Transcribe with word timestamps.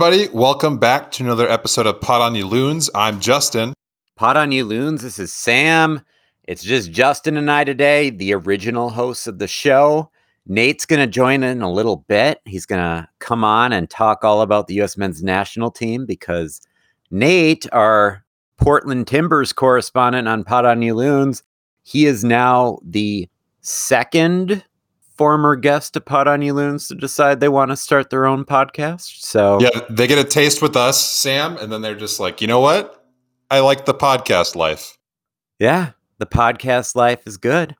everybody. 0.00 0.28
Welcome 0.28 0.78
back 0.78 1.10
to 1.10 1.24
another 1.24 1.50
episode 1.50 1.84
of 1.84 2.00
Pot 2.00 2.20
on 2.20 2.36
You 2.36 2.46
Loons. 2.46 2.88
I'm 2.94 3.18
Justin. 3.18 3.74
Pot 4.14 4.36
on 4.36 4.52
You 4.52 4.64
Loons. 4.64 5.02
This 5.02 5.18
is 5.18 5.32
Sam. 5.32 6.02
It's 6.44 6.62
just 6.62 6.92
Justin 6.92 7.36
and 7.36 7.50
I 7.50 7.64
today, 7.64 8.10
the 8.10 8.32
original 8.34 8.90
hosts 8.90 9.26
of 9.26 9.40
the 9.40 9.48
show. 9.48 10.08
Nate's 10.46 10.86
going 10.86 11.00
to 11.00 11.08
join 11.08 11.42
in 11.42 11.62
a 11.62 11.72
little 11.72 12.04
bit. 12.06 12.40
He's 12.44 12.64
going 12.64 12.80
to 12.80 13.08
come 13.18 13.42
on 13.42 13.72
and 13.72 13.90
talk 13.90 14.22
all 14.22 14.40
about 14.40 14.68
the 14.68 14.74
U.S. 14.74 14.96
men's 14.96 15.24
national 15.24 15.72
team 15.72 16.06
because 16.06 16.60
Nate, 17.10 17.66
our 17.72 18.24
Portland 18.56 19.08
Timbers 19.08 19.52
correspondent 19.52 20.28
on 20.28 20.44
Pot 20.44 20.64
on 20.64 20.80
You 20.80 20.94
Loons, 20.94 21.42
he 21.82 22.06
is 22.06 22.22
now 22.22 22.78
the 22.84 23.28
second 23.62 24.64
former 25.18 25.56
guest 25.56 25.92
to 25.94 26.00
Pod 26.00 26.28
on 26.28 26.40
You 26.40 26.54
Loons 26.54 26.88
to 26.88 26.94
decide 26.94 27.40
they 27.40 27.48
want 27.48 27.70
to 27.72 27.76
start 27.76 28.08
their 28.10 28.24
own 28.24 28.44
podcast. 28.44 29.20
So 29.20 29.58
Yeah, 29.60 29.80
they 29.90 30.06
get 30.06 30.18
a 30.18 30.24
taste 30.24 30.62
with 30.62 30.76
us, 30.76 31.04
Sam, 31.04 31.56
and 31.58 31.70
then 31.72 31.82
they're 31.82 31.94
just 31.96 32.20
like, 32.20 32.40
you 32.40 32.46
know 32.46 32.60
what? 32.60 33.04
I 33.50 33.60
like 33.60 33.84
the 33.84 33.94
podcast 33.94 34.54
life. 34.56 34.96
yeah, 35.58 35.90
the 36.18 36.26
podcast 36.26 36.94
life 36.94 37.26
is 37.26 37.36
good. 37.36 37.74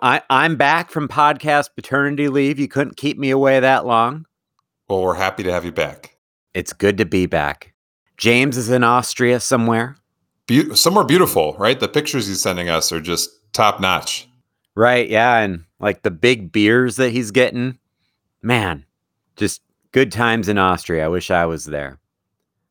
I, 0.00 0.22
I'm 0.30 0.56
back 0.56 0.90
from 0.90 1.08
podcast 1.08 1.70
paternity 1.74 2.28
leave. 2.28 2.58
You 2.58 2.68
couldn't 2.68 2.96
keep 2.96 3.18
me 3.18 3.30
away 3.30 3.58
that 3.60 3.84
long. 3.84 4.26
Well, 4.88 5.02
we're 5.02 5.14
happy 5.14 5.42
to 5.42 5.52
have 5.52 5.64
you 5.64 5.72
back. 5.72 6.16
It's 6.54 6.72
good 6.72 6.96
to 6.98 7.04
be 7.04 7.26
back. 7.26 7.74
James 8.16 8.56
is 8.56 8.70
in 8.70 8.84
Austria 8.84 9.40
somewhere. 9.40 9.96
Be- 10.46 10.74
somewhere 10.74 11.04
beautiful, 11.04 11.54
right? 11.58 11.78
The 11.78 11.88
pictures 11.88 12.26
he's 12.26 12.40
sending 12.40 12.68
us 12.68 12.90
are 12.92 13.00
just 13.00 13.30
top 13.52 13.80
notch. 13.80 14.28
Right, 14.76 15.08
yeah, 15.08 15.38
and 15.38 15.64
like 15.80 16.02
the 16.02 16.10
big 16.10 16.52
beers 16.52 16.96
that 16.96 17.10
he's 17.10 17.30
getting. 17.30 17.78
Man, 18.42 18.84
just 19.36 19.62
good 19.92 20.12
times 20.12 20.48
in 20.48 20.58
Austria. 20.58 21.04
I 21.04 21.08
wish 21.08 21.30
I 21.30 21.46
was 21.46 21.64
there. 21.64 21.98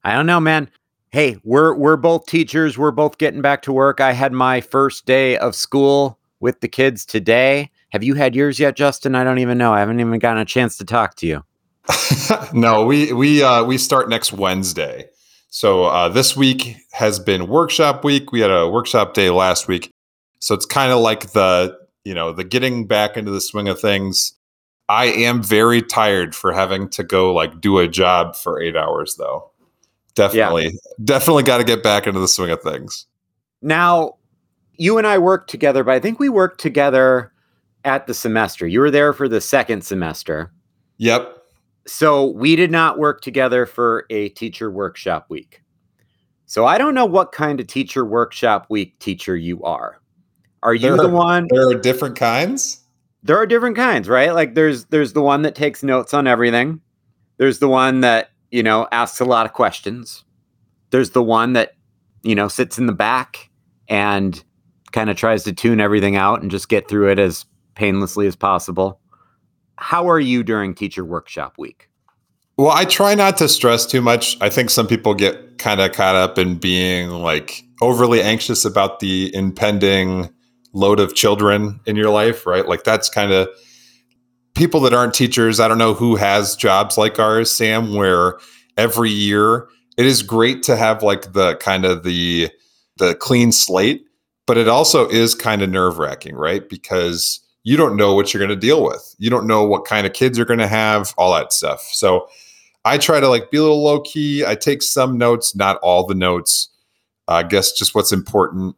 I 0.03 0.13
don't 0.13 0.25
know, 0.25 0.39
man. 0.39 0.69
Hey, 1.09 1.37
we're 1.43 1.73
we're 1.73 1.97
both 1.97 2.25
teachers. 2.25 2.77
We're 2.77 2.91
both 2.91 3.17
getting 3.17 3.41
back 3.41 3.61
to 3.63 3.73
work. 3.73 4.01
I 4.01 4.13
had 4.13 4.33
my 4.33 4.61
first 4.61 5.05
day 5.05 5.37
of 5.37 5.55
school 5.55 6.19
with 6.39 6.59
the 6.59 6.67
kids 6.67 7.05
today. 7.05 7.71
Have 7.89 8.03
you 8.03 8.15
had 8.15 8.35
yours 8.35 8.59
yet, 8.59 8.75
Justin? 8.75 9.15
I 9.15 9.23
don't 9.23 9.39
even 9.39 9.57
know. 9.57 9.73
I 9.73 9.79
haven't 9.79 9.99
even 9.99 10.19
gotten 10.19 10.41
a 10.41 10.45
chance 10.45 10.77
to 10.77 10.85
talk 10.85 11.15
to 11.15 11.27
you. 11.27 11.43
no, 12.53 12.85
we 12.85 13.13
we 13.13 13.41
uh, 13.41 13.63
we 13.63 13.77
start 13.77 14.09
next 14.09 14.33
Wednesday. 14.33 15.09
So 15.49 15.85
uh, 15.85 16.09
this 16.09 16.35
week 16.35 16.75
has 16.91 17.19
been 17.19 17.47
workshop 17.47 18.03
week. 18.03 18.31
We 18.31 18.41
had 18.41 18.51
a 18.51 18.69
workshop 18.69 19.13
day 19.13 19.29
last 19.29 19.67
week, 19.67 19.91
so 20.39 20.53
it's 20.53 20.65
kind 20.65 20.91
of 20.91 20.99
like 20.99 21.31
the 21.31 21.77
you 22.07 22.13
know 22.13 22.31
the 22.31 22.45
getting 22.45 22.87
back 22.87 23.17
into 23.17 23.31
the 23.31 23.41
swing 23.41 23.67
of 23.67 23.81
things. 23.81 24.31
I 24.87 25.07
am 25.07 25.43
very 25.43 25.81
tired 25.81 26.33
for 26.33 26.53
having 26.53 26.87
to 26.91 27.03
go 27.03 27.33
like 27.33 27.59
do 27.59 27.79
a 27.79 27.87
job 27.89 28.33
for 28.33 28.61
eight 28.61 28.77
hours 28.77 29.17
though. 29.17 29.51
Definitely, 30.15 30.71
definitely 31.03 31.43
got 31.43 31.57
to 31.57 31.65
get 31.65 31.83
back 31.83 32.07
into 32.07 32.21
the 32.21 32.27
swing 32.29 32.49
of 32.49 32.61
things. 32.61 33.07
Now, 33.61 34.15
you 34.77 34.97
and 34.97 35.05
I 35.05 35.17
worked 35.17 35.49
together, 35.49 35.83
but 35.83 35.95
I 35.95 35.99
think 35.99 36.17
we 36.17 36.29
worked 36.29 36.61
together 36.61 37.33
at 37.83 38.07
the 38.07 38.13
semester. 38.13 38.65
You 38.65 38.79
were 38.79 38.89
there 38.89 39.11
for 39.11 39.27
the 39.27 39.41
second 39.41 39.83
semester. 39.83 40.53
Yep. 40.99 41.35
So 41.87 42.27
we 42.27 42.55
did 42.55 42.71
not 42.71 42.97
work 42.97 43.19
together 43.19 43.65
for 43.65 44.05
a 44.09 44.29
teacher 44.29 44.71
workshop 44.71 45.25
week. 45.29 45.61
So 46.45 46.65
I 46.65 46.77
don't 46.77 46.95
know 46.95 47.05
what 47.05 47.33
kind 47.33 47.59
of 47.59 47.67
teacher 47.67 48.05
workshop 48.05 48.67
week 48.69 48.97
teacher 48.99 49.35
you 49.35 49.61
are. 49.63 49.99
Are 50.67 50.73
you 50.75 50.81
There 50.81 50.97
the 50.97 51.03
are- 51.05 51.09
one? 51.09 51.47
There 51.49 51.69
are 51.69 51.75
different 51.75 52.17
kinds. 52.17 52.81
There 53.23 53.37
are 53.37 53.45
different 53.45 53.77
kinds, 53.77 54.09
right? 54.09 54.33
Like 54.33 54.53
there's 54.53 54.83
there's 54.85 55.13
the 55.13 55.21
one 55.21 55.43
that 55.43 55.55
takes 55.55 55.81
notes 55.81 56.13
on 56.13 56.27
everything. 56.27 56.81
There's 57.37 57.59
the 57.59 57.69
one 57.69 58.01
that, 58.01 58.31
you 58.51 58.63
know, 58.63 58.85
asks 58.91 59.21
a 59.21 59.25
lot 59.25 59.45
of 59.45 59.53
questions. 59.53 60.25
There's 60.89 61.11
the 61.11 61.23
one 61.23 61.53
that, 61.53 61.71
you 62.23 62.35
know, 62.35 62.49
sits 62.49 62.77
in 62.77 62.85
the 62.85 62.91
back 62.93 63.49
and 63.87 64.43
kind 64.91 65.09
of 65.09 65.15
tries 65.15 65.45
to 65.45 65.53
tune 65.53 65.79
everything 65.79 66.17
out 66.17 66.41
and 66.41 66.51
just 66.51 66.67
get 66.67 66.89
through 66.89 67.11
it 67.11 67.17
as 67.19 67.45
painlessly 67.75 68.27
as 68.27 68.35
possible. 68.35 68.99
How 69.77 70.09
are 70.09 70.19
you 70.19 70.43
during 70.43 70.75
teacher 70.75 71.05
workshop 71.05 71.53
week? 71.57 71.89
Well, 72.57 72.71
I 72.71 72.83
try 72.83 73.15
not 73.15 73.37
to 73.37 73.47
stress 73.47 73.85
too 73.85 74.01
much. 74.01 74.35
I 74.41 74.49
think 74.49 74.69
some 74.69 74.87
people 74.87 75.13
get 75.13 75.59
kind 75.59 75.79
of 75.79 75.93
caught 75.93 76.15
up 76.15 76.37
in 76.37 76.55
being 76.55 77.09
like 77.09 77.63
overly 77.81 78.21
anxious 78.21 78.65
about 78.65 78.99
the 78.99 79.33
impending 79.33 80.29
load 80.77 80.99
of 80.99 81.15
children 81.15 81.79
in 81.85 81.95
your 81.95 82.11
life, 82.11 82.45
right? 82.45 82.67
Like 82.67 82.83
that's 82.83 83.09
kind 83.09 83.31
of 83.31 83.49
people 84.53 84.79
that 84.81 84.93
aren't 84.93 85.13
teachers. 85.13 85.59
I 85.59 85.67
don't 85.67 85.77
know 85.77 85.93
who 85.93 86.15
has 86.15 86.55
jobs 86.55 86.97
like 86.97 87.19
ours, 87.19 87.51
Sam, 87.51 87.95
where 87.95 88.37
every 88.77 89.09
year 89.09 89.67
it 89.97 90.05
is 90.05 90.21
great 90.21 90.61
to 90.63 90.75
have 90.75 91.01
like 91.01 91.33
the 91.33 91.55
kind 91.55 91.83
of 91.85 92.03
the 92.03 92.49
the 92.97 93.15
clean 93.15 93.51
slate, 93.51 94.05
but 94.45 94.57
it 94.57 94.67
also 94.67 95.07
is 95.09 95.35
kind 95.35 95.61
of 95.61 95.69
nerve-wracking, 95.69 96.35
right? 96.35 96.67
Because 96.67 97.39
you 97.63 97.77
don't 97.77 97.95
know 97.95 98.13
what 98.15 98.33
you're 98.33 98.39
going 98.39 98.49
to 98.49 98.67
deal 98.67 98.83
with. 98.83 99.15
You 99.17 99.29
don't 99.29 99.45
know 99.45 99.63
what 99.63 99.85
kind 99.85 100.07
of 100.07 100.13
kids 100.13 100.37
you're 100.37 100.47
going 100.47 100.59
to 100.59 100.67
have, 100.67 101.13
all 101.17 101.33
that 101.33 101.53
stuff. 101.53 101.81
So 101.81 102.27
I 102.85 102.97
try 102.97 103.19
to 103.19 103.27
like 103.27 103.51
be 103.51 103.57
a 103.57 103.61
little 103.61 103.83
low 103.83 104.01
key. 104.01 104.45
I 104.45 104.55
take 104.55 104.81
some 104.81 105.17
notes, 105.17 105.55
not 105.55 105.77
all 105.77 106.05
the 106.07 106.15
notes. 106.15 106.69
I 107.27 107.43
guess 107.43 107.71
just 107.73 107.93
what's 107.93 108.11
important. 108.11 108.75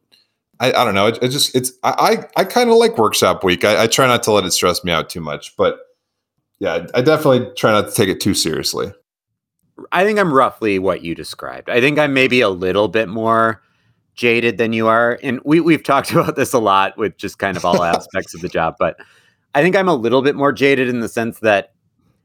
I, 0.59 0.73
I 0.73 0.83
don't 0.83 0.95
know. 0.95 1.07
It, 1.07 1.19
it 1.21 1.29
just 1.29 1.55
it's 1.55 1.71
I 1.83 2.25
I, 2.35 2.41
I 2.41 2.43
kind 2.43 2.69
of 2.69 2.77
like 2.77 2.97
workshop 2.97 3.43
week. 3.43 3.63
I, 3.63 3.83
I 3.83 3.87
try 3.87 4.07
not 4.07 4.23
to 4.23 4.31
let 4.31 4.43
it 4.43 4.51
stress 4.51 4.83
me 4.83 4.91
out 4.91 5.09
too 5.09 5.21
much, 5.21 5.55
but 5.57 5.79
yeah, 6.59 6.87
I 6.93 7.01
definitely 7.01 7.49
try 7.55 7.71
not 7.71 7.89
to 7.89 7.93
take 7.93 8.09
it 8.09 8.19
too 8.19 8.33
seriously. 8.33 8.91
I 9.93 10.03
think 10.03 10.19
I'm 10.19 10.33
roughly 10.33 10.77
what 10.77 11.01
you 11.03 11.15
described. 11.15 11.69
I 11.69 11.79
think 11.79 11.97
I'm 11.97 12.13
maybe 12.13 12.41
a 12.41 12.49
little 12.49 12.89
bit 12.89 13.07
more 13.07 13.61
jaded 14.15 14.57
than 14.57 14.73
you 14.73 14.87
are. 14.87 15.17
And 15.23 15.39
we, 15.45 15.61
we've 15.61 15.83
talked 15.83 16.11
about 16.13 16.35
this 16.35 16.51
a 16.51 16.59
lot 16.59 16.97
with 16.97 17.15
just 17.17 17.39
kind 17.39 17.55
of 17.55 17.63
all 17.63 17.83
aspects 17.95 18.33
of 18.33 18.41
the 18.41 18.49
job. 18.49 18.75
But 18.77 18.99
I 19.55 19.61
think 19.61 19.75
I'm 19.77 19.87
a 19.87 19.95
little 19.95 20.21
bit 20.21 20.35
more 20.35 20.51
jaded 20.51 20.89
in 20.89 20.99
the 20.99 21.07
sense 21.07 21.39
that 21.39 21.73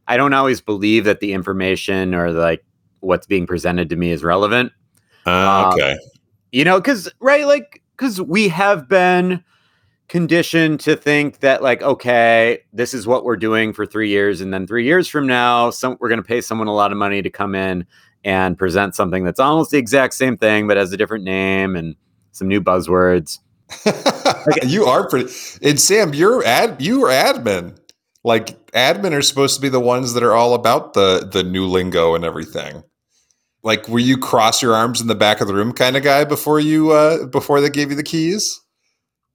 I 0.08 0.16
don't 0.16 0.34
always 0.34 0.60
believe 0.60 1.04
that 1.04 1.20
the 1.20 1.32
information 1.32 2.14
or 2.14 2.32
like 2.32 2.64
what's 3.00 3.26
being 3.26 3.46
presented 3.46 3.88
to 3.90 3.96
me 3.96 4.10
is 4.10 4.24
relevant. 4.24 4.72
Uh, 5.24 5.30
Um, 5.66 5.72
okay. 5.72 5.96
You 6.50 6.64
know, 6.64 6.80
because, 6.80 7.10
right, 7.20 7.46
like, 7.46 7.82
because 7.96 8.20
we 8.20 8.48
have 8.48 8.88
been 8.88 9.44
conditioned 10.08 10.80
to 10.80 10.96
think 10.96 11.40
that, 11.40 11.62
like, 11.62 11.82
okay, 11.82 12.60
this 12.72 12.94
is 12.94 13.06
what 13.06 13.24
we're 13.24 13.36
doing 13.36 13.72
for 13.72 13.86
three 13.86 14.08
years. 14.08 14.40
And 14.40 14.52
then 14.52 14.66
three 14.66 14.84
years 14.84 15.08
from 15.08 15.26
now, 15.26 15.70
some, 15.70 15.96
we're 16.00 16.08
going 16.08 16.22
to 16.22 16.26
pay 16.26 16.40
someone 16.40 16.68
a 16.68 16.74
lot 16.74 16.92
of 16.92 16.98
money 16.98 17.22
to 17.22 17.30
come 17.30 17.54
in 17.54 17.86
and 18.24 18.58
present 18.58 18.94
something 18.94 19.24
that's 19.24 19.40
almost 19.40 19.70
the 19.70 19.78
exact 19.78 20.14
same 20.14 20.36
thing, 20.36 20.66
but 20.66 20.76
has 20.76 20.92
a 20.92 20.96
different 20.96 21.24
name 21.24 21.76
and 21.76 21.94
some 22.32 22.48
new 22.48 22.60
buzzwords. 22.60 23.38
you 24.66 24.84
are 24.84 25.08
pretty. 25.08 25.32
And 25.62 25.80
Sam, 25.80 26.14
you're 26.14 26.44
ad. 26.44 26.80
You 26.80 27.04
are 27.04 27.10
admin. 27.10 27.78
Like 28.22 28.70
admin 28.72 29.12
are 29.12 29.22
supposed 29.22 29.56
to 29.56 29.60
be 29.60 29.68
the 29.68 29.80
ones 29.80 30.14
that 30.14 30.22
are 30.22 30.34
all 30.34 30.54
about 30.54 30.94
the 30.94 31.28
the 31.30 31.42
new 31.42 31.66
lingo 31.66 32.14
and 32.14 32.24
everything. 32.24 32.82
Like, 33.64 33.88
were 33.88 33.98
you 33.98 34.18
cross 34.18 34.60
your 34.60 34.74
arms 34.74 35.00
in 35.00 35.06
the 35.06 35.14
back 35.14 35.40
of 35.40 35.48
the 35.48 35.54
room 35.54 35.72
kind 35.72 35.96
of 35.96 36.02
guy 36.02 36.24
before 36.24 36.60
you 36.60 36.92
uh 36.92 37.26
before 37.26 37.60
they 37.60 37.70
gave 37.70 37.90
you 37.90 37.96
the 37.96 38.02
keys? 38.02 38.60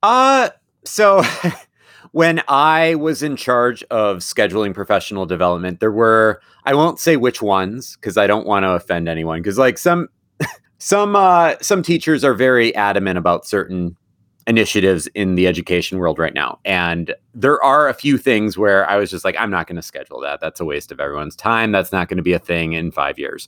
Uh, 0.03 0.49
so 0.85 1.23
when 2.11 2.41
I 2.47 2.95
was 2.95 3.23
in 3.23 3.35
charge 3.35 3.83
of 3.89 4.17
scheduling 4.17 4.73
professional 4.73 5.25
development, 5.25 5.79
there 5.79 5.91
were 5.91 6.41
I 6.65 6.75
won't 6.75 6.99
say 6.99 7.17
which 7.17 7.41
ones 7.41 7.95
because 7.95 8.17
I 8.17 8.27
don't 8.27 8.45
want 8.45 8.63
to 8.63 8.71
offend 8.71 9.09
anyone 9.09 9.39
because 9.41 9.57
like 9.57 9.79
some 9.79 10.07
some 10.77 11.15
uh 11.15 11.55
some 11.61 11.81
teachers 11.81 12.23
are 12.23 12.35
very 12.35 12.73
adamant 12.75 13.17
about 13.17 13.47
certain 13.47 13.97
initiatives 14.45 15.07
in 15.15 15.35
the 15.35 15.47
education 15.47 15.97
world 15.97 16.19
right 16.19 16.33
now. 16.33 16.59
And 16.65 17.15
there 17.33 17.61
are 17.63 17.87
a 17.87 17.93
few 17.93 18.17
things 18.17 18.57
where 18.57 18.87
I 18.89 18.97
was 18.97 19.09
just 19.09 19.25
like 19.25 19.35
I'm 19.39 19.49
not 19.51 19.65
going 19.65 19.75
to 19.75 19.81
schedule 19.81 20.19
that. 20.21 20.39
That's 20.39 20.59
a 20.59 20.65
waste 20.65 20.91
of 20.91 20.99
everyone's 20.99 21.35
time. 21.35 21.71
That's 21.71 21.91
not 21.91 22.09
going 22.09 22.17
to 22.17 22.23
be 22.23 22.33
a 22.33 22.39
thing 22.39 22.73
in 22.73 22.91
5 22.91 23.17
years. 23.17 23.47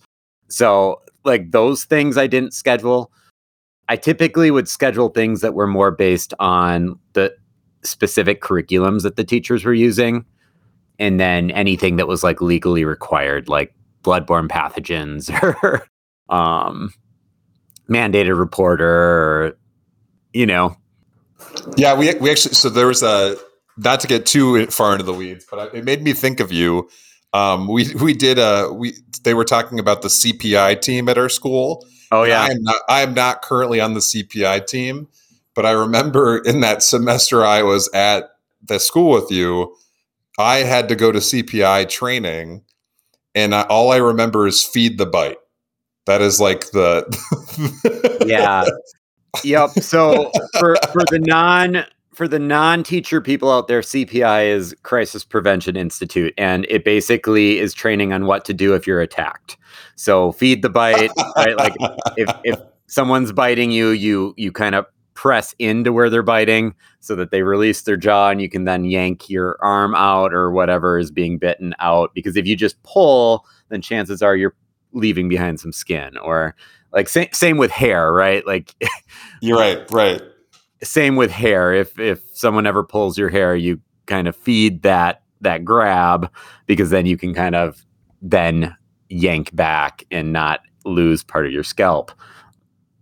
So, 0.51 1.01
like 1.23 1.51
those 1.51 1.83
things 1.83 2.17
I 2.17 2.27
didn't 2.27 2.53
schedule. 2.53 3.11
I 3.87 3.95
typically 3.97 4.51
would 4.51 4.69
schedule 4.69 5.09
things 5.09 5.41
that 5.41 5.53
were 5.53 5.67
more 5.67 5.91
based 5.91 6.33
on 6.39 6.97
the 7.13 7.35
specific 7.83 8.41
curriculums 8.41 9.03
that 9.03 9.17
the 9.17 9.23
teachers 9.23 9.65
were 9.65 9.73
using. 9.73 10.25
And 10.97 11.19
then 11.19 11.51
anything 11.51 11.97
that 11.97 12.07
was 12.07 12.23
like 12.23 12.41
legally 12.41 12.85
required, 12.85 13.49
like 13.49 13.73
bloodborne 14.03 14.47
pathogens 14.47 15.29
or 15.63 15.85
um, 16.33 16.93
mandated 17.89 18.37
reporter 18.37 18.87
or, 18.87 19.57
you 20.31 20.45
know, 20.45 20.75
Yeah, 21.75 21.97
we 21.97 22.13
we 22.15 22.31
actually 22.31 22.53
so 22.53 22.69
there 22.69 22.87
was 22.87 23.03
a 23.03 23.35
not 23.77 23.99
to 24.01 24.07
get 24.07 24.25
too 24.25 24.65
far 24.67 24.93
into 24.93 25.03
the 25.03 25.13
weeds, 25.13 25.45
but 25.49 25.73
it 25.73 25.83
made 25.83 26.01
me 26.01 26.13
think 26.13 26.39
of 26.39 26.51
you. 26.51 26.89
Um, 27.33 27.67
we 27.67 27.93
we 27.95 28.13
did 28.13 28.37
a 28.39 28.71
we 28.73 28.93
they 29.23 29.33
were 29.33 29.45
talking 29.45 29.79
about 29.79 30.01
the 30.01 30.09
CPI 30.09 30.81
team 30.81 31.07
at 31.07 31.17
our 31.17 31.29
school. 31.29 31.85
oh, 32.11 32.23
yeah, 32.23 32.41
I 32.41 32.47
am 32.47 32.63
not 32.63 32.75
I 32.89 33.01
am 33.01 33.13
not 33.13 33.41
currently 33.41 33.79
on 33.79 33.93
the 33.93 33.99
CPI 33.99 34.65
team, 34.67 35.07
but 35.55 35.65
I 35.65 35.71
remember 35.71 36.37
in 36.45 36.59
that 36.61 36.83
semester 36.83 37.45
I 37.45 37.63
was 37.63 37.89
at 37.93 38.31
the 38.63 38.79
school 38.79 39.11
with 39.11 39.31
you, 39.31 39.75
I 40.37 40.57
had 40.57 40.89
to 40.89 40.95
go 40.95 41.11
to 41.11 41.19
CPI 41.19 41.89
training 41.89 42.63
and 43.33 43.55
I, 43.55 43.63
all 43.63 43.91
I 43.91 43.97
remember 43.97 44.47
is 44.47 44.63
feed 44.63 44.97
the 44.97 45.05
bite. 45.05 45.37
That 46.05 46.21
is 46.21 46.39
like 46.39 46.71
the 46.71 47.05
yeah. 48.25 48.65
Yep. 49.43 49.69
So 49.81 50.31
for 50.59 50.75
for 50.91 51.03
the 51.09 51.19
non 51.19 51.85
for 52.13 52.27
the 52.27 52.39
non-teacher 52.39 53.21
people 53.21 53.51
out 53.51 53.67
there, 53.67 53.81
CPI 53.81 54.47
is 54.47 54.75
Crisis 54.83 55.23
Prevention 55.23 55.75
Institute, 55.75 56.33
and 56.37 56.65
it 56.69 56.83
basically 56.83 57.59
is 57.59 57.73
training 57.73 58.11
on 58.13 58.25
what 58.25 58.45
to 58.45 58.53
do 58.53 58.73
if 58.73 58.85
you're 58.85 59.01
attacked. 59.01 59.57
So 59.95 60.31
feed 60.33 60.61
the 60.61 60.69
bite, 60.69 61.11
right? 61.37 61.57
Like 61.57 61.75
if 62.17 62.29
if 62.43 62.59
someone's 62.87 63.31
biting 63.31 63.71
you, 63.71 63.89
you 63.89 64.33
you 64.37 64.51
kind 64.51 64.75
of 64.75 64.85
press 65.13 65.53
into 65.59 65.93
where 65.93 66.09
they're 66.09 66.23
biting 66.23 66.73
so 66.99 67.15
that 67.15 67.31
they 67.31 67.43
release 67.43 67.83
their 67.83 67.97
jaw 67.97 68.29
and 68.29 68.41
you 68.41 68.49
can 68.49 68.65
then 68.65 68.85
yank 68.85 69.29
your 69.29 69.57
arm 69.61 69.93
out 69.93 70.33
or 70.33 70.51
whatever 70.51 70.97
is 70.97 71.11
being 71.11 71.37
bitten 71.37 71.75
out 71.79 72.11
because 72.15 72.35
if 72.35 72.47
you 72.47 72.55
just 72.55 72.81
pull 72.81 73.45
then 73.69 73.81
chances 73.81 74.23
are 74.23 74.35
you're 74.35 74.55
leaving 74.93 75.29
behind 75.29 75.59
some 75.59 75.71
skin 75.71 76.17
or 76.17 76.55
like 76.91 77.07
sa- 77.07 77.25
same 77.33 77.57
with 77.57 77.69
hair 77.69 78.11
right 78.13 78.47
like 78.47 78.73
you're 79.41 79.59
right 79.59 79.91
right 79.91 80.21
same 80.83 81.15
with 81.15 81.31
hair. 81.31 81.73
If 81.73 81.99
if 81.99 82.21
someone 82.33 82.65
ever 82.65 82.83
pulls 82.83 83.17
your 83.17 83.29
hair 83.29 83.55
you 83.55 83.79
kind 84.07 84.27
of 84.27 84.35
feed 84.35 84.81
that 84.83 85.21
that 85.41 85.63
grab 85.63 86.31
because 86.65 86.89
then 86.89 87.05
you 87.05 87.17
can 87.17 87.33
kind 87.33 87.55
of 87.55 87.85
then 88.21 88.75
yank 89.09 89.55
back 89.55 90.03
and 90.11 90.31
not 90.31 90.61
lose 90.85 91.23
part 91.23 91.45
of 91.45 91.51
your 91.51 91.63
scalp. 91.63 92.11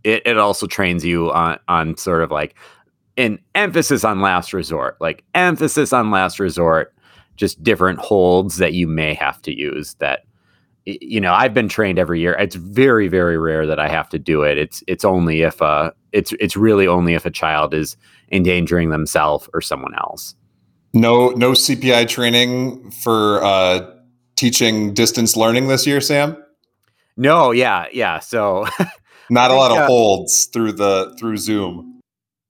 It, 0.04 0.24
it 0.26 0.38
also 0.38 0.66
trains 0.66 1.04
you 1.06 1.32
on 1.32 1.60
on 1.68 1.98
sort 1.98 2.24
of 2.24 2.32
like 2.32 2.56
an 3.18 3.38
emphasis 3.54 4.06
on 4.06 4.22
last 4.22 4.54
resort 4.54 4.96
like 5.02 5.26
emphasis 5.36 5.92
on 5.92 6.10
last 6.10 6.40
resort 6.40 6.94
just 7.36 7.62
different 7.62 8.00
holds 8.00 8.58
that 8.58 8.74
you 8.74 8.88
may 8.88 9.14
have 9.14 9.42
to 9.42 9.58
use 9.58 9.96
that 9.96 10.24
you 11.02 11.22
know 11.22 11.34
i've 11.34 11.54
been 11.54 11.70
trained 11.70 12.00
every 12.00 12.20
year. 12.20 12.34
It's 12.34 12.56
very 12.56 13.08
very 13.08 13.38
rare 13.38 13.66
that 13.68 13.80
i 13.80 13.88
have 13.88 14.10
to 14.10 14.20
do 14.20 14.44
it. 14.44 14.58
It's 14.58 14.84
it's 14.88 15.06
only 15.06 15.42
if 15.42 15.62
uh 15.62 15.92
it's 16.12 16.34
it's 16.40 16.56
really 16.56 16.88
only 16.88 17.14
if 17.14 17.26
a 17.26 17.32
child 17.32 17.74
is 17.74 17.98
endangering 18.32 18.90
themselves 18.90 19.50
or 19.54 19.62
someone 19.62 19.96
else. 19.96 20.36
No 20.94 21.30
no 21.30 21.52
cpi 21.52 22.08
training 22.08 22.92
for 22.92 23.44
uh 23.44 23.92
teaching 24.36 24.94
distance 24.94 25.36
learning 25.36 25.68
this 25.68 25.86
year 25.86 26.02
sam? 26.02 26.38
No 27.18 27.52
yeah 27.52 27.86
yeah 27.92 28.20
so 28.20 28.66
not 29.30 29.52
a 29.52 29.56
lot 29.56 29.72
of 29.72 29.78
uh, 29.78 29.88
holds 29.88 30.46
through 30.46 30.74
the 30.74 31.16
through 31.20 31.38
zoom. 31.38 32.00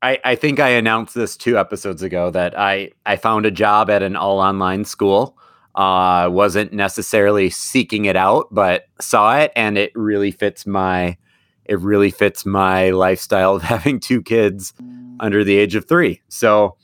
I, 0.02 0.20
I 0.24 0.36
think 0.36 0.60
I 0.60 0.70
announced 0.70 1.14
this 1.14 1.36
two 1.36 1.58
episodes 1.58 2.02
ago 2.02 2.32
that 2.32 2.58
I, 2.58 2.92
I 3.06 3.18
found 3.18 3.46
a 3.46 3.52
job 3.52 3.90
at 3.90 4.02
an 4.02 4.16
all 4.16 4.40
online 4.40 4.86
school 4.86 5.38
uh, 5.76 6.30
wasn't 6.32 6.74
necessarily 6.74 7.50
seeking 7.50 8.06
it 8.06 8.16
out, 8.16 8.48
but 8.52 8.86
saw 9.00 9.38
it, 9.38 9.52
and 9.56 9.78
it 9.78 9.92
really 9.96 10.32
fits 10.32 10.66
my 10.66 11.18
it 11.66 11.80
really 11.82 12.10
fits 12.10 12.48
my 12.48 12.90
lifestyle 12.90 13.56
of 13.56 13.62
having 13.74 14.00
two 14.00 14.24
kids 14.24 14.74
under 15.20 15.44
the 15.44 15.56
age 15.56 15.76
of 15.76 15.88
three. 15.88 16.22
So 16.28 16.76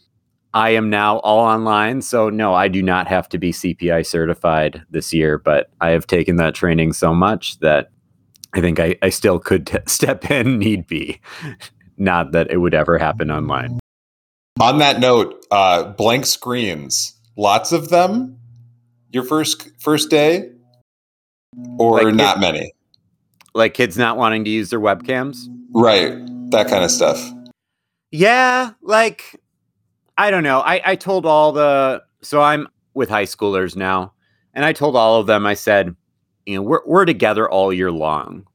I 0.53 0.69
am 0.69 0.89
now 0.89 1.17
all 1.19 1.39
online. 1.39 2.01
So 2.01 2.29
no, 2.29 2.53
I 2.53 2.67
do 2.67 2.83
not 2.83 3.07
have 3.07 3.27
to 3.29 3.39
be 3.39 3.51
CPI 3.51 4.05
certified 4.05 4.83
this 4.91 5.11
year, 5.11 5.39
but 5.39 5.69
I 5.81 5.89
have 5.89 6.05
taken 6.05 6.35
that 6.37 6.53
training 6.53 6.93
so 6.93 7.15
much 7.15 7.59
that 7.59 7.89
I 8.53 8.61
think 8.61 8.79
I, 8.79 8.95
I 9.01 9.09
still 9.09 9.39
could 9.39 9.67
t- 9.67 9.79
step 9.87 10.29
in 10.31 10.57
need 10.59 10.87
be. 10.87 11.19
Not 11.97 12.33
that 12.33 12.51
it 12.51 12.57
would 12.57 12.73
ever 12.73 12.97
happen 12.97 13.31
online. 13.31 13.79
On 14.59 14.77
that 14.79 14.99
note, 14.99 15.45
uh, 15.49 15.83
blank 15.93 16.25
screens, 16.25 17.13
lots 17.35 17.71
of 17.71 17.89
them 17.89 18.37
your 19.15 19.23
first 19.23 19.71
first 19.79 20.09
day, 20.09 20.51
or 21.79 22.03
like 22.03 22.13
not 22.13 22.39
many? 22.39 22.73
Like 23.56 23.73
kids 23.73 23.97
not 23.97 24.17
wanting 24.17 24.44
to 24.44 24.51
use 24.51 24.69
their 24.69 24.81
webcams, 24.81 25.38
right? 25.71 26.13
That 26.51 26.67
kind 26.67 26.83
of 26.83 26.91
stuff. 26.91 27.31
Yeah, 28.12 28.71
like 28.81 29.41
I 30.17 30.29
don't 30.29 30.44
know. 30.44 30.59
I 30.59 30.81
I 30.85 30.95
told 30.95 31.25
all 31.25 31.53
the 31.53 32.03
so 32.21 32.41
I'm 32.41 32.67
with 32.94 33.09
high 33.09 33.23
schoolers 33.23 33.75
now, 33.75 34.13
and 34.53 34.65
I 34.65 34.73
told 34.73 34.97
all 34.97 35.19
of 35.19 35.27
them. 35.27 35.45
I 35.45 35.53
said, 35.53 35.95
you 36.45 36.56
know, 36.56 36.61
we're 36.61 36.85
we're 36.85 37.06
together 37.06 37.50
all 37.50 37.71
year 37.71 37.94
long. 37.94 38.45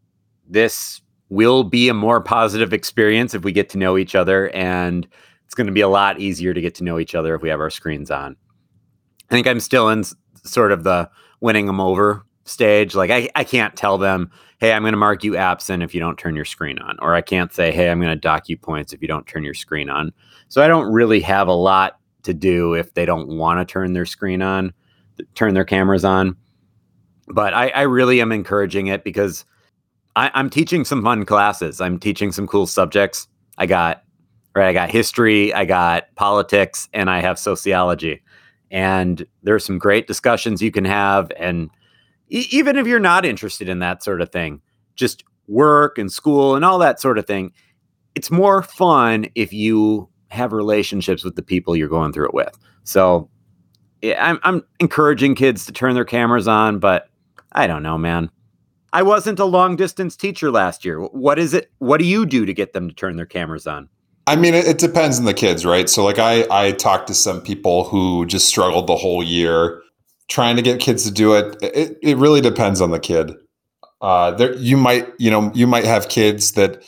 This 0.46 1.00
will 1.30 1.64
be 1.64 1.88
a 1.88 1.94
more 1.94 2.20
positive 2.20 2.74
experience 2.74 3.32
if 3.32 3.44
we 3.44 3.52
get 3.52 3.70
to 3.70 3.78
know 3.78 3.96
each 3.96 4.16
other 4.16 4.50
and 4.50 5.06
it's 5.46 5.54
going 5.54 5.68
to 5.68 5.72
be 5.72 5.80
a 5.80 5.88
lot 5.88 6.18
easier 6.18 6.52
to 6.52 6.60
get 6.60 6.74
to 6.74 6.82
know 6.82 6.98
each 6.98 7.14
other 7.14 7.36
if 7.36 7.42
we 7.42 7.48
have 7.48 7.60
our 7.60 7.70
screens 7.70 8.10
on. 8.10 8.34
I 9.30 9.34
think 9.34 9.46
I'm 9.46 9.60
still 9.60 9.88
in 9.90 10.02
sort 10.44 10.72
of 10.72 10.84
the 10.84 11.10
winning 11.40 11.66
them 11.66 11.81
over 11.81 12.25
stage. 12.44 12.94
Like 12.94 13.10
I, 13.10 13.28
I 13.34 13.44
can't 13.44 13.76
tell 13.76 13.98
them, 13.98 14.31
hey, 14.58 14.72
I'm 14.72 14.82
going 14.82 14.92
to 14.92 14.98
mark 14.98 15.25
you 15.25 15.37
absent 15.37 15.82
if 15.82 15.94
you 15.94 16.00
don't 16.00 16.19
turn 16.19 16.37
your 16.37 16.44
screen 16.44 16.78
on, 16.78 16.98
or 17.00 17.14
I 17.14 17.22
can't 17.22 17.52
say, 17.52 17.72
hey, 17.72 17.90
I'm 17.90 18.00
going 18.00 18.12
to 18.12 18.20
dock 18.20 18.48
you 18.48 18.56
points 18.56 18.92
if 18.92 19.00
you 19.00 19.08
don't 19.08 19.26
turn 19.26 19.44
your 19.44 19.54
screen 19.54 19.88
on. 19.88 20.12
So 20.48 20.62
I 20.62 20.69
don't 20.69 20.92
really 20.92 21.20
have 21.20 21.48
a 21.48 21.54
lot 21.54 21.98
to 22.25 22.34
do 22.34 22.75
if 22.75 22.92
they 22.94 23.06
don't 23.06 23.28
want 23.28 23.60
to 23.60 23.70
turn 23.70 23.94
their 23.94 24.06
screen 24.06 24.42
on, 24.42 24.72
turn 25.34 25.54
their 25.54 25.64
cameras 25.64 26.04
on. 26.04 26.37
But 27.28 27.54
I, 27.54 27.69
I 27.69 27.82
really 27.82 28.20
am 28.20 28.32
encouraging 28.32 28.88
it 28.88 29.04
because 29.04 29.44
I, 30.16 30.31
I'm 30.34 30.50
teaching 30.50 30.84
some 30.84 31.02
fun 31.02 31.25
classes. 31.25 31.81
I'm 31.81 31.98
teaching 31.98 32.32
some 32.32 32.46
cool 32.46 32.66
subjects. 32.66 33.28
I 33.56 33.66
got 33.66 34.02
right, 34.54 34.69
I 34.69 34.72
got 34.72 34.90
history, 34.90 35.54
I 35.54 35.64
got 35.64 36.14
politics, 36.16 36.88
and 36.92 37.08
I 37.08 37.20
have 37.20 37.38
sociology 37.38 38.22
and 38.70 39.26
there's 39.43 39.64
some 39.64 39.78
great 39.78 40.06
discussions 40.06 40.62
you 40.62 40.70
can 40.70 40.84
have 40.84 41.31
and 41.38 41.70
e- 42.28 42.46
even 42.50 42.76
if 42.76 42.87
you're 42.87 43.00
not 43.00 43.25
interested 43.25 43.69
in 43.69 43.78
that 43.81 44.02
sort 44.02 44.20
of 44.20 44.31
thing 44.31 44.61
just 44.94 45.25
work 45.49 45.99
and 45.99 46.12
school 46.12 46.55
and 46.55 46.64
all 46.64 46.78
that 46.78 47.00
sort 47.00 47.19
of 47.19 47.26
thing 47.26 47.52
it's 48.14 48.31
more 48.31 48.62
fun 48.62 49.26
if 49.34 49.52
you 49.52 50.09
have 50.28 50.52
relationships 50.52 51.25
with 51.25 51.37
the 51.37 51.42
people 51.42 51.76
you're 51.76 51.88
going 51.88 52.12
through 52.12 52.26
it 52.26 52.35
with. 52.35 52.56
So 52.85 53.28
yeah, 54.02 54.25
I'm, 54.25 54.38
I'm 54.42 54.62
encouraging 54.78 55.35
kids 55.35 55.66
to 55.66 55.73
turn 55.73 55.94
their 55.94 56.04
cameras 56.04 56.49
on 56.49 56.78
but 56.78 57.09
i 57.52 57.66
don't 57.66 57.83
know 57.83 57.99
man. 57.99 58.30
I 58.92 59.02
wasn't 59.02 59.38
a 59.38 59.44
long 59.44 59.76
distance 59.76 60.16
teacher 60.16 60.50
last 60.50 60.85
year. 60.85 61.00
What 61.00 61.38
is 61.38 61.54
it 61.54 61.71
what 61.78 61.99
do 61.99 62.04
you 62.04 62.26
do 62.26 62.44
to 62.44 62.52
get 62.52 62.73
them 62.73 62.88
to 62.88 62.94
turn 62.94 63.16
their 63.16 63.26
cameras 63.26 63.66
on 63.66 63.88
I 64.30 64.37
mean, 64.37 64.54
it, 64.54 64.64
it, 64.64 64.78
depends 64.78 65.18
on 65.18 65.25
the 65.25 65.34
kids, 65.34 65.66
right? 65.66 65.88
So, 65.88 66.04
like, 66.04 66.20
I 66.20 66.46
I 66.52 66.70
talked 66.70 67.08
to 67.08 67.14
some 67.14 67.40
people 67.40 67.82
who 67.82 68.26
just 68.26 68.46
struggled 68.46 68.87
the 68.87 68.94
whole 68.94 69.25
year 69.25 69.82
trying 70.28 70.54
to 70.54 70.62
get 70.62 70.78
kids 70.78 71.02
to 71.04 71.10
do 71.10 71.34
it. 71.34 71.56
It 71.60 71.99
it 72.00 72.16
really 72.16 72.40
depends 72.40 72.80
on 72.80 72.92
the 72.92 73.00
kid. 73.00 73.34
Uh, 74.00 74.30
there 74.30 74.54
you 74.54 74.76
might 74.76 75.08
you 75.18 75.32
know 75.32 75.50
you 75.52 75.66
might 75.66 75.84
have 75.84 76.08
kids 76.08 76.52
that 76.52 76.84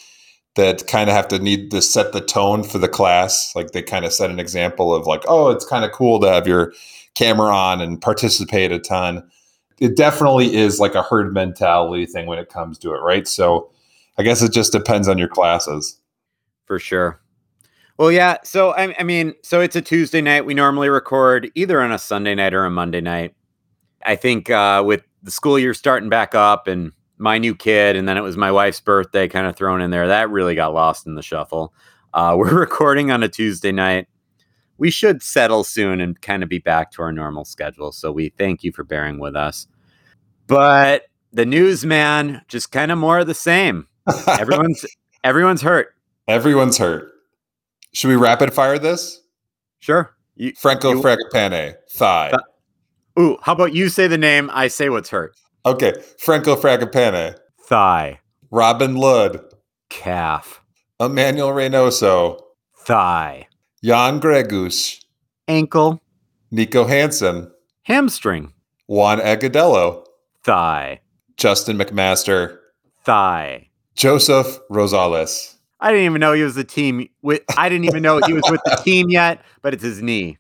that 0.55 0.87
kind 0.87 1.11
of 1.11 1.17
have 1.17 1.27
to 1.29 1.41
need 1.41 1.73
to 1.73 1.83
set 1.83 2.13
the 2.13 2.21
tone 2.21 2.63
for 2.63 2.79
the 2.79 2.89
class. 2.89 3.53
Like 3.57 3.73
they 3.73 3.83
kind 3.83 4.05
of 4.05 4.13
set 4.13 4.31
an 4.31 4.39
example 4.39 4.95
of 4.95 5.09
like, 5.09 5.25
oh, 5.27 5.51
it's 5.51 5.65
kind 5.65 5.85
of 5.85 5.91
cool 5.91 6.21
to 6.21 6.29
have 6.29 6.47
your 6.47 6.73
camera 7.17 7.53
on 7.53 7.81
and 7.81 8.01
participate 8.01 8.71
a 8.71 8.79
ton. 8.79 9.29
It 9.81 9.97
definitely 9.97 10.55
is 10.55 10.79
like 10.79 10.95
a 10.95 11.03
herd 11.03 11.35
mentality 11.35 12.07
thing 12.07 12.27
when 12.27 12.39
it 12.39 12.51
comes 12.51 12.79
to 12.79 12.95
it, 12.95 12.99
right? 12.99 13.27
So 13.27 13.73
I 14.17 14.23
guess 14.23 14.43
it 14.43 14.53
just 14.53 14.71
depends 14.71 15.09
on 15.09 15.19
your 15.19 15.29
classes. 15.29 15.99
For 16.67 16.79
sure. 16.79 17.22
Well, 18.03 18.11
yeah. 18.11 18.39
So 18.43 18.73
I, 18.73 18.93
I, 18.99 19.05
mean, 19.05 19.33
so 19.45 19.61
it's 19.61 19.77
a 19.77 19.81
Tuesday 19.81 20.21
night. 20.21 20.45
We 20.45 20.55
normally 20.55 20.89
record 20.89 21.53
either 21.55 21.81
on 21.81 21.93
a 21.93 22.01
Sunday 22.01 22.35
night 22.35 22.53
or 22.53 22.65
a 22.65 22.71
Monday 22.71 23.01
night. 23.01 23.37
I 24.05 24.17
think 24.17 24.51
uh, 24.51 24.83
with 24.85 25.05
the 25.23 25.31
school 25.31 25.57
year 25.57 25.73
starting 25.73 26.09
back 26.09 26.35
up 26.35 26.67
and 26.67 26.91
my 27.19 27.39
new 27.39 27.55
kid, 27.55 27.95
and 27.95 28.09
then 28.09 28.17
it 28.17 28.23
was 28.23 28.37
my 28.37 28.51
wife's 28.51 28.81
birthday 28.81 29.29
kind 29.29 29.47
of 29.47 29.55
thrown 29.55 29.81
in 29.81 29.93
there. 29.93 30.09
That 30.09 30.31
really 30.31 30.57
got 30.57 30.75
lost 30.75 31.07
in 31.07 31.15
the 31.15 31.23
shuffle. 31.23 31.73
Uh, 32.13 32.35
we're 32.37 32.59
recording 32.59 33.13
on 33.13 33.23
a 33.23 33.29
Tuesday 33.29 33.71
night. 33.71 34.09
We 34.79 34.91
should 34.91 35.23
settle 35.23 35.63
soon 35.63 36.01
and 36.01 36.21
kind 36.21 36.43
of 36.43 36.49
be 36.49 36.59
back 36.59 36.91
to 36.95 37.03
our 37.03 37.13
normal 37.13 37.45
schedule. 37.45 37.93
So 37.93 38.11
we 38.11 38.31
thank 38.31 38.65
you 38.65 38.73
for 38.73 38.83
bearing 38.83 39.21
with 39.21 39.37
us. 39.37 39.69
But 40.49 41.05
the 41.33 41.47
news, 41.47 41.87
man, 41.87 42.43
just 42.49 42.73
kind 42.73 42.91
of 42.91 42.99
more 42.99 43.21
of 43.21 43.29
the 43.29 43.35
same. 43.35 43.87
Everyone's 44.27 44.85
everyone's 45.23 45.63
hurt. 45.63 45.95
Everyone's 46.27 46.79
hurt. 46.79 47.12
Should 47.93 48.09
we 48.09 48.17
rapid 48.17 48.53
fire 48.55 48.79
this? 48.79 49.21
Sure. 49.81 50.15
You, 50.37 50.53
Franco 50.57 50.93
you, 50.93 51.03
Fragapane, 51.03 51.75
thigh. 51.91 52.31
Th- 52.31 52.41
Ooh, 53.19 53.39
how 53.43 53.53
about 53.53 53.75
you 53.75 53.89
say 53.89 54.07
the 54.07 54.17
name? 54.19 54.51
I 54.53 54.69
say 54.69 54.89
what's 54.89 55.11
hurt. 55.11 55.37
Okay. 55.67 55.93
Franco 56.19 56.57
Fragapane, 56.57 57.37
thigh. 57.67 58.19
Robin 58.51 58.97
Lod, 58.97 59.41
calf. 59.91 60.63
Emmanuel 60.99 61.51
Reynoso, 61.51 62.41
thigh. 62.79 63.47
Jan 63.85 64.21
Gregus, 64.21 65.05
ankle. 65.49 66.01
Nico 66.51 66.85
Hansen, 66.85 67.51
hamstring. 67.83 68.53
Juan 68.87 69.19
Agudelo, 69.19 70.05
thigh. 70.45 71.01
Justin 71.37 71.77
McMaster, 71.77 72.59
thigh. 73.05 73.69
Joseph 73.95 74.59
Rosales. 74.71 75.57
I 75.83 75.91
didn't 75.91 76.07
even 76.07 76.21
know 76.21 76.33
he 76.33 76.45
was 76.45 76.55
the 76.55 76.65
team 76.65 77.09
with. 77.23 77.43
I 77.57 77.69
didn't 77.69 77.87
even 77.87 78.03
know 78.03 78.21
he 78.25 78.33
was 78.33 78.45
with 78.49 78.61
the 78.65 78.77
team 78.85 79.11
yet, 79.11 79.45
but 79.63 79.75
it's 79.75 79.83
his 79.83 80.01
knee. 80.01 80.39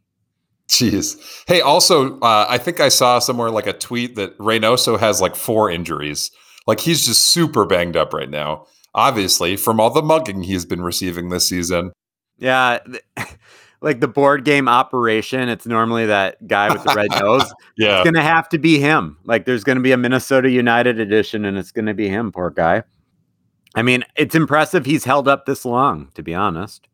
Jeez. 0.69 1.45
Hey, 1.47 1.61
also, 1.61 2.19
uh, 2.21 2.47
I 2.49 2.57
think 2.59 2.81
I 2.81 2.89
saw 2.89 3.19
somewhere 3.19 3.51
like 3.51 3.67
a 3.67 3.73
tweet 3.73 4.15
that 4.17 4.39
Reynoso 4.39 4.99
has 4.99 5.21
like 5.21 5.35
four 5.35 5.69
injuries. 5.69 6.31
Like 6.67 6.81
he's 6.81 7.05
just 7.05 7.23
super 7.23 7.67
banged 7.67 7.97
up 7.97 8.15
right 8.15 8.31
now. 8.31 8.67
Obviously, 8.95 9.57
from 9.57 9.81
all 9.81 9.91
the 9.91 10.01
mugging 10.01 10.45
he's 10.45 10.65
been 10.65 10.81
receiving 10.81 11.29
this 11.29 11.49
season. 11.49 11.93
Yeah, 12.39 12.79
like 13.81 13.99
the 13.99 14.09
board 14.09 14.45
game 14.45 14.69
operation. 14.69 15.49
It's 15.49 15.67
normally 15.67 16.07
that 16.07 16.47
guy 16.47 16.73
with 16.73 16.85
the 16.85 16.95
red 16.95 17.11
nose. 17.21 17.53
Yeah, 17.77 17.99
it's 17.99 18.05
gonna 18.05 18.23
have 18.23 18.49
to 18.51 18.59
be 18.59 18.79
him. 18.79 19.19
Like 19.25 19.45
there's 19.45 19.65
gonna 19.65 19.81
be 19.81 19.93
a 19.93 19.97
Minnesota 19.97 20.51
United 20.51 21.01
edition, 21.01 21.45
and 21.45 21.59
it's 21.59 21.73
gonna 21.73 21.95
be 21.95 22.09
him. 22.09 22.31
Poor 22.31 22.51
guy. 22.51 22.85
I 23.75 23.83
mean, 23.83 24.05
it's 24.17 24.35
impressive 24.35 24.85
he's 24.85 25.05
held 25.05 25.29
up 25.29 25.47
this 25.47 25.65
long. 25.65 26.11
To 26.15 26.23
be 26.23 26.35
honest. 26.35 26.89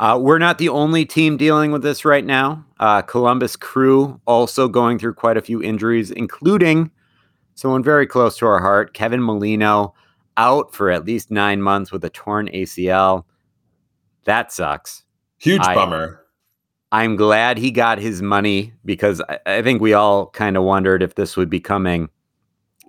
Uh, 0.00 0.18
we're 0.20 0.38
not 0.38 0.58
the 0.58 0.68
only 0.68 1.04
team 1.04 1.36
dealing 1.36 1.70
with 1.70 1.82
this 1.82 2.04
right 2.04 2.24
now. 2.24 2.64
Uh, 2.80 3.02
Columbus 3.02 3.54
Crew 3.54 4.20
also 4.26 4.66
going 4.66 4.98
through 4.98 5.14
quite 5.14 5.36
a 5.36 5.42
few 5.42 5.62
injuries, 5.62 6.10
including 6.10 6.90
someone 7.54 7.84
very 7.84 8.06
close 8.06 8.36
to 8.38 8.46
our 8.46 8.60
heart, 8.60 8.94
Kevin 8.94 9.22
Molino, 9.22 9.94
out 10.36 10.74
for 10.74 10.90
at 10.90 11.04
least 11.04 11.30
nine 11.30 11.62
months 11.62 11.92
with 11.92 12.04
a 12.04 12.10
torn 12.10 12.48
ACL. 12.48 13.24
That 14.24 14.50
sucks. 14.50 15.04
Huge 15.38 15.62
I, 15.62 15.74
bummer. 15.74 16.24
I'm 16.90 17.16
glad 17.16 17.58
he 17.58 17.70
got 17.70 17.98
his 17.98 18.22
money 18.22 18.72
because 18.84 19.20
I, 19.28 19.38
I 19.46 19.62
think 19.62 19.80
we 19.80 19.92
all 19.92 20.30
kind 20.30 20.56
of 20.56 20.64
wondered 20.64 21.02
if 21.02 21.14
this 21.14 21.36
would 21.36 21.50
be 21.50 21.60
coming, 21.60 22.08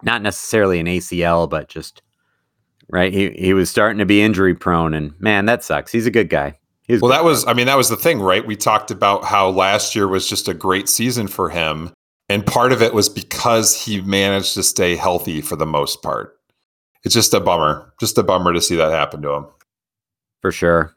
not 0.02 0.22
necessarily 0.22 0.80
an 0.80 0.88
ACL, 0.88 1.50
but 1.50 1.70
just 1.70 2.02
right. 2.94 3.12
He 3.12 3.32
he 3.32 3.54
was 3.54 3.70
starting 3.70 4.00
to 4.00 4.06
be 4.06 4.22
injury 4.22 4.56
prone, 4.56 4.94
and 4.94 5.20
man, 5.20 5.46
that 5.48 5.64
sucks. 5.64 5.92
He's 5.92 6.06
a 6.06 6.12
good 6.12 6.30
guy 6.30 6.58
well, 6.90 7.12
that 7.12 7.24
was, 7.24 7.46
I 7.48 7.54
mean, 7.54 7.68
that 7.68 7.78
was 7.78 7.90
the 7.90 7.96
thing, 7.96 8.20
right? 8.20 8.46
We 8.46 8.56
talked 8.56 8.92
about 8.92 9.24
how 9.24 9.50
last 9.50 9.96
year 9.96 10.08
was 10.08 10.28
just 10.28 10.48
a 10.48 10.54
great 10.54 10.90
season 10.90 11.28
for 11.28 11.50
him. 11.50 11.92
And 12.30 12.46
part 12.46 12.72
of 12.72 12.82
it 12.82 12.94
was 12.94 13.10
because 13.10 13.80
he 13.80 14.02
managed 14.02 14.54
to 14.56 14.64
stay 14.64 14.96
healthy 14.96 15.42
for 15.42 15.56
the 15.56 15.66
most 15.66 16.02
part. 16.02 16.38
It's 17.04 17.14
just 17.14 17.34
a 17.34 17.40
bummer, 17.40 17.94
just 18.00 18.18
a 18.18 18.24
bummer 18.24 18.54
to 18.54 18.62
see 18.62 18.76
that 18.76 18.92
happen 18.92 19.22
to 19.22 19.32
him. 19.32 19.48
For 20.42 20.52
sure. 20.52 20.94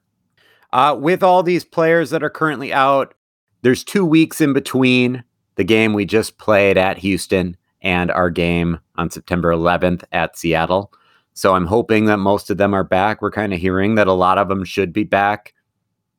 Uh, 0.73 0.97
with 0.99 1.23
all 1.23 1.43
these 1.43 1.65
players 1.65 2.11
that 2.11 2.23
are 2.23 2.31
currently 2.31 2.73
out, 2.73 3.15
there's 3.63 3.85
two 3.85 4.05
weeks 4.05 4.41
in 4.41 4.53
between 4.53 5.25
the 5.55 5.65
game 5.65 5.93
we 5.93 6.05
just 6.05 6.39
played 6.39 6.77
at 6.77 6.99
Houston 6.99 7.57
and 7.81 8.11
our 8.11 8.31
game 8.31 8.79
on 8.97 9.11
September 9.11 9.51
11th 9.51 10.05
at 10.13 10.37
Seattle. 10.37 10.93
So 11.37 11.55
I'm 11.55 11.67
hoping 11.67 12.07
that 12.07 12.17
most 12.17 12.51
of 12.51 12.57
them 12.57 12.75
are 12.75 12.85
back. 12.85 13.23
We're 13.23 13.31
kind 13.31 13.55
of 13.55 13.61
hearing 13.61 13.95
that 13.95 14.07
a 14.07 14.13
lot 14.13 14.39
of 14.39 14.49
them 14.49 14.65
should 14.65 14.93
be 14.93 15.05
back 15.05 15.55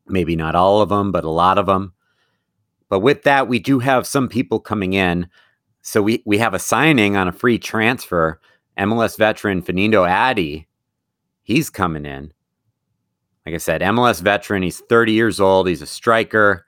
maybe 0.09 0.35
not 0.35 0.55
all 0.55 0.81
of 0.81 0.89
them, 0.89 1.11
but 1.11 1.23
a 1.23 1.29
lot 1.29 1.57
of 1.57 1.65
them. 1.65 1.93
But 2.89 2.99
with 2.99 3.23
that, 3.23 3.47
we 3.47 3.59
do 3.59 3.79
have 3.79 4.07
some 4.07 4.29
people 4.29 4.59
coming 4.59 4.93
in. 4.93 5.27
So 5.81 6.01
we, 6.01 6.23
we 6.25 6.37
have 6.37 6.53
a 6.53 6.59
signing 6.59 7.15
on 7.15 7.27
a 7.27 7.33
free 7.33 7.59
transfer. 7.59 8.39
MLS 8.77 9.17
veteran 9.17 9.61
Fanendo 9.61 10.09
Adi, 10.09 10.67
he's 11.43 11.69
coming 11.69 12.05
in. 12.05 12.31
Like 13.45 13.55
I 13.55 13.59
said, 13.59 13.81
MLS 13.81 14.21
veteran, 14.21 14.61
he's 14.61 14.81
30 14.81 15.13
years 15.13 15.39
old, 15.39 15.67
he's 15.67 15.81
a 15.81 15.87
striker. 15.87 16.65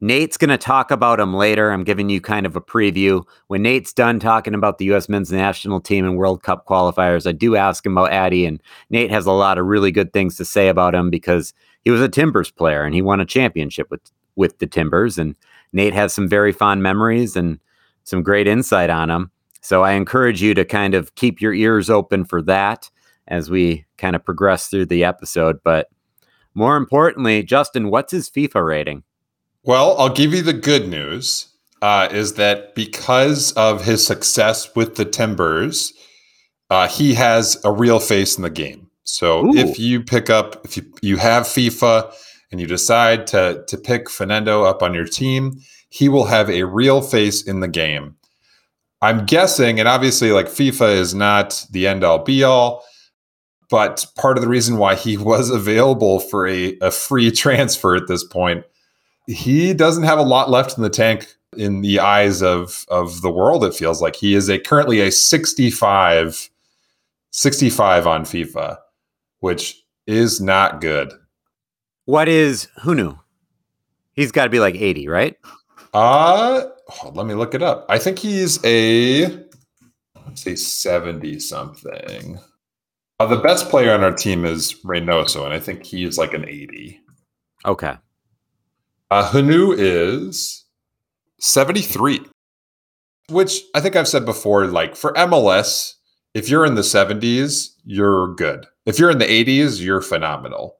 Nate's 0.00 0.36
going 0.36 0.50
to 0.50 0.58
talk 0.58 0.92
about 0.92 1.18
him 1.18 1.34
later. 1.34 1.70
I'm 1.70 1.82
giving 1.82 2.08
you 2.08 2.20
kind 2.20 2.46
of 2.46 2.54
a 2.54 2.60
preview. 2.60 3.24
When 3.48 3.62
Nate's 3.62 3.92
done 3.92 4.20
talking 4.20 4.54
about 4.54 4.78
the 4.78 4.84
U.S. 4.86 5.08
men's 5.08 5.32
national 5.32 5.80
team 5.80 6.04
and 6.04 6.16
World 6.16 6.42
Cup 6.44 6.66
qualifiers, 6.66 7.26
I 7.26 7.32
do 7.32 7.56
ask 7.56 7.84
him 7.84 7.98
about 7.98 8.12
Adi, 8.12 8.46
and 8.46 8.62
Nate 8.90 9.10
has 9.10 9.26
a 9.26 9.32
lot 9.32 9.58
of 9.58 9.66
really 9.66 9.90
good 9.90 10.12
things 10.12 10.36
to 10.36 10.44
say 10.44 10.68
about 10.68 10.94
him 10.94 11.10
because 11.10 11.52
he 11.82 11.90
was 11.90 12.00
a 12.00 12.08
Timbers 12.08 12.50
player 12.50 12.84
and 12.84 12.94
he 12.94 13.02
won 13.02 13.20
a 13.20 13.26
championship 13.26 13.90
with 13.90 14.00
with 14.36 14.58
the 14.58 14.66
Timbers. 14.66 15.18
And 15.18 15.34
Nate 15.72 15.94
has 15.94 16.14
some 16.14 16.28
very 16.28 16.52
fond 16.52 16.82
memories 16.82 17.34
and 17.34 17.58
some 18.04 18.22
great 18.22 18.46
insight 18.46 18.88
on 18.88 19.10
him. 19.10 19.30
So 19.60 19.82
I 19.82 19.92
encourage 19.92 20.40
you 20.40 20.54
to 20.54 20.64
kind 20.64 20.94
of 20.94 21.14
keep 21.16 21.40
your 21.40 21.52
ears 21.52 21.90
open 21.90 22.24
for 22.24 22.40
that 22.42 22.88
as 23.26 23.50
we 23.50 23.84
kind 23.98 24.14
of 24.16 24.24
progress 24.24 24.68
through 24.68 24.86
the 24.86 25.04
episode. 25.04 25.58
But 25.64 25.88
more 26.54 26.76
importantly, 26.76 27.42
Justin, 27.42 27.90
what's 27.90 28.12
his 28.12 28.30
FIFA 28.30 28.64
rating? 28.64 29.02
Well, 29.68 29.98
I'll 29.98 30.08
give 30.08 30.32
you 30.32 30.40
the 30.40 30.54
good 30.54 30.88
news 30.88 31.48
uh, 31.82 32.08
is 32.10 32.32
that 32.34 32.74
because 32.74 33.52
of 33.52 33.84
his 33.84 34.06
success 34.06 34.74
with 34.74 34.94
the 34.94 35.04
Timbers, 35.04 35.92
uh, 36.70 36.88
he 36.88 37.12
has 37.12 37.60
a 37.66 37.70
real 37.70 38.00
face 38.00 38.38
in 38.38 38.42
the 38.42 38.48
game. 38.48 38.88
So 39.04 39.44
Ooh. 39.44 39.54
if 39.54 39.78
you 39.78 40.02
pick 40.02 40.30
up, 40.30 40.64
if 40.64 40.78
you, 40.78 40.90
you 41.02 41.18
have 41.18 41.42
FIFA 41.42 42.10
and 42.50 42.62
you 42.62 42.66
decide 42.66 43.26
to, 43.26 43.62
to 43.68 43.76
pick 43.76 44.06
Fanendo 44.06 44.66
up 44.66 44.82
on 44.82 44.94
your 44.94 45.04
team, 45.04 45.60
he 45.90 46.08
will 46.08 46.24
have 46.24 46.48
a 46.48 46.62
real 46.62 47.02
face 47.02 47.46
in 47.46 47.60
the 47.60 47.68
game. 47.68 48.16
I'm 49.02 49.26
guessing, 49.26 49.78
and 49.78 49.86
obviously, 49.86 50.32
like 50.32 50.46
FIFA 50.46 50.94
is 50.94 51.14
not 51.14 51.66
the 51.70 51.86
end 51.86 52.04
all 52.04 52.24
be 52.24 52.42
all, 52.42 52.84
but 53.68 54.06
part 54.16 54.38
of 54.38 54.42
the 54.42 54.48
reason 54.48 54.78
why 54.78 54.94
he 54.94 55.16
was 55.18 55.50
available 55.50 56.20
for 56.20 56.48
a, 56.48 56.78
a 56.80 56.90
free 56.90 57.30
transfer 57.44 57.94
at 57.96 58.08
this 58.08 58.24
point, 58.24 58.64
he 59.28 59.72
doesn't 59.72 60.02
have 60.02 60.18
a 60.18 60.22
lot 60.22 60.50
left 60.50 60.76
in 60.76 60.82
the 60.82 60.90
tank 60.90 61.34
in 61.56 61.82
the 61.82 62.00
eyes 62.00 62.42
of 62.42 62.84
of 62.88 63.22
the 63.22 63.30
world. 63.30 63.64
It 63.64 63.74
feels 63.74 64.02
like 64.02 64.16
he 64.16 64.34
is 64.34 64.48
a 64.48 64.58
currently 64.58 65.00
a 65.00 65.12
65, 65.12 66.50
65 67.30 68.06
on 68.06 68.22
FIFA 68.22 68.78
which 69.40 69.84
is 70.06 70.40
not 70.40 70.80
good. 70.80 71.12
What 72.06 72.28
is 72.28 72.68
Hunou? 72.82 73.18
He's 74.12 74.32
got 74.32 74.44
to 74.44 74.50
be 74.50 74.60
like 74.60 74.74
80, 74.74 75.08
right? 75.08 75.36
Uh, 75.94 76.64
oh, 77.04 77.12
let 77.14 77.26
me 77.26 77.34
look 77.34 77.54
it 77.54 77.62
up. 77.62 77.86
I 77.88 77.98
think 77.98 78.18
he's 78.18 78.62
a 78.64 79.26
let's 80.26 80.42
say 80.42 80.56
70 80.56 81.40
something. 81.40 82.38
Uh, 83.20 83.26
the 83.26 83.36
best 83.36 83.68
player 83.68 83.92
on 83.92 84.04
our 84.04 84.12
team 84.12 84.44
is 84.44 84.74
Reynoso, 84.84 85.44
and 85.44 85.52
I 85.52 85.58
think 85.58 85.84
he's 85.84 86.18
like 86.18 86.34
an 86.34 86.48
80. 86.48 87.00
Okay. 87.66 87.94
Uh, 89.10 89.30
Hunou 89.30 89.74
is 89.76 90.64
73, 91.40 92.20
which 93.30 93.62
I 93.74 93.80
think 93.80 93.96
I've 93.96 94.08
said 94.08 94.24
before. 94.24 94.66
Like 94.66 94.96
for 94.96 95.12
MLS, 95.14 95.94
if 96.34 96.48
you're 96.48 96.66
in 96.66 96.74
the 96.74 96.82
70s, 96.82 97.74
you're 97.84 98.34
good. 98.34 98.66
If 98.86 98.98
you're 98.98 99.10
in 99.10 99.18
the 99.18 99.24
80s, 99.24 99.82
you're 99.82 100.02
phenomenal. 100.02 100.76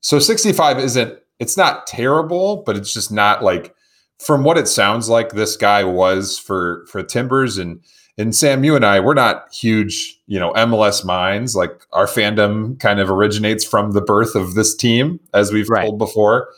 So 0.00 0.18
65 0.18 0.78
isn't, 0.78 1.18
it's 1.38 1.56
not 1.56 1.86
terrible, 1.86 2.62
but 2.64 2.76
it's 2.76 2.92
just 2.92 3.10
not 3.10 3.42
like, 3.42 3.74
from 4.18 4.44
what 4.44 4.58
it 4.58 4.68
sounds 4.68 5.08
like, 5.08 5.30
this 5.30 5.56
guy 5.56 5.82
was 5.82 6.38
for 6.38 6.86
for 6.88 7.02
Timbers 7.02 7.58
and 7.58 7.80
and 8.16 8.34
Sam, 8.34 8.62
you 8.62 8.76
and 8.76 8.84
I, 8.84 9.00
we're 9.00 9.14
not 9.14 9.52
huge, 9.52 10.20
you 10.28 10.38
know, 10.38 10.52
MLS 10.52 11.04
minds. 11.04 11.56
Like 11.56 11.84
our 11.92 12.06
fandom 12.06 12.78
kind 12.78 13.00
of 13.00 13.10
originates 13.10 13.64
from 13.64 13.90
the 13.90 14.00
birth 14.00 14.36
of 14.36 14.54
this 14.54 14.74
team, 14.74 15.18
as 15.32 15.52
we've 15.52 15.68
right. 15.68 15.82
told 15.86 15.98
before. 15.98 16.48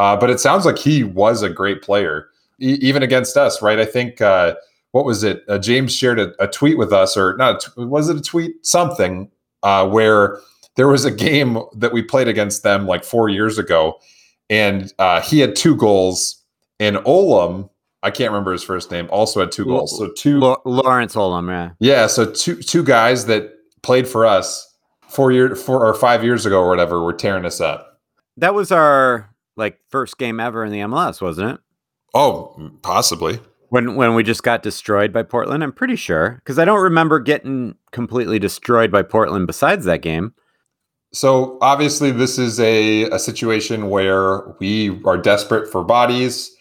Uh, 0.00 0.16
but 0.16 0.30
it 0.30 0.40
sounds 0.40 0.64
like 0.64 0.78
he 0.78 1.04
was 1.04 1.42
a 1.42 1.50
great 1.50 1.82
player, 1.82 2.26
e- 2.58 2.78
even 2.80 3.02
against 3.02 3.36
us, 3.36 3.60
right? 3.60 3.78
I 3.78 3.84
think 3.84 4.22
uh, 4.22 4.54
what 4.92 5.04
was 5.04 5.22
it? 5.22 5.44
Uh, 5.46 5.58
James 5.58 5.94
shared 5.94 6.18
a, 6.18 6.32
a, 6.42 6.48
tweet 6.48 6.78
with 6.78 6.90
us, 6.90 7.18
or 7.18 7.36
not? 7.36 7.68
was 7.76 8.08
it 8.08 8.16
a 8.16 8.22
tweet? 8.22 8.64
Something 8.64 9.30
uh, 9.62 9.86
where 9.86 10.38
there 10.76 10.88
was 10.88 11.04
a 11.04 11.10
game 11.28 11.58
that 11.76 11.92
we 11.92 12.00
played 12.02 12.28
against 12.28 12.62
them 12.62 12.86
like 12.86 13.04
four 13.04 13.28
years 13.28 13.58
ago, 13.58 14.00
and 14.48 14.90
uh, 14.98 15.20
he 15.20 15.38
had 15.38 15.54
two 15.54 15.76
goals, 15.76 16.42
and 16.78 16.96
Olum, 17.04 17.68
I 18.02 18.10
can't 18.10 18.30
remember 18.30 18.52
his 18.52 18.64
first 18.64 18.90
name, 18.90 19.06
also 19.10 19.40
had 19.40 19.52
two 19.52 19.66
goals. 19.66 19.98
So 19.98 20.10
two 20.16 20.38
Lawrence 20.64 21.14
Olum, 21.14 21.50
yeah, 21.50 21.72
yeah. 21.78 22.06
So 22.06 22.24
two 22.24 22.56
two 22.62 22.82
guys 22.82 23.26
that 23.26 23.52
played 23.82 24.08
for 24.08 24.24
us 24.24 24.66
four 25.10 25.30
year 25.30 25.54
four 25.54 25.84
or 25.84 25.92
five 25.92 26.24
years 26.24 26.46
ago 26.46 26.58
or 26.58 26.70
whatever 26.70 27.02
were 27.02 27.12
tearing 27.12 27.44
us 27.44 27.60
up. 27.60 28.00
That 28.38 28.54
was 28.54 28.72
our 28.72 29.29
like 29.60 29.78
first 29.88 30.18
game 30.18 30.40
ever 30.40 30.64
in 30.64 30.72
the 30.72 30.80
MLS, 30.80 31.22
wasn't 31.22 31.52
it? 31.52 31.60
Oh, 32.14 32.70
possibly 32.82 33.38
when 33.70 33.94
when 33.94 34.14
we 34.14 34.22
just 34.22 34.42
got 34.42 34.62
destroyed 34.62 35.12
by 35.12 35.22
Portland. 35.22 35.64
I'm 35.64 35.72
pretty 35.72 35.96
sure 35.96 36.40
because 36.44 36.58
I 36.58 36.64
don't 36.64 36.82
remember 36.82 37.18
getting 37.18 37.76
completely 37.92 38.38
destroyed 38.38 38.92
by 38.92 39.02
Portland 39.02 39.46
besides 39.46 39.86
that 39.86 40.02
game. 40.02 40.34
So 41.12 41.58
obviously, 41.60 42.12
this 42.12 42.38
is 42.38 42.60
a, 42.60 43.04
a 43.04 43.18
situation 43.18 43.88
where 43.88 44.42
we 44.60 45.00
are 45.04 45.16
desperate 45.16 45.70
for 45.70 45.82
bodies. 45.82 46.54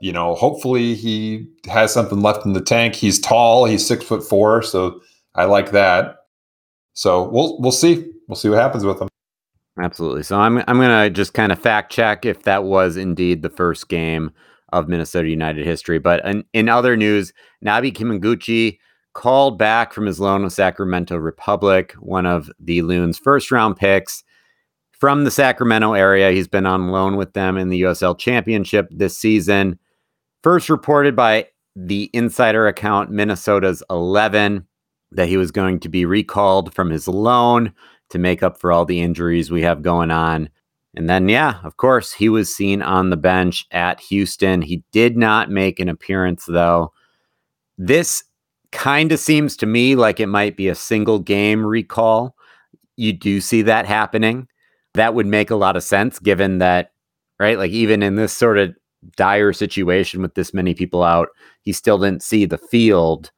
You 0.00 0.12
know, 0.12 0.34
hopefully 0.34 0.94
he 0.94 1.46
has 1.68 1.92
something 1.92 2.22
left 2.22 2.44
in 2.44 2.54
the 2.54 2.60
tank. 2.60 2.96
He's 2.96 3.20
tall. 3.20 3.66
He's 3.66 3.86
six 3.86 4.04
foot 4.04 4.24
four, 4.24 4.62
so 4.62 5.00
I 5.34 5.44
like 5.44 5.70
that. 5.72 6.16
So 6.94 7.28
we'll 7.28 7.60
we'll 7.60 7.72
see. 7.72 8.08
We'll 8.28 8.36
see 8.36 8.48
what 8.48 8.58
happens 8.58 8.84
with 8.84 9.00
him. 9.00 9.08
Absolutely. 9.80 10.22
So 10.22 10.38
I'm 10.38 10.58
I'm 10.68 10.78
gonna 10.78 11.10
just 11.10 11.34
kind 11.34 11.50
of 11.52 11.58
fact 11.58 11.92
check 11.92 12.26
if 12.26 12.42
that 12.44 12.64
was 12.64 12.96
indeed 12.96 13.42
the 13.42 13.50
first 13.50 13.88
game 13.88 14.30
of 14.72 14.88
Minnesota 14.88 15.28
United 15.28 15.66
history. 15.66 15.98
But 15.98 16.24
in, 16.24 16.44
in 16.52 16.68
other 16.68 16.96
news, 16.96 17.32
Nabi 17.64 17.92
Kibunguchy 17.92 18.78
called 19.14 19.58
back 19.58 19.92
from 19.92 20.06
his 20.06 20.20
loan 20.20 20.42
with 20.44 20.52
Sacramento 20.54 21.16
Republic, 21.16 21.92
one 22.00 22.26
of 22.26 22.50
the 22.58 22.82
Loons' 22.82 23.18
first 23.18 23.50
round 23.50 23.76
picks. 23.76 24.24
from 24.92 25.24
the 25.24 25.30
Sacramento 25.30 25.94
area. 25.94 26.30
He's 26.32 26.48
been 26.48 26.66
on 26.66 26.88
loan 26.90 27.16
with 27.16 27.32
them 27.34 27.56
in 27.58 27.68
the 27.70 27.82
USL 27.82 28.18
Championship 28.18 28.88
this 28.90 29.16
season. 29.18 29.78
First 30.42 30.70
reported 30.70 31.16
by 31.16 31.48
the 31.76 32.10
insider 32.12 32.66
account 32.68 33.10
Minnesota's 33.10 33.82
11 33.90 34.66
that 35.12 35.28
he 35.28 35.36
was 35.36 35.50
going 35.50 35.80
to 35.80 35.88
be 35.88 36.04
recalled 36.04 36.74
from 36.74 36.90
his 36.90 37.08
loan 37.08 37.72
to 38.12 38.18
make 38.18 38.42
up 38.42 38.58
for 38.58 38.70
all 38.70 38.84
the 38.84 39.00
injuries 39.00 39.50
we 39.50 39.62
have 39.62 39.82
going 39.82 40.10
on. 40.10 40.48
And 40.94 41.08
then, 41.08 41.28
yeah, 41.28 41.58
of 41.64 41.78
course, 41.78 42.12
he 42.12 42.28
was 42.28 42.54
seen 42.54 42.82
on 42.82 43.10
the 43.10 43.16
bench 43.16 43.66
at 43.70 43.98
Houston. 44.00 44.60
He 44.62 44.84
did 44.92 45.16
not 45.16 45.50
make 45.50 45.80
an 45.80 45.88
appearance, 45.88 46.44
though. 46.46 46.92
This 47.78 48.24
kind 48.70 49.10
of 49.10 49.18
seems 49.18 49.56
to 49.56 49.66
me 49.66 49.96
like 49.96 50.20
it 50.20 50.26
might 50.26 50.56
be 50.56 50.68
a 50.68 50.74
single 50.74 51.18
game 51.18 51.64
recall. 51.64 52.36
You 52.96 53.14
do 53.14 53.40
see 53.40 53.62
that 53.62 53.86
happening. 53.86 54.48
That 54.94 55.14
would 55.14 55.26
make 55.26 55.50
a 55.50 55.56
lot 55.56 55.76
of 55.76 55.82
sense 55.82 56.18
given 56.18 56.58
that, 56.58 56.92
right? 57.40 57.56
Like, 57.56 57.72
even 57.72 58.02
in 58.02 58.16
this 58.16 58.34
sort 58.34 58.58
of 58.58 58.74
dire 59.16 59.54
situation 59.54 60.20
with 60.20 60.34
this 60.34 60.52
many 60.52 60.74
people 60.74 61.02
out, 61.02 61.30
he 61.62 61.72
still 61.72 61.98
didn't 61.98 62.22
see 62.22 62.44
the 62.44 62.58
field. 62.58 63.30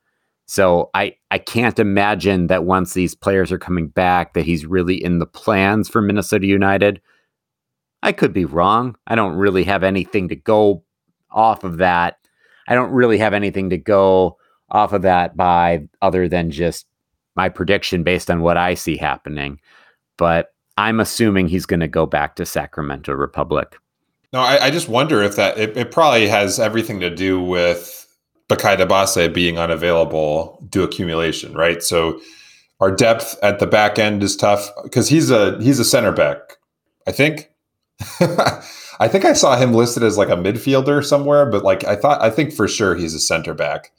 So 0.47 0.91
I 0.95 1.17
I 1.31 1.39
can't 1.39 1.79
imagine 1.79 2.49
that 2.49 2.65
once 2.65 2.93
these 2.93 3.15
players 3.15 3.51
are 3.51 3.59
coming 3.59 3.89
back 3.89 4.35
that 4.35 4.45
he's 4.45 4.67
really 4.67 5.03
in 5.03 5.19
the 5.19 5.27
plans 5.27 5.89
for 5.89 6.03
Minnesota 6.03 6.47
United. 6.47 7.01
I 8.03 8.13
could 8.13 8.35
be 8.35 8.45
wrong. 8.45 8.97
I 9.07 9.15
don't 9.15 9.37
really 9.37 9.65
have 9.65 9.83
anything 9.83 10.29
to 10.29 10.37
go 10.37 10.85
off 11.31 11.65
of 11.65 11.79
that. 11.79 12.19
I 12.69 12.75
don't 12.75 12.93
really 12.93 13.19
have 13.19 13.33
anything 13.33 13.71
to 13.71 13.79
go 13.79 14.37
off 14.71 14.93
of 14.93 15.03
that 15.03 15.37
by 15.37 15.89
other 16.03 16.29
than 16.29 16.51
just 16.51 16.87
my 17.37 17.49
prediction 17.49 18.03
based 18.03 18.31
on 18.31 18.43
what 18.43 18.57
I 18.57 18.75
see 18.75 18.97
happening. 18.97 19.61
But 20.19 20.53
I'm 20.77 21.01
assuming 21.01 21.49
he's 21.49 21.67
going 21.67 21.81
to 21.81 21.89
go 21.89 22.07
back 22.07 22.37
to 22.37 22.47
Sacramento 22.47 23.13
Republic. 23.13 23.77
No, 24.33 24.41
I, 24.41 24.67
I 24.67 24.71
just 24.71 24.89
wonder 24.89 25.23
if 25.23 25.37
that 25.37 25.59
it, 25.59 25.77
it, 25.77 25.91
probably 25.93 26.27
has 26.27 26.59
everything 26.59 27.01
to 27.01 27.11
do 27.11 27.41
with 27.41 28.04
Bakaye 28.49 28.79
Dibassy 28.79 29.33
being 29.33 29.59
unavailable 29.59 30.65
due 30.69 30.83
accumulation, 30.83 31.55
right? 31.55 31.83
So 31.83 32.21
our 32.81 32.95
depth 32.95 33.39
at 33.43 33.59
the 33.59 33.67
back 33.67 33.99
end 33.99 34.23
is 34.23 34.37
tough 34.37 34.69
because 34.83 35.09
he's 35.09 35.31
a 35.31 35.61
he's 35.63 35.79
a 35.79 35.85
center 35.85 36.13
back, 36.13 36.39
I 37.07 37.13
think. 37.13 37.51
I 39.01 39.09
think 39.09 39.25
I 39.25 39.33
saw 39.33 39.57
him 39.57 39.73
listed 39.73 40.03
as 40.03 40.19
like 40.19 40.29
a 40.29 40.37
midfielder 40.37 41.05
somewhere, 41.05 41.47
but 41.47 41.65
like 41.65 41.85
I 41.85 41.97
thought, 41.97 42.21
I 42.21 42.31
think 42.31 42.53
for 42.53 42.69
sure 42.69 42.95
he's 42.95 43.15
a 43.15 43.21
center 43.21 43.55
back. 43.55 43.93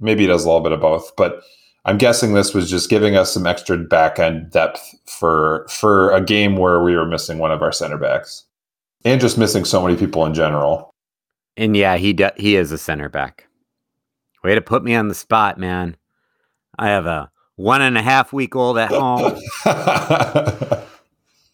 Maybe 0.00 0.22
he 0.22 0.26
does 0.26 0.44
a 0.44 0.48
little 0.48 0.62
bit 0.62 0.72
of 0.72 0.80
both, 0.80 1.14
but 1.16 1.42
I'm 1.84 1.98
guessing 1.98 2.34
this 2.34 2.54
was 2.54 2.70
just 2.70 2.88
giving 2.88 3.16
us 3.16 3.32
some 3.32 3.46
extra 3.46 3.76
back 3.76 4.18
end 4.18 4.50
depth 4.50 4.94
for 5.06 5.66
for 5.68 6.12
a 6.12 6.20
game 6.20 6.56
where 6.56 6.82
we 6.82 6.96
were 6.96 7.06
missing 7.06 7.38
one 7.38 7.52
of 7.52 7.62
our 7.62 7.72
center 7.72 7.98
backs, 7.98 8.44
and 9.04 9.20
just 9.20 9.38
missing 9.38 9.64
so 9.64 9.82
many 9.84 9.96
people 9.96 10.24
in 10.24 10.34
general. 10.34 10.90
And 11.56 11.76
yeah, 11.76 11.96
he 11.96 12.12
de- 12.12 12.32
he 12.36 12.56
is 12.56 12.72
a 12.72 12.78
center 12.78 13.08
back. 13.08 13.46
Way 14.42 14.54
to 14.54 14.60
put 14.60 14.82
me 14.82 14.94
on 14.94 15.08
the 15.08 15.14
spot, 15.14 15.58
man. 15.58 15.96
I 16.78 16.88
have 16.88 17.06
a 17.06 17.30
one 17.56 17.82
and 17.82 17.96
a 17.96 18.02
half 18.02 18.32
week 18.32 18.56
old 18.56 18.78
at 18.78 18.90
home. 18.90 19.38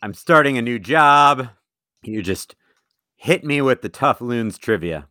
I'm 0.02 0.14
starting 0.14 0.56
a 0.56 0.62
new 0.62 0.78
job. 0.78 1.48
You 2.02 2.22
just 2.22 2.54
hit 3.16 3.44
me 3.44 3.60
with 3.60 3.82
the 3.82 3.88
tough 3.88 4.20
loons 4.20 4.58
trivia. 4.58 5.08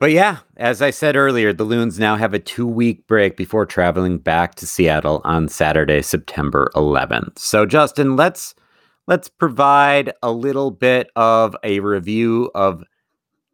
But 0.00 0.12
yeah, 0.12 0.38
as 0.56 0.80
I 0.80 0.90
said 0.90 1.16
earlier, 1.16 1.52
the 1.52 1.64
Loons 1.64 1.98
now 1.98 2.14
have 2.14 2.32
a 2.32 2.38
two 2.38 2.68
week 2.68 3.08
break 3.08 3.36
before 3.36 3.66
traveling 3.66 4.18
back 4.18 4.54
to 4.56 4.66
Seattle 4.66 5.20
on 5.24 5.48
Saturday, 5.48 6.02
September 6.02 6.70
11th. 6.76 7.36
So, 7.38 7.66
Justin, 7.66 8.14
let's 8.14 8.54
let's 9.08 9.28
provide 9.28 10.12
a 10.22 10.30
little 10.30 10.70
bit 10.70 11.10
of 11.16 11.56
a 11.64 11.80
review 11.80 12.48
of 12.54 12.84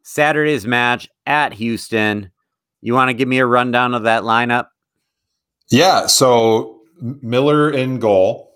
Saturday's 0.03 0.67
match 0.67 1.09
at 1.27 1.55
Houston. 1.55 2.31
You 2.85 2.93
want 2.93 3.09
to 3.09 3.15
give 3.15 3.27
me 3.27 3.39
a 3.39 3.47
rundown 3.47 3.95
of 3.95 4.03
that 4.03 4.25
lineup? 4.25 4.67
Yeah. 5.71 6.07
So 6.07 6.83
Miller 7.01 7.71
in 7.71 7.99
goal. 7.99 8.53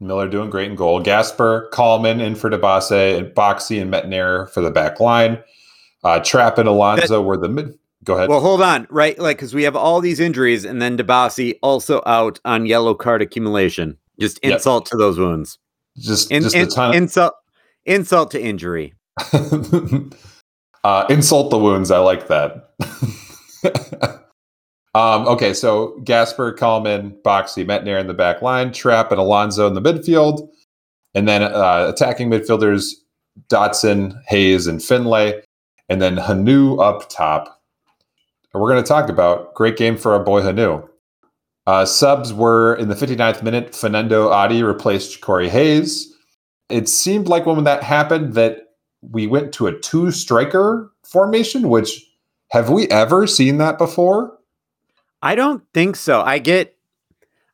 Miller 0.00 0.28
doing 0.28 0.48
great 0.48 0.70
in 0.70 0.76
goal. 0.76 1.00
Gasper, 1.00 1.68
Kallman 1.70 2.22
in 2.22 2.36
for 2.36 2.48
Dibassy, 2.48 3.18
and 3.18 3.34
Boxy 3.34 3.80
and 3.82 3.92
Métanire 3.92 4.48
for 4.48 4.62
the 4.62 4.70
back 4.70 4.98
line. 4.98 5.38
Uh, 6.02 6.20
Trapp 6.20 6.56
and 6.56 6.70
Alonso 6.70 7.18
that, 7.18 7.22
were 7.22 7.36
the 7.36 7.50
mid. 7.50 7.78
Go 8.02 8.14
ahead. 8.14 8.30
Well, 8.30 8.40
hold 8.40 8.62
on, 8.62 8.86
right? 8.88 9.18
Like, 9.18 9.36
because 9.36 9.52
we 9.52 9.64
have 9.64 9.76
all 9.76 10.00
these 10.00 10.20
injuries, 10.20 10.64
and 10.64 10.80
then 10.80 10.96
Dibassy 10.96 11.58
also 11.62 12.02
out 12.06 12.40
on 12.46 12.64
yellow 12.64 12.94
card 12.94 13.20
accumulation. 13.20 13.98
Just 14.18 14.38
insult 14.38 14.86
yep. 14.86 14.90
to 14.92 14.96
those 14.96 15.18
wounds. 15.18 15.58
Just, 15.98 16.30
in, 16.30 16.44
just 16.44 16.56
in, 16.56 16.66
a 16.66 16.70
ton. 16.70 16.90
Of- 16.90 16.96
insult, 16.96 17.34
insult 17.84 18.30
to 18.30 18.40
injury. 18.40 18.94
uh, 20.82 21.04
insult 21.10 21.50
the 21.50 21.58
wounds. 21.58 21.90
I 21.90 21.98
like 21.98 22.28
that. 22.28 22.70
Um, 24.94 25.28
okay, 25.28 25.54
so 25.54 26.00
Gasper, 26.02 26.52
Kallman, 26.52 27.14
Boxy, 27.22 27.64
Métanire 27.64 28.00
in 28.00 28.08
the 28.08 28.14
back 28.14 28.42
line, 28.42 28.72
Trapp 28.72 29.12
and 29.12 29.20
Alonso 29.20 29.66
in 29.68 29.74
the 29.74 29.80
midfield, 29.80 30.48
and 31.14 31.28
then 31.28 31.42
uh, 31.42 31.86
attacking 31.88 32.28
midfielders 32.28 32.94
Dotson, 33.48 34.20
Hayes, 34.26 34.66
and 34.66 34.82
Finlay, 34.82 35.42
and 35.88 36.02
then 36.02 36.16
Hunou 36.16 36.80
up 36.82 37.08
top. 37.08 37.62
And 38.52 38.60
we're 38.60 38.70
going 38.70 38.82
to 38.82 38.88
talk 38.88 39.08
about 39.08 39.54
great 39.54 39.76
game 39.76 39.96
for 39.96 40.12
our 40.12 40.22
boy 40.22 40.42
Hunou. 40.42 40.88
Uh, 41.66 41.84
subs 41.84 42.32
were 42.32 42.74
in 42.74 42.88
the 42.88 42.96
59th 42.96 43.44
minute, 43.44 43.76
Fernando 43.76 44.30
Adi 44.30 44.64
replaced 44.64 45.20
Corey 45.20 45.48
Hayes. 45.48 46.12
It 46.68 46.88
seemed 46.88 47.28
like 47.28 47.46
when 47.46 47.62
that 47.62 47.84
happened 47.84 48.34
that 48.34 48.74
we 49.02 49.28
went 49.28 49.52
to 49.54 49.68
a 49.68 49.78
two 49.78 50.10
striker 50.10 50.92
formation, 51.04 51.68
which 51.68 52.09
have 52.50 52.68
we 52.68 52.88
ever 52.88 53.26
seen 53.26 53.58
that 53.58 53.78
before? 53.78 54.38
I 55.22 55.34
don't 55.34 55.62
think 55.72 55.96
so. 55.96 56.22
I 56.22 56.38
get 56.38 56.76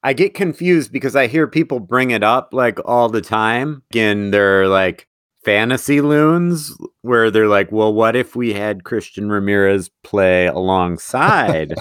I 0.02 0.12
get 0.12 0.35
confused 0.35 0.92
because 0.92 1.16
I 1.16 1.26
hear 1.26 1.48
people 1.48 1.80
bring 1.80 2.12
it 2.12 2.22
up 2.22 2.50
like 2.52 2.78
all 2.85 3.09
the 3.09 3.20
time 3.20 3.82
in 3.92 4.30
their 4.30 4.68
like 4.68 5.09
fantasy 5.44 6.00
loons 6.00 6.72
where 7.02 7.30
they're 7.30 7.48
like, 7.48 7.72
well, 7.72 7.92
what 7.92 8.14
if 8.14 8.37
we 8.37 8.52
had 8.52 8.85
Christian 8.85 9.30
Ramirez 9.30 9.90
play 10.02 10.46
alongside 10.46 11.74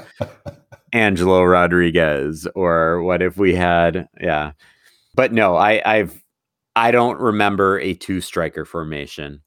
Angelo 0.94 1.44
Rodriguez? 1.44 2.48
Or 2.56 3.04
what 3.04 3.22
if 3.22 3.38
we 3.38 3.56
had 3.56 4.08
yeah. 4.20 4.52
But 5.14 5.32
no, 5.32 5.56
I, 5.56 5.82
I've 5.86 6.22
I 6.76 6.92
don't 6.92 7.20
remember 7.20 7.80
a 7.80 7.94
two 7.94 8.22
striker 8.22 8.66
formation. 8.66 9.42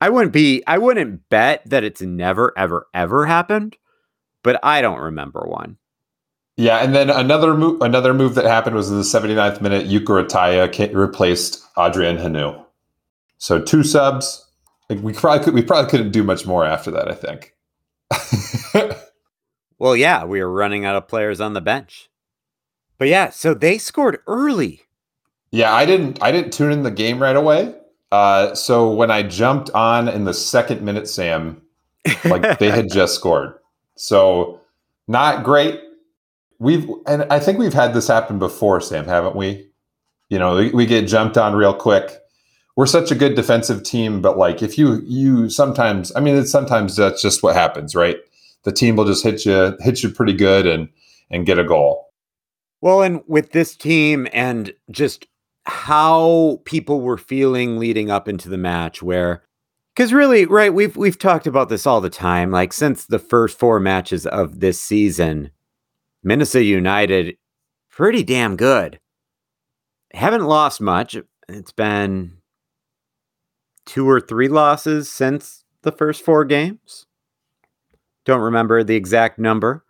I 0.00 0.10
wouldn't 0.10 0.32
be 0.32 0.62
I 0.66 0.78
wouldn't 0.78 1.28
bet 1.28 1.62
that 1.66 1.84
it's 1.84 2.00
never 2.00 2.52
ever 2.56 2.86
ever 2.94 3.26
happened 3.26 3.76
but 4.42 4.58
I 4.62 4.80
don't 4.80 5.00
remember 5.00 5.40
one. 5.46 5.76
Yeah, 6.56 6.78
and 6.78 6.94
then 6.94 7.10
another 7.10 7.54
move 7.54 7.80
another 7.82 8.14
move 8.14 8.34
that 8.34 8.46
happened 8.46 8.74
was 8.74 8.90
in 8.90 8.96
the 8.96 9.02
79th 9.02 9.60
minute, 9.60 9.86
Jukka 9.88 10.26
Raitala 10.26 10.94
replaced 10.94 11.62
Adrien 11.76 12.16
Hunou. 12.16 12.64
So 13.38 13.60
two 13.60 13.84
subs. 13.84 14.46
Like 14.88 15.02
we 15.02 15.12
probably 15.12 15.44
could 15.44 15.54
we 15.54 15.62
probably 15.62 15.90
couldn't 15.90 16.12
do 16.12 16.24
much 16.24 16.46
more 16.46 16.64
after 16.64 16.90
that, 16.92 17.08
I 17.08 17.14
think. 17.14 17.54
well, 19.78 19.94
yeah, 19.94 20.24
we 20.24 20.42
were 20.42 20.50
running 20.50 20.84
out 20.84 20.96
of 20.96 21.08
players 21.08 21.40
on 21.40 21.52
the 21.52 21.60
bench. 21.60 22.08
But 22.96 23.08
yeah, 23.08 23.28
so 23.28 23.54
they 23.54 23.78
scored 23.78 24.18
early. 24.26 24.80
Yeah, 25.52 25.72
I 25.74 25.84
didn't 25.84 26.22
I 26.22 26.32
didn't 26.32 26.54
tune 26.54 26.72
in 26.72 26.82
the 26.82 26.90
game 26.90 27.20
right 27.20 27.36
away. 27.36 27.74
Uh, 28.10 28.54
so 28.54 28.90
when 28.90 29.10
I 29.10 29.22
jumped 29.22 29.70
on 29.70 30.08
in 30.08 30.24
the 30.24 30.34
second 30.34 30.82
minute, 30.82 31.08
Sam, 31.08 31.60
like 32.24 32.58
they 32.58 32.70
had 32.70 32.90
just 32.90 33.14
scored. 33.16 33.54
So 33.96 34.60
not 35.06 35.44
great. 35.44 35.80
We've 36.58 36.88
and 37.06 37.24
I 37.24 37.38
think 37.38 37.58
we've 37.58 37.74
had 37.74 37.94
this 37.94 38.08
happen 38.08 38.38
before, 38.38 38.80
Sam, 38.80 39.06
haven't 39.06 39.36
we? 39.36 39.68
You 40.28 40.38
know, 40.38 40.56
we, 40.56 40.70
we 40.70 40.86
get 40.86 41.06
jumped 41.06 41.36
on 41.36 41.54
real 41.54 41.74
quick. 41.74 42.18
We're 42.76 42.86
such 42.86 43.10
a 43.10 43.14
good 43.14 43.34
defensive 43.34 43.82
team, 43.82 44.20
but 44.22 44.38
like 44.38 44.62
if 44.62 44.78
you 44.78 45.02
you 45.06 45.50
sometimes, 45.50 46.12
I 46.16 46.20
mean, 46.20 46.36
it's 46.36 46.50
sometimes 46.50 46.96
that's 46.96 47.20
just 47.20 47.42
what 47.42 47.54
happens, 47.54 47.94
right? 47.94 48.16
The 48.64 48.72
team 48.72 48.96
will 48.96 49.04
just 49.04 49.24
hit 49.24 49.44
you 49.44 49.76
hit 49.80 50.02
you 50.02 50.10
pretty 50.10 50.32
good 50.32 50.66
and 50.66 50.88
and 51.30 51.46
get 51.46 51.58
a 51.58 51.64
goal. 51.64 52.08
Well, 52.80 53.02
and 53.02 53.22
with 53.26 53.50
this 53.50 53.76
team 53.76 54.28
and 54.32 54.72
just 54.90 55.26
how 55.68 56.60
people 56.64 57.00
were 57.02 57.18
feeling 57.18 57.78
leading 57.78 58.10
up 58.10 58.26
into 58.26 58.48
the 58.48 58.58
match, 58.58 59.02
where 59.02 59.44
because 59.94 60.12
really, 60.12 60.46
right, 60.46 60.72
we've 60.72 60.96
we've 60.96 61.18
talked 61.18 61.46
about 61.46 61.68
this 61.68 61.86
all 61.86 62.00
the 62.00 62.10
time. 62.10 62.50
Like 62.50 62.72
since 62.72 63.06
the 63.06 63.18
first 63.18 63.58
four 63.58 63.78
matches 63.78 64.26
of 64.26 64.60
this 64.60 64.80
season, 64.80 65.50
Minnesota 66.22 66.64
United 66.64 67.36
pretty 67.90 68.22
damn 68.22 68.56
good. 68.56 69.00
Haven't 70.14 70.46
lost 70.46 70.80
much. 70.80 71.16
It's 71.48 71.72
been 71.72 72.38
two 73.84 74.08
or 74.08 74.20
three 74.20 74.48
losses 74.48 75.10
since 75.10 75.64
the 75.82 75.92
first 75.92 76.24
four 76.24 76.44
games. 76.44 77.06
Don't 78.24 78.40
remember 78.40 78.84
the 78.84 78.96
exact 78.96 79.38
number, 79.38 79.84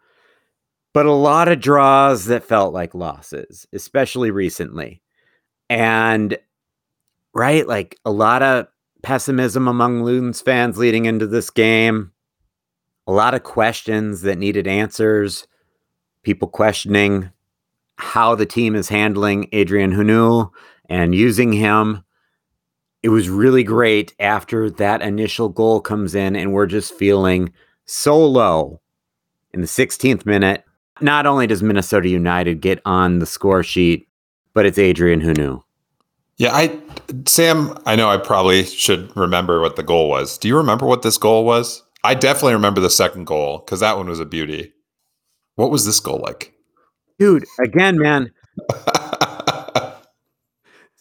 but 0.95 1.07
a 1.07 1.13
lot 1.13 1.49
of 1.49 1.61
draws 1.61 2.25
that 2.27 2.45
felt 2.45 2.73
like 2.73 2.95
losses, 2.95 3.67
especially 3.73 4.31
recently. 4.31 5.03
And 5.69 6.39
right? 7.35 7.67
Like 7.67 7.99
a 8.05 8.11
lot 8.11 8.43
of 8.43 8.67
pessimism 9.03 9.69
among 9.69 10.03
Loons 10.03 10.41
fans 10.41 10.79
leading 10.79 11.05
into 11.05 11.27
this 11.27 11.51
game, 11.51 12.13
a 13.07 13.13
lot 13.13 13.35
of 13.35 13.43
questions 13.43 14.23
that 14.23 14.39
needed 14.39 14.67
answers, 14.67 15.47
people 16.23 16.49
questioning 16.49 17.31
how 17.97 18.35
the 18.35 18.47
team 18.47 18.75
is 18.75 18.89
handling 18.89 19.49
Adrien 19.55 19.93
Hunou 19.93 20.51
and 20.89 21.15
using 21.15 21.53
him. 21.53 22.05
It 23.03 23.11
was 23.11 23.29
really 23.29 23.63
great 23.63 24.15
after 24.19 24.71
that 24.71 25.03
initial 25.03 25.49
goal 25.49 25.81
comes 25.81 26.15
in, 26.15 26.35
and 26.35 26.53
we're 26.53 26.67
just 26.67 26.95
feeling 26.95 27.53
so 27.85 28.19
low 28.19 28.81
in 29.53 29.61
the 29.61 29.67
16th 29.67 30.27
minute. 30.27 30.65
Not 31.01 31.27
only 31.27 31.47
does 31.47 31.63
Minnesota 31.63 32.09
United 32.09 32.61
get 32.61 32.81
on 32.85 33.21
the 33.21 33.27
score 33.27 33.63
sheet, 33.63 34.08
but 34.59 34.67
it's 34.67 34.77
Adrien 34.77 35.21
Hunou. 35.21 35.63
Yeah, 36.37 36.53
I 36.53 36.77
Sam, 37.27 37.79
I 37.87 37.95
know 37.95 38.09
I 38.09 38.17
probably 38.17 38.65
should 38.65 39.17
remember 39.17 39.61
what 39.61 39.77
the 39.77 39.85
goal 39.85 40.09
was. 40.09 40.37
Do 40.37 40.49
you 40.49 40.57
remember 40.57 40.85
what 40.85 41.03
this 41.03 41.17
goal 41.17 41.45
was? 41.45 41.85
I 42.03 42.15
definitely 42.15 42.55
remember 42.55 42.81
the 42.81 42.91
second 42.91 43.29
goal 43.29 43.59
because 43.59 43.79
that 43.79 43.97
one 43.97 44.09
was 44.09 44.19
a 44.19 44.25
beauty. 44.25 44.73
What 45.55 45.71
was 45.71 45.87
this 45.87 46.01
goal 46.01 46.19
like? 46.19 46.55
Dude, 47.21 47.45
again, 47.65 48.01
man. 48.01 48.33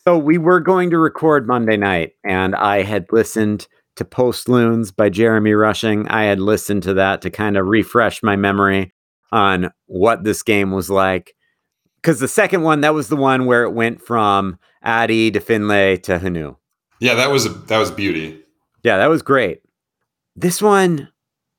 so 0.06 0.20
we 0.20 0.38
were 0.38 0.60
going 0.60 0.92
to 0.92 1.00
record 1.00 1.48
Monday 1.48 1.78
night, 1.78 2.12
and 2.24 2.56
I 2.56 2.84
had 2.84 3.08
listened 3.12 3.68
to 3.96 4.06
Post 4.06 4.50
Loons 4.50 4.92
by 4.92 5.10
Jeremy 5.10 5.54
Rushing. 5.54 6.08
I 6.10 6.26
had 6.26 6.40
listened 6.40 6.84
to 6.84 6.94
that 6.94 7.24
to 7.24 7.32
kind 7.32 7.58
of 7.58 7.66
refresh 7.66 8.22
my 8.22 8.36
memory 8.36 8.94
on 9.32 9.72
what 9.88 10.24
this 10.24 10.44
game 10.44 10.70
was 10.70 10.92
like. 10.92 11.34
Because 12.02 12.20
the 12.20 12.28
second 12.28 12.62
one, 12.62 12.82
that 12.82 12.94
was 12.94 13.10
the 13.10 13.16
one 13.16 13.46
where 13.46 13.64
it 13.64 13.72
went 13.72 14.02
from 14.02 14.58
Adi 14.84 15.32
to 15.32 15.40
Finlay 15.40 15.98
to 15.98 16.20
Hunou. 16.20 16.56
Yeah, 17.00 17.16
that 17.16 17.32
was 17.32 17.46
a, 17.46 17.50
that 17.50 17.78
was 17.78 17.92
beauty. 17.92 18.42
Yeah, 18.84 18.98
that 18.98 19.08
was 19.08 19.22
great. 19.22 19.62
This 20.36 20.62
one, 20.62 21.10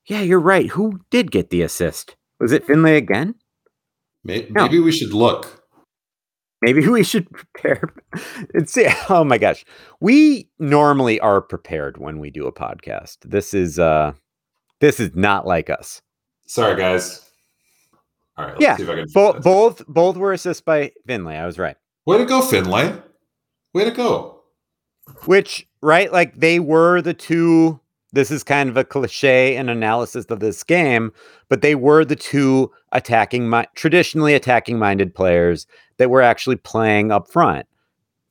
yeah, 0.05 0.21
you're 0.21 0.39
right. 0.39 0.67
Who 0.69 1.01
did 1.09 1.31
get 1.31 1.49
the 1.49 1.61
assist? 1.61 2.15
Was 2.39 2.51
it 2.51 2.65
Finlay 2.65 2.95
again? 2.95 3.35
Maybe, 4.23 4.49
no. 4.51 4.63
maybe 4.63 4.79
we 4.79 4.91
should 4.91 5.13
look. 5.13 5.59
Maybe 6.61 6.87
we 6.87 7.03
should 7.03 7.29
prepare. 7.31 7.93
It's 8.53 8.77
oh 9.09 9.23
my 9.23 9.37
gosh. 9.37 9.63
We 9.99 10.49
normally 10.59 11.19
are 11.19 11.41
prepared 11.41 11.97
when 11.97 12.19
we 12.19 12.29
do 12.29 12.47
a 12.47 12.53
podcast. 12.53 13.17
This 13.23 13.53
is 13.53 13.79
uh 13.79 14.13
this 14.81 14.99
is 14.99 15.15
not 15.15 15.45
like 15.45 15.69
us. 15.69 16.01
Sorry 16.47 16.75
guys. 16.75 17.28
All 18.39 18.45
right, 18.45 18.55
yeah, 18.57 18.77
both 19.13 19.43
both 19.43 19.85
both 19.87 20.15
were 20.15 20.31
assists 20.31 20.61
by 20.61 20.93
Finlay. 21.05 21.35
I 21.35 21.45
was 21.45 21.59
right. 21.59 21.75
Way 22.05 22.19
to 22.19 22.25
go, 22.25 22.41
Finlay. 22.41 22.95
Way 23.73 23.83
to 23.83 23.91
go. 23.91 24.43
Which, 25.25 25.67
right, 25.81 26.09
like 26.09 26.39
they 26.39 26.59
were 26.59 27.01
the 27.01 27.13
two. 27.13 27.81
This 28.13 28.31
is 28.31 28.43
kind 28.43 28.69
of 28.69 28.77
a 28.77 28.85
cliche 28.85 29.57
and 29.57 29.69
analysis 29.69 30.25
of 30.27 30.39
this 30.39 30.63
game, 30.63 31.11
but 31.49 31.61
they 31.61 31.75
were 31.75 32.05
the 32.05 32.15
two 32.15 32.71
attacking, 32.93 33.53
traditionally 33.75 34.33
attacking 34.33 34.79
minded 34.79 35.13
players 35.13 35.67
that 35.97 36.09
were 36.09 36.21
actually 36.21 36.55
playing 36.55 37.11
up 37.11 37.29
front. 37.29 37.67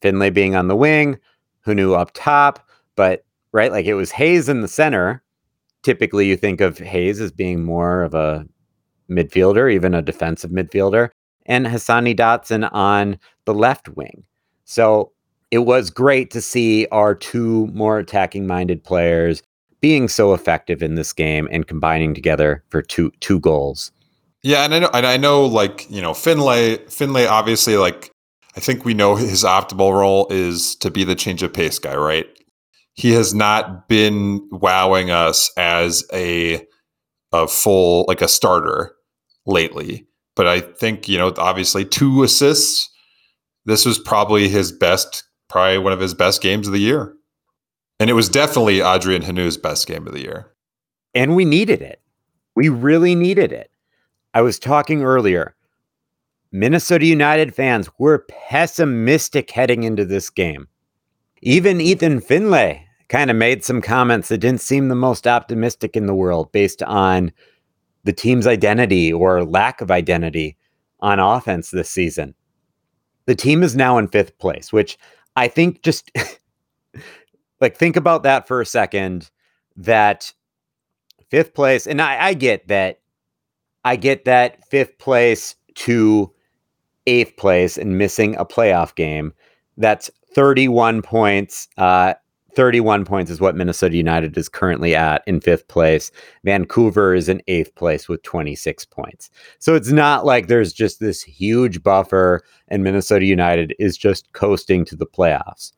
Finlay 0.01 0.31
being 0.31 0.57
on 0.57 0.69
the 0.69 0.75
wing, 0.75 1.19
Hunou 1.67 1.97
up 1.97 2.13
top, 2.15 2.67
but 2.97 3.25
right, 3.53 3.71
like 3.71 3.85
it 3.85 3.95
was 3.95 4.11
Hayes 4.11 4.49
in 4.49 4.63
the 4.63 4.69
center. 4.69 5.23
Typically, 5.83 6.27
you 6.27 6.37
think 6.37 6.63
of 6.63 6.79
Hayes 6.79 7.21
as 7.21 7.31
being 7.31 7.63
more 7.63 8.03
of 8.03 8.15
a 8.15 8.47
midfielder, 9.11 9.73
even 9.73 9.95
a 9.95 10.03
defensive 10.03 10.51
midfielder, 10.51 11.11
and 11.47 11.67
Hassani 11.67 12.17
Dotson 12.17 12.69
on 12.73 13.19
the 13.45 13.55
left 13.55 13.89
wing. 13.91 14.25
So 14.65 15.13
it 15.51 15.59
was 15.59 15.91
great 15.91 16.31
to 16.33 16.41
see 16.41 16.87
our 16.93 17.15
two 17.15 17.67
more 17.69 17.99
attacking 17.99 18.47
minded 18.47 18.85
players 18.85 19.43
being 19.81 20.09
so 20.09 20.35
effective 20.35 20.83
in 20.83 20.95
this 20.95 21.13
game 21.13 21.49
and 21.51 21.67
combining 21.67 22.15
together 22.15 22.63
for 22.69 22.83
two 22.83 23.11
two 23.21 23.41
goals. 23.41 23.93
Yeah, 24.43 24.65
and 24.65 24.75
I 24.75 24.79
know 24.79 24.91
and 24.93 25.07
I 25.07 25.17
know 25.17 25.45
like, 25.45 25.91
you 25.91 26.03
know, 26.03 26.15
Finlay 26.15 26.77
Finlay 26.89 27.27
obviously 27.27 27.77
like 27.77 28.11
I 28.57 28.61
think 28.61 28.85
we 28.85 28.95
know 28.95 29.15
his 29.17 29.45
optimal 29.45 29.97
role 29.99 30.27
is 30.31 30.75
to 30.77 30.91
be 30.91 31.05
the 31.05 31.15
change 31.15 31.43
of 31.43 31.53
pace 31.53 31.79
guy, 31.79 31.97
right? 31.97 32.27
He 32.95 33.13
has 33.13 33.33
not 33.33 33.89
been 33.89 34.47
wowing 34.51 35.11
us 35.11 35.51
as 35.57 36.05
a 36.13 36.67
a 37.33 37.47
full 37.47 38.05
like 38.09 38.23
a 38.23 38.29
starter 38.29 38.95
lately. 39.49 40.07
But 40.37 40.47
I 40.47 40.61
think, 40.61 41.09
you 41.09 41.19
know, 41.19 41.33
obviously 41.37 41.85
two 41.85 42.23
assists. 42.23 42.89
This 43.65 43.85
was 43.85 43.99
probably 43.99 44.49
his 44.49 44.71
best, 44.71 45.25
probably 45.49 45.79
one 45.79 45.93
of 45.93 46.01
his 46.01 46.15
best 46.15 46.41
games 46.41 46.69
of 46.69 46.73
the 46.73 46.79
year. 46.79 47.15
And 47.99 48.09
it 48.09 48.13
was 48.13 48.29
definitely 48.29 48.81
Adrien 48.81 49.23
Hunou's 49.23 49.57
best 49.57 49.89
game 49.89 50.07
of 50.07 50.13
the 50.13 50.21
year. 50.21 50.53
And 51.15 51.35
we 51.35 51.45
needed 51.45 51.83
it. 51.83 52.01
We 52.55 52.69
really 52.69 53.17
needed 53.17 53.51
it. 53.51 53.71
I 54.35 54.43
was 54.43 54.59
talking 54.59 55.03
earlier. 55.03 55.57
Minnesota 56.53 57.07
United 57.07 57.55
fans 57.55 57.91
were 57.99 58.25
pessimistic 58.29 59.51
heading 59.51 59.83
into 59.83 60.05
this 60.05 60.31
game. 60.31 60.69
Even 61.43 61.81
Ethan 61.81 62.21
Finlay 62.21 62.87
kind 63.09 63.31
of 63.31 63.37
made 63.37 63.65
some 63.65 63.83
comments 63.83 64.29
that 64.29 64.39
didn't 64.39 64.61
seem 64.61 64.89
the 64.89 64.95
most 64.95 65.27
optimistic 65.27 65.97
in 65.97 66.07
the 66.07 66.15
world 66.15 66.53
based 66.53 66.83
on 66.83 67.33
the 68.09 68.13
team's 68.15 68.47
identity 68.47 69.13
or 69.13 69.45
lack 69.45 69.83
of 69.83 69.91
identity 69.91 70.57
on 71.01 71.19
offense 71.19 71.71
this 71.71 71.91
season. 71.91 72.35
The 73.27 73.35
team 73.35 73.63
is 73.63 73.77
now 73.77 73.99
in 73.99 74.09
fifth 74.09 74.39
place, 74.39 74.73
which 74.73 74.97
I 75.37 75.47
think 75.49 75.83
just 75.83 76.11
like 77.61 77.77
think 77.77 77.97
about 77.97 78.23
that 78.23 78.49
for 78.49 78.63
a 78.63 78.67
second. 78.67 79.31
That 79.77 80.33
fifth 81.29 81.53
place, 81.53 81.87
and 81.87 82.01
I, 82.01 82.29
I 82.29 82.33
get 82.33 82.69
that, 82.69 83.01
I 83.85 83.97
get 83.97 84.25
that 84.25 84.67
fifth 84.67 84.97
place 84.97 85.55
to 85.75 86.33
eighth 87.07 87.37
place 87.37 87.77
and 87.77 87.99
missing 87.99 88.37
a 88.37 88.47
playoff 88.47 88.95
game. 88.95 89.35
That's 89.77 90.11
31 90.33 91.03
points. 91.03 91.69
Uh, 91.77 92.15
31 92.59 93.05
points 93.05 93.31
is 93.31 93.41
what 93.41 93.55
Minnesota 93.55 93.97
United 93.97 94.37
is 94.37 94.49
currently 94.49 94.93
at 94.93 95.23
in 95.29 95.41
fifth 95.41 95.69
place. 95.69 96.11
Vancouver 96.43 97.15
is 97.15 97.29
in 97.29 97.41
eighth 97.47 97.73
place 97.77 98.09
with 98.09 98.21
26 98.25 98.85
points. 98.87 99.31
So 99.61 99.77
it's 99.77 99.93
not 99.93 100.27
like 100.27 100.49
there's 100.49 100.73
just 100.73 100.99
this 100.99 101.23
huge 101.23 101.85
buffer 101.85 102.43
and 102.67 102.83
Minnesota 102.83 103.27
United 103.27 103.77
is 103.79 103.97
just 103.97 104.33
coasting 104.33 104.85
to 104.87 104.97
the 104.97 105.07
playoffs. 105.07 105.71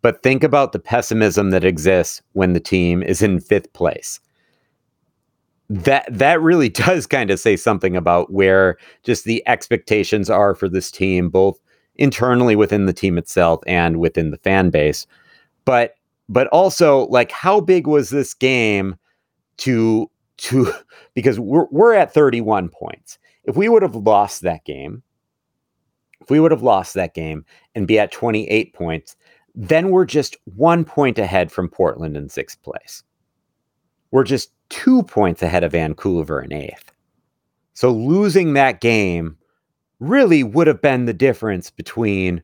But 0.00 0.22
think 0.22 0.42
about 0.42 0.72
the 0.72 0.78
pessimism 0.78 1.50
that 1.50 1.66
exists 1.66 2.22
when 2.32 2.54
the 2.54 2.60
team 2.60 3.02
is 3.02 3.20
in 3.20 3.38
fifth 3.38 3.70
place. 3.74 4.20
That 5.68 6.06
that 6.08 6.40
really 6.40 6.68
does 6.86 7.06
kind 7.06 7.30
of 7.30 7.38
say 7.38 7.58
something 7.58 7.94
about 7.94 8.32
where 8.32 8.78
just 9.02 9.24
the 9.26 9.46
expectations 9.46 10.30
are 10.30 10.54
for 10.54 10.70
this 10.70 10.90
team, 10.90 11.28
both 11.28 11.60
internally 11.96 12.56
within 12.56 12.86
the 12.86 12.94
team 12.94 13.18
itself 13.18 13.60
and 13.66 13.98
within 13.98 14.30
the 14.30 14.38
fan 14.38 14.70
base 14.70 15.06
but 15.64 15.96
but 16.28 16.46
also 16.48 17.06
like 17.06 17.30
how 17.30 17.60
big 17.60 17.86
was 17.86 18.10
this 18.10 18.34
game 18.34 18.96
to 19.58 20.10
to 20.38 20.72
because 21.14 21.38
we're 21.38 21.66
we're 21.70 21.94
at 21.94 22.12
31 22.14 22.68
points. 22.68 23.18
If 23.44 23.56
we 23.56 23.68
would 23.68 23.82
have 23.82 23.96
lost 23.96 24.42
that 24.42 24.64
game, 24.64 25.02
if 26.20 26.30
we 26.30 26.40
would 26.40 26.50
have 26.50 26.62
lost 26.62 26.94
that 26.94 27.14
game 27.14 27.44
and 27.74 27.86
be 27.86 27.98
at 27.98 28.10
28 28.10 28.72
points, 28.72 29.16
then 29.54 29.90
we're 29.90 30.06
just 30.06 30.36
one 30.56 30.84
point 30.84 31.18
ahead 31.18 31.52
from 31.52 31.68
Portland 31.68 32.16
in 32.16 32.28
sixth 32.28 32.62
place. 32.62 33.02
We're 34.10 34.24
just 34.24 34.50
two 34.70 35.02
points 35.02 35.42
ahead 35.42 35.64
of 35.64 35.72
Vancouver 35.72 36.40
in 36.40 36.52
eighth. 36.52 36.92
So 37.74 37.90
losing 37.90 38.54
that 38.54 38.80
game 38.80 39.36
really 40.00 40.42
would 40.42 40.66
have 40.66 40.80
been 40.80 41.04
the 41.04 41.12
difference 41.12 41.70
between, 41.70 42.42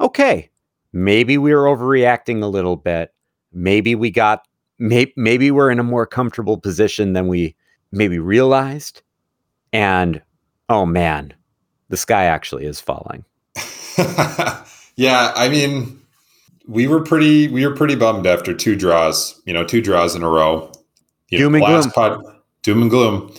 okay, 0.00 0.48
maybe 0.92 1.38
we 1.38 1.54
were 1.54 1.64
overreacting 1.64 2.42
a 2.42 2.46
little 2.46 2.76
bit. 2.76 3.12
Maybe 3.52 3.94
we 3.94 4.10
got 4.10 4.46
may, 4.78 5.12
maybe 5.16 5.50
we're 5.50 5.70
in 5.70 5.78
a 5.78 5.84
more 5.84 6.06
comfortable 6.06 6.58
position 6.58 7.12
than 7.12 7.28
we 7.28 7.54
maybe 7.92 8.18
realized. 8.18 9.02
And 9.72 10.22
oh 10.68 10.86
man, 10.86 11.32
the 11.88 11.96
sky 11.96 12.24
actually 12.24 12.64
is 12.64 12.80
falling. 12.80 13.24
yeah, 14.96 15.32
I 15.36 15.48
mean, 15.50 16.00
we 16.66 16.86
were 16.86 17.02
pretty 17.02 17.48
we 17.48 17.66
were 17.66 17.74
pretty 17.74 17.94
bummed 17.94 18.26
after 18.26 18.54
two 18.54 18.76
draws, 18.76 19.40
you 19.44 19.52
know, 19.52 19.64
two 19.64 19.80
draws 19.80 20.14
in 20.14 20.22
a 20.22 20.28
row. 20.28 20.70
You 21.28 21.38
doom 21.38 21.52
know, 21.52 21.64
and 21.64 21.66
gloom. 21.66 21.90
Pod, 21.92 22.22
doom 22.62 22.82
and 22.82 22.90
gloom. 22.90 23.34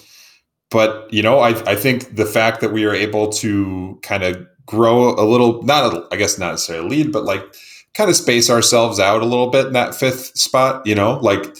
But 0.69 1.11
you 1.13 1.21
know, 1.21 1.39
I 1.39 1.49
I 1.69 1.75
think 1.75 2.15
the 2.15 2.25
fact 2.25 2.61
that 2.61 2.73
we 2.73 2.85
are 2.85 2.93
able 2.93 3.29
to 3.33 3.99
kind 4.01 4.23
of 4.23 4.47
grow 4.65 5.13
a 5.15 5.25
little, 5.25 5.61
not 5.63 5.93
a, 5.93 6.07
I 6.11 6.17
guess 6.17 6.37
not 6.37 6.51
necessarily 6.51 6.89
lead, 6.89 7.11
but 7.11 7.23
like 7.23 7.43
kind 7.93 8.09
of 8.09 8.15
space 8.15 8.49
ourselves 8.49 8.99
out 8.99 9.21
a 9.21 9.25
little 9.25 9.49
bit 9.49 9.67
in 9.67 9.73
that 9.73 9.95
fifth 9.95 10.37
spot, 10.37 10.85
you 10.85 10.95
know, 10.95 11.19
like 11.19 11.55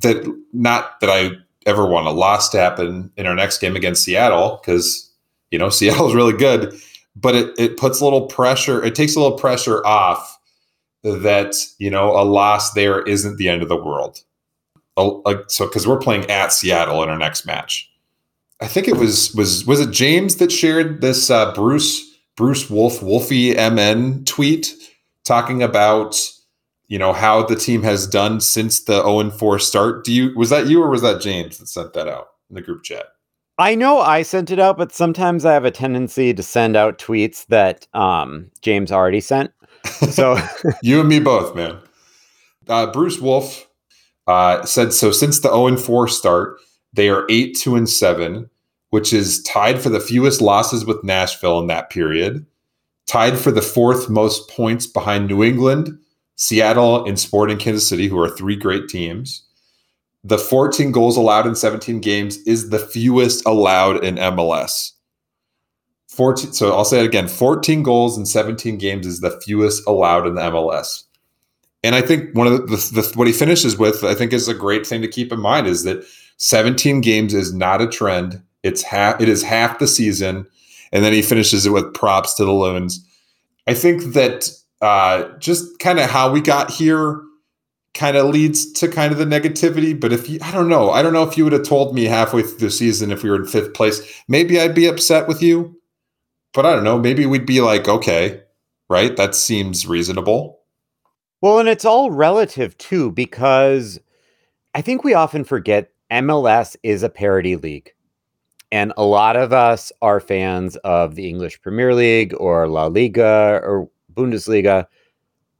that, 0.00 0.26
not 0.52 1.00
that 1.00 1.10
I 1.10 1.32
ever 1.66 1.86
want 1.86 2.06
a 2.06 2.10
loss 2.10 2.48
to 2.50 2.58
happen 2.58 3.10
in 3.16 3.26
our 3.26 3.34
next 3.34 3.58
game 3.58 3.76
against 3.76 4.04
Seattle 4.04 4.60
because, 4.60 5.10
you 5.50 5.58
know, 5.58 5.68
Seattle 5.70 6.08
is 6.08 6.14
really 6.14 6.36
good, 6.36 6.74
but 7.14 7.34
it, 7.34 7.54
it 7.58 7.76
puts 7.76 8.00
a 8.00 8.04
little 8.04 8.26
pressure, 8.26 8.82
it 8.84 8.94
takes 8.94 9.16
a 9.16 9.20
little 9.20 9.38
pressure 9.38 9.84
off 9.86 10.36
that 11.14 11.54
you 11.78 11.90
know 11.90 12.10
a 12.10 12.24
loss 12.24 12.72
there 12.72 13.02
isn't 13.02 13.36
the 13.36 13.48
end 13.48 13.62
of 13.62 13.68
the 13.68 13.76
world. 13.76 14.22
So 14.98 15.66
because 15.66 15.86
we're 15.86 15.98
playing 15.98 16.28
at 16.30 16.52
Seattle 16.52 17.02
in 17.02 17.08
our 17.08 17.18
next 17.18 17.44
match, 17.44 17.90
I 18.60 18.66
think 18.66 18.88
it 18.88 18.96
was 18.96 19.34
was 19.34 19.64
was 19.66 19.80
it 19.80 19.90
James 19.90 20.36
that 20.36 20.50
shared 20.50 21.00
this 21.00 21.30
uh, 21.30 21.52
Bruce 21.52 22.05
Bruce 22.36 22.68
Wolf 22.68 23.02
Wolfie 23.02 23.54
MN 23.54 24.24
tweet 24.24 24.74
talking 25.24 25.62
about 25.62 26.16
you 26.88 26.98
know 26.98 27.12
how 27.12 27.42
the 27.42 27.56
team 27.56 27.82
has 27.82 28.06
done 28.06 28.40
since 28.40 28.84
the 28.84 29.02
0 29.02 29.30
4 29.30 29.58
start. 29.58 30.04
Do 30.04 30.12
you 30.12 30.32
was 30.36 30.50
that 30.50 30.66
you 30.66 30.82
or 30.82 30.90
was 30.90 31.02
that 31.02 31.20
James 31.20 31.58
that 31.58 31.68
sent 31.68 31.92
that 31.94 32.08
out 32.08 32.28
in 32.48 32.54
the 32.54 32.62
group 32.62 32.84
chat? 32.84 33.06
I 33.58 33.74
know 33.74 34.00
I 34.00 34.22
sent 34.22 34.50
it 34.50 34.58
out, 34.58 34.76
but 34.76 34.92
sometimes 34.92 35.44
I 35.46 35.54
have 35.54 35.64
a 35.64 35.70
tendency 35.70 36.34
to 36.34 36.42
send 36.42 36.76
out 36.76 36.98
tweets 36.98 37.46
that 37.46 37.86
um, 37.94 38.50
James 38.60 38.92
already 38.92 39.20
sent. 39.20 39.50
So 40.10 40.36
you 40.82 41.00
and 41.00 41.08
me 41.08 41.20
both, 41.20 41.54
man. 41.56 41.78
Uh, 42.68 42.86
Bruce 42.92 43.18
Wolf 43.18 43.66
uh, 44.26 44.64
said 44.64 44.92
so. 44.92 45.10
Since 45.10 45.40
the 45.40 45.48
0 45.48 45.76
4 45.78 46.08
start, 46.08 46.58
they 46.92 47.08
are 47.08 47.26
eight 47.30 47.56
two 47.56 47.76
and 47.76 47.88
seven, 47.88 48.50
which 48.96 49.12
is 49.12 49.42
tied 49.42 49.78
for 49.78 49.90
the 49.90 50.00
fewest 50.00 50.40
losses 50.40 50.86
with 50.86 51.04
Nashville 51.04 51.58
in 51.58 51.66
that 51.66 51.90
period. 51.90 52.46
Tied 53.06 53.36
for 53.36 53.50
the 53.50 53.60
fourth 53.60 54.08
most 54.08 54.48
points 54.48 54.86
behind 54.86 55.26
New 55.26 55.44
England, 55.44 55.98
Seattle, 56.36 57.04
and 57.04 57.18
Sporting 57.18 57.58
Kansas 57.58 57.86
City, 57.86 58.08
who 58.08 58.18
are 58.18 58.30
three 58.30 58.56
great 58.56 58.88
teams 58.88 59.42
the 60.26 60.38
14 60.38 60.90
goals 60.90 61.16
allowed 61.16 61.46
in 61.46 61.54
17 61.54 62.00
games 62.00 62.38
is 62.38 62.70
the 62.70 62.80
fewest 62.80 63.46
allowed 63.46 64.04
in 64.04 64.16
MLS. 64.16 64.92
14 66.08 66.52
so 66.52 66.72
I'll 66.72 66.84
say 66.84 67.00
it 67.00 67.06
again 67.06 67.28
14 67.28 67.82
goals 67.82 68.18
in 68.18 68.26
17 68.26 68.78
games 68.78 69.06
is 69.06 69.20
the 69.20 69.38
fewest 69.42 69.86
allowed 69.86 70.26
in 70.26 70.34
the 70.34 70.40
MLS. 70.40 71.04
And 71.84 71.94
I 71.94 72.00
think 72.00 72.34
one 72.34 72.48
of 72.48 72.54
the, 72.54 72.76
the, 72.76 73.02
the, 73.02 73.12
what 73.14 73.28
he 73.28 73.32
finishes 73.32 73.78
with 73.78 74.02
I 74.02 74.14
think 74.14 74.32
is 74.32 74.48
a 74.48 74.54
great 74.54 74.84
thing 74.84 75.00
to 75.02 75.08
keep 75.08 75.30
in 75.30 75.40
mind 75.40 75.68
is 75.68 75.84
that 75.84 76.04
17 76.38 77.02
games 77.02 77.32
is 77.32 77.54
not 77.54 77.80
a 77.80 77.86
trend. 77.86 78.42
It's 78.66 78.82
half 78.82 79.20
it 79.20 79.28
is 79.28 79.42
half 79.42 79.78
the 79.78 79.86
season 79.86 80.46
and 80.92 81.04
then 81.04 81.12
he 81.12 81.22
finishes 81.22 81.66
it 81.66 81.70
with 81.70 81.94
props 81.94 82.34
to 82.34 82.44
the 82.44 82.52
Loons. 82.52 83.04
I 83.66 83.74
think 83.74 84.14
that 84.14 84.50
uh, 84.80 85.28
just 85.38 85.78
kind 85.78 85.98
of 85.98 86.08
how 86.08 86.30
we 86.30 86.40
got 86.40 86.70
here 86.70 87.22
kind 87.94 88.16
of 88.16 88.26
leads 88.26 88.70
to 88.72 88.88
kind 88.88 89.12
of 89.12 89.18
the 89.18 89.24
negativity. 89.24 89.98
But 89.98 90.12
if 90.12 90.28
you, 90.28 90.38
I 90.42 90.52
don't 90.52 90.68
know, 90.68 90.90
I 90.90 91.02
don't 91.02 91.12
know 91.12 91.22
if 91.22 91.36
you 91.36 91.44
would 91.44 91.52
have 91.52 91.64
told 91.64 91.94
me 91.94 92.04
halfway 92.04 92.42
through 92.42 92.58
the 92.58 92.70
season 92.70 93.10
if 93.10 93.22
we 93.22 93.30
were 93.30 93.36
in 93.36 93.46
fifth 93.46 93.74
place, 93.74 94.22
maybe 94.28 94.60
I'd 94.60 94.74
be 94.74 94.86
upset 94.86 95.26
with 95.26 95.42
you. 95.42 95.80
But 96.52 96.66
I 96.66 96.74
don't 96.74 96.84
know, 96.84 96.98
maybe 96.98 97.26
we'd 97.26 97.46
be 97.46 97.60
like, 97.60 97.88
okay, 97.88 98.42
right? 98.88 99.16
That 99.16 99.34
seems 99.34 99.86
reasonable. 99.86 100.60
Well, 101.40 101.58
and 101.58 101.68
it's 101.68 101.84
all 101.84 102.10
relative 102.10 102.78
too, 102.78 103.12
because 103.12 104.00
I 104.74 104.80
think 104.80 105.04
we 105.04 105.14
often 105.14 105.44
forget 105.44 105.90
MLS 106.10 106.76
is 106.82 107.02
a 107.02 107.08
parity 107.08 107.56
league. 107.56 107.92
And 108.72 108.92
a 108.96 109.04
lot 109.04 109.36
of 109.36 109.52
us 109.52 109.92
are 110.02 110.20
fans 110.20 110.76
of 110.76 111.14
the 111.14 111.28
English 111.28 111.60
Premier 111.62 111.94
League 111.94 112.34
or 112.38 112.68
La 112.68 112.86
Liga 112.86 113.60
or 113.62 113.88
Bundesliga. 114.12 114.86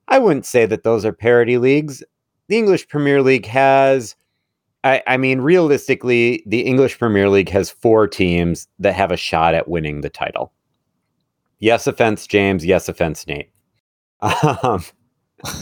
I 0.08 0.18
wouldn't 0.18 0.46
say 0.46 0.66
that 0.66 0.82
those 0.82 1.04
are 1.04 1.12
parity 1.12 1.58
leagues 1.58 2.02
the 2.48 2.56
English 2.56 2.88
Premier 2.88 3.22
League 3.22 3.46
has, 3.46 4.14
I, 4.84 5.02
I, 5.06 5.16
mean, 5.16 5.40
realistically, 5.40 6.42
the 6.46 6.60
English 6.60 6.98
Premier 6.98 7.28
League 7.28 7.48
has 7.50 7.70
four 7.70 8.06
teams 8.06 8.68
that 8.78 8.94
have 8.94 9.10
a 9.10 9.16
shot 9.16 9.54
at 9.54 9.68
winning 9.68 10.00
the 10.00 10.10
title. 10.10 10.52
Yes, 11.58 11.86
offense, 11.86 12.26
James. 12.26 12.64
Yes, 12.64 12.88
offense, 12.88 13.26
Nate. 13.26 13.50
Um, 14.20 14.84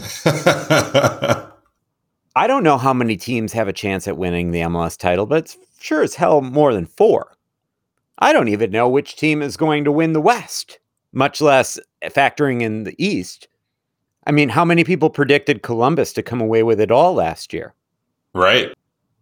I 2.36 2.46
don't 2.46 2.64
know 2.64 2.78
how 2.78 2.92
many 2.92 3.16
teams 3.16 3.52
have 3.52 3.68
a 3.68 3.72
chance 3.72 4.08
at 4.08 4.16
winning 4.16 4.50
the 4.50 4.60
MLS 4.60 4.98
title, 4.98 5.26
but 5.26 5.38
it's 5.38 5.56
sure 5.78 6.02
as 6.02 6.16
hell 6.16 6.40
more 6.40 6.74
than 6.74 6.86
four. 6.86 7.33
I 8.18 8.32
don't 8.32 8.48
even 8.48 8.70
know 8.70 8.88
which 8.88 9.16
team 9.16 9.42
is 9.42 9.56
going 9.56 9.84
to 9.84 9.92
win 9.92 10.12
the 10.12 10.20
West, 10.20 10.78
much 11.12 11.40
less 11.40 11.78
factoring 12.02 12.62
in 12.62 12.84
the 12.84 12.94
East. 13.04 13.48
I 14.26 14.32
mean, 14.32 14.48
how 14.48 14.64
many 14.64 14.84
people 14.84 15.10
predicted 15.10 15.62
Columbus 15.62 16.12
to 16.14 16.22
come 16.22 16.40
away 16.40 16.62
with 16.62 16.80
it 16.80 16.90
all 16.90 17.14
last 17.14 17.52
year? 17.52 17.74
Right. 18.34 18.72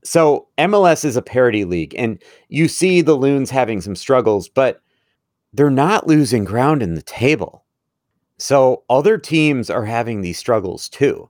So 0.04 0.48
MLS 0.58 1.04
is 1.04 1.16
a 1.16 1.22
parity 1.22 1.64
league, 1.64 1.94
and 1.96 2.22
you 2.48 2.68
see 2.68 3.00
the 3.00 3.14
Loons 3.14 3.50
having 3.50 3.80
some 3.80 3.96
struggles, 3.96 4.48
but 4.48 4.80
they're 5.52 5.70
not 5.70 6.06
losing 6.06 6.44
ground 6.44 6.82
in 6.82 6.94
the 6.94 7.02
table. 7.02 7.64
So 8.38 8.82
other 8.90 9.18
teams 9.18 9.70
are 9.70 9.84
having 9.84 10.20
these 10.20 10.38
struggles 10.38 10.88
too. 10.88 11.28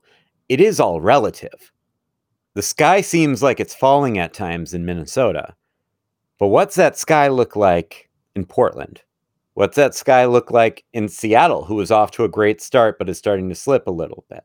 It 0.49 0.61
is 0.61 0.81
all 0.81 1.01
relative. 1.01 1.73
The 2.55 2.63
sky 2.63 3.01
seems 3.01 3.43
like 3.43 3.61
it's 3.61 3.75
falling 3.75 4.19
at 4.19 4.35
times 4.35 4.75
in 4.75 4.85
Minnesota. 4.85 5.55
But 6.43 6.49
what's 6.49 6.75
that 6.75 6.99
sky 6.99 7.29
look 7.29 7.55
like 7.55 8.11
in 8.35 8.45
Portland? 8.47 9.01
What's 9.55 9.77
that 9.77 9.95
sky 9.95 10.25
look 10.27 10.51
like 10.51 10.83
in 10.93 11.07
Seattle, 11.07 11.65
who 11.65 11.81
is 11.81 11.93
off 11.93 12.11
to 12.11 12.25
a 12.25 12.29
great 12.29 12.61
start 12.61 12.99
but 12.99 13.09
is 13.09 13.17
starting 13.17 13.49
to 13.49 13.55
slip 13.55 13.87
a 13.87 13.93
little 13.93 14.25
bit? 14.29 14.43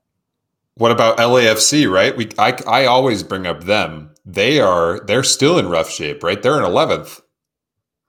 What 0.75 0.91
about 0.91 1.17
LAFC, 1.17 1.91
right? 1.91 2.15
We 2.15 2.29
I, 2.38 2.55
I 2.67 2.86
always 2.86 3.23
bring 3.23 3.47
up 3.47 3.63
them. 3.63 4.12
They 4.23 4.60
are 4.60 4.99
they're 5.07 5.23
still 5.23 5.57
in 5.57 5.69
rough 5.69 5.89
shape, 5.89 6.21
right? 6.21 6.39
They're 6.39 6.60
in 6.60 6.71
11th. 6.71 7.19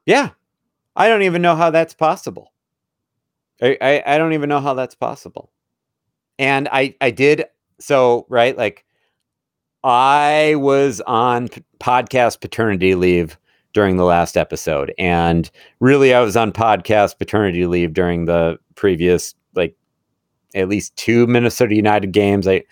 Yeah. 0.05 0.33
I 0.95 1.09
don't 1.09 1.23
even 1.23 1.41
know 1.41 1.57
how 1.57 1.71
that's 1.71 1.95
possible. 1.95 2.53
I, 3.63 3.79
I, 3.81 4.03
I 4.05 4.19
don't 4.19 4.35
even 4.35 4.51
know 4.51 4.61
how 4.61 4.75
that's 4.75 4.97
possible. 4.97 5.51
And 6.39 6.69
I 6.71 6.95
I 7.01 7.11
did 7.11 7.47
so, 7.81 8.27
right? 8.29 8.55
Like 8.55 8.85
I 9.83 10.57
was 10.59 11.01
on 11.07 11.49
podcast 11.81 12.43
paternity 12.43 12.95
leave 12.95 13.39
during 13.73 13.97
the 13.97 14.05
last 14.05 14.37
episode. 14.37 14.93
And 14.99 15.51
really, 15.81 16.15
I 16.15 16.21
was 16.21 16.37
on 16.37 16.53
podcast 16.53 17.19
paternity 17.19 17.67
leave 17.67 17.93
during 17.93 18.25
the 18.25 18.59
previous, 18.75 19.35
like, 19.55 19.77
at 20.55 20.69
least 20.69 20.97
two 20.97 21.27
Minnesota 21.27 21.75
United 21.75 22.13
games. 22.13 22.49
I, 22.49 22.65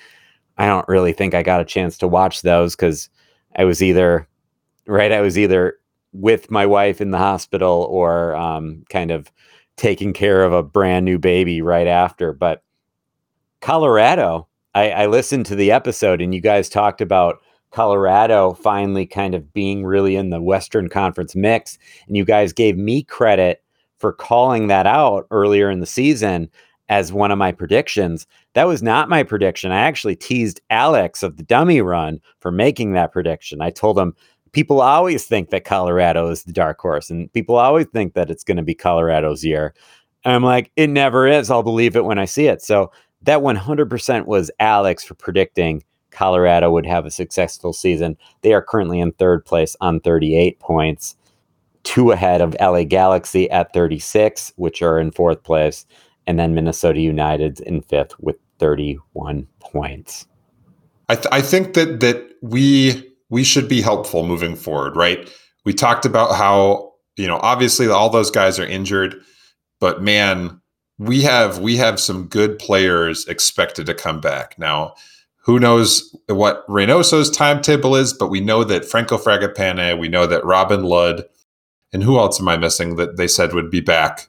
I 0.59 0.67
don't 0.67 0.89
really 0.89 1.13
think 1.13 1.35
I 1.35 1.43
got 1.43 1.61
a 1.61 1.65
chance 1.65 1.99
to 1.99 2.09
watch 2.09 2.43
those 2.43 2.75
because 2.75 3.11
I 3.57 3.65
was 3.65 3.83
either, 3.83 4.27
right, 4.87 5.13
I 5.13 5.21
was 5.21 5.39
either 5.39 5.75
with 6.13 6.51
my 6.51 6.65
wife 6.65 7.01
in 7.01 7.11
the 7.11 7.19
hospital 7.19 7.87
or 7.91 8.35
um, 8.35 8.85
kind 8.89 9.11
of 9.11 9.31
taking 9.77 10.15
care 10.15 10.43
of 10.43 10.53
a 10.53 10.63
brand 10.63 11.05
new 11.05 11.19
baby 11.19 11.61
right 11.61 11.87
after. 11.87 12.33
But 12.33 12.63
Colorado, 13.61 14.49
I, 14.75 14.91
I 14.91 15.07
listened 15.07 15.47
to 15.47 15.55
the 15.55 15.71
episode 15.71 16.23
and 16.23 16.35
you 16.35 16.41
guys 16.41 16.69
talked 16.69 17.01
about 17.01 17.41
Colorado 17.71 18.55
finally 18.55 19.07
kind 19.07 19.35
of 19.35 19.53
being 19.53 19.85
really 19.85 20.17
in 20.17 20.31
the 20.31 20.41
Western 20.41 20.89
Conference 20.89 21.35
mix. 21.35 21.79
And 22.07 22.17
you 22.17 22.25
guys 22.25 22.53
gave 22.53 22.77
me 22.77 23.03
credit 23.03 23.63
for 23.99 24.13
calling 24.13 24.69
that 24.69 24.87
out 24.87 25.27
earlier 25.31 25.71
in 25.71 25.81
the 25.81 25.87
season 25.87 26.51
as 26.89 27.13
one 27.13 27.31
of 27.31 27.39
my 27.39 27.53
predictions. 27.53 28.27
That 28.55 28.69
was 28.69 28.83
not 28.83 29.09
my 29.09 29.23
prediction. 29.23 29.73
I 29.73 29.81
actually 29.81 30.17
teased 30.17 30.61
Alex 30.71 31.23
of 31.23 31.37
the 31.37 31.43
dummy 31.43 31.81
run 31.81 32.21
for 32.41 32.51
making 32.51 32.93
that 32.93 33.13
prediction. 33.13 33.61
I 33.61 33.71
told 33.71 33.99
him 33.99 34.15
people 34.53 34.81
always 34.81 35.27
think 35.27 35.51
that 35.51 35.65
Colorado 35.65 36.31
is 36.31 36.45
the 36.45 36.53
dark 36.53 36.81
horse 36.81 37.11
and 37.11 37.33
people 37.33 37.57
always 37.57 37.87
think 37.93 38.15
that 38.15 38.31
it's 38.31 38.45
going 38.45 38.57
to 38.57 38.63
be 38.63 38.75
Colorado's 38.75 39.45
year. 39.45 39.75
And 40.25 40.35
I'm 40.35 40.45
like, 40.45 40.71
it 40.77 40.89
never 40.89 41.27
is. 41.27 41.51
I'll 41.51 41.63
believe 41.63 41.97
it 41.97 42.05
when 42.05 42.19
I 42.19 42.25
see 42.25 42.47
it. 42.47 42.63
So 42.63 42.91
that 43.23 43.41
100% 43.41 44.27
was 44.27 44.51
Alex 44.61 45.05
for 45.05 45.15
predicting 45.15 45.83
Colorado 46.17 46.71
would 46.71 46.87
have 46.87 47.05
a 47.05 47.11
successful 47.11 47.73
season. 47.73 48.17
They 48.41 48.55
are 48.55 48.63
currently 48.63 49.01
in 49.01 49.13
third 49.13 49.45
place 49.45 49.77
on 49.81 50.01
38 50.01 50.59
points, 50.59 51.15
two 51.83 52.11
ahead 52.11 52.41
of 52.41 52.57
LA 52.59 52.85
Galaxy 52.85 53.51
at 53.51 53.73
36, 53.75 54.53
which 54.57 54.81
are 54.81 54.99
in 54.99 55.11
fourth 55.11 55.43
place, 55.43 55.85
and 56.27 56.39
then 56.39 56.55
Minnesota 56.55 57.01
United 57.01 57.61
in 57.61 57.83
fifth 57.83 58.19
with 58.19 58.37
31 58.59 59.47
points. 59.61 60.27
I, 61.09 61.15
th- 61.17 61.29
I 61.31 61.43
think 61.43 61.75
that 61.75 62.01
that 62.01 62.27
we 62.43 63.13
we 63.29 63.45
should 63.45 63.69
be 63.69 63.83
helpful 63.83 64.27
moving 64.27 64.57
forward, 64.57 64.97
right? 64.97 65.31
We 65.65 65.75
talked 65.75 66.07
about 66.07 66.35
how 66.35 66.95
you 67.17 67.27
know 67.27 67.39
obviously 67.43 67.89
all 67.89 68.09
those 68.09 68.31
guys 68.31 68.59
are 68.59 68.67
injured, 68.67 69.15
but 69.81 70.03
man, 70.03 70.61
we 70.99 71.21
have 71.21 71.61
we 71.61 71.77
have 71.77 72.01
some 72.01 72.27
good 72.27 72.59
players 72.59 73.27
expected 73.27 73.87
to 73.87 73.95
come 73.95 74.21
back 74.21 74.59
now 74.59 74.95
who 75.47 75.61
knows 75.61 76.15
what 76.27 76.65
Reynoso's 76.69 77.31
timetable 77.31 77.95
is, 77.95 78.13
but 78.13 78.31
we 78.31 78.41
know 78.41 78.65
that 78.65 78.85
Franco 78.85 79.17
Fragapane, 79.17 79.97
we 79.97 80.09
know 80.09 80.27
that 80.27 80.45
Robin 80.45 80.83
Lod, 80.83 81.25
and 81.93 82.03
who 82.03 82.19
else 82.19 82.41
am 82.41 82.49
I 82.49 82.57
missing 82.57 82.97
that 82.97 83.17
they 83.17 83.29
said 83.29 83.55
would 83.55 83.71
be 83.71 83.81
back? 83.81 84.29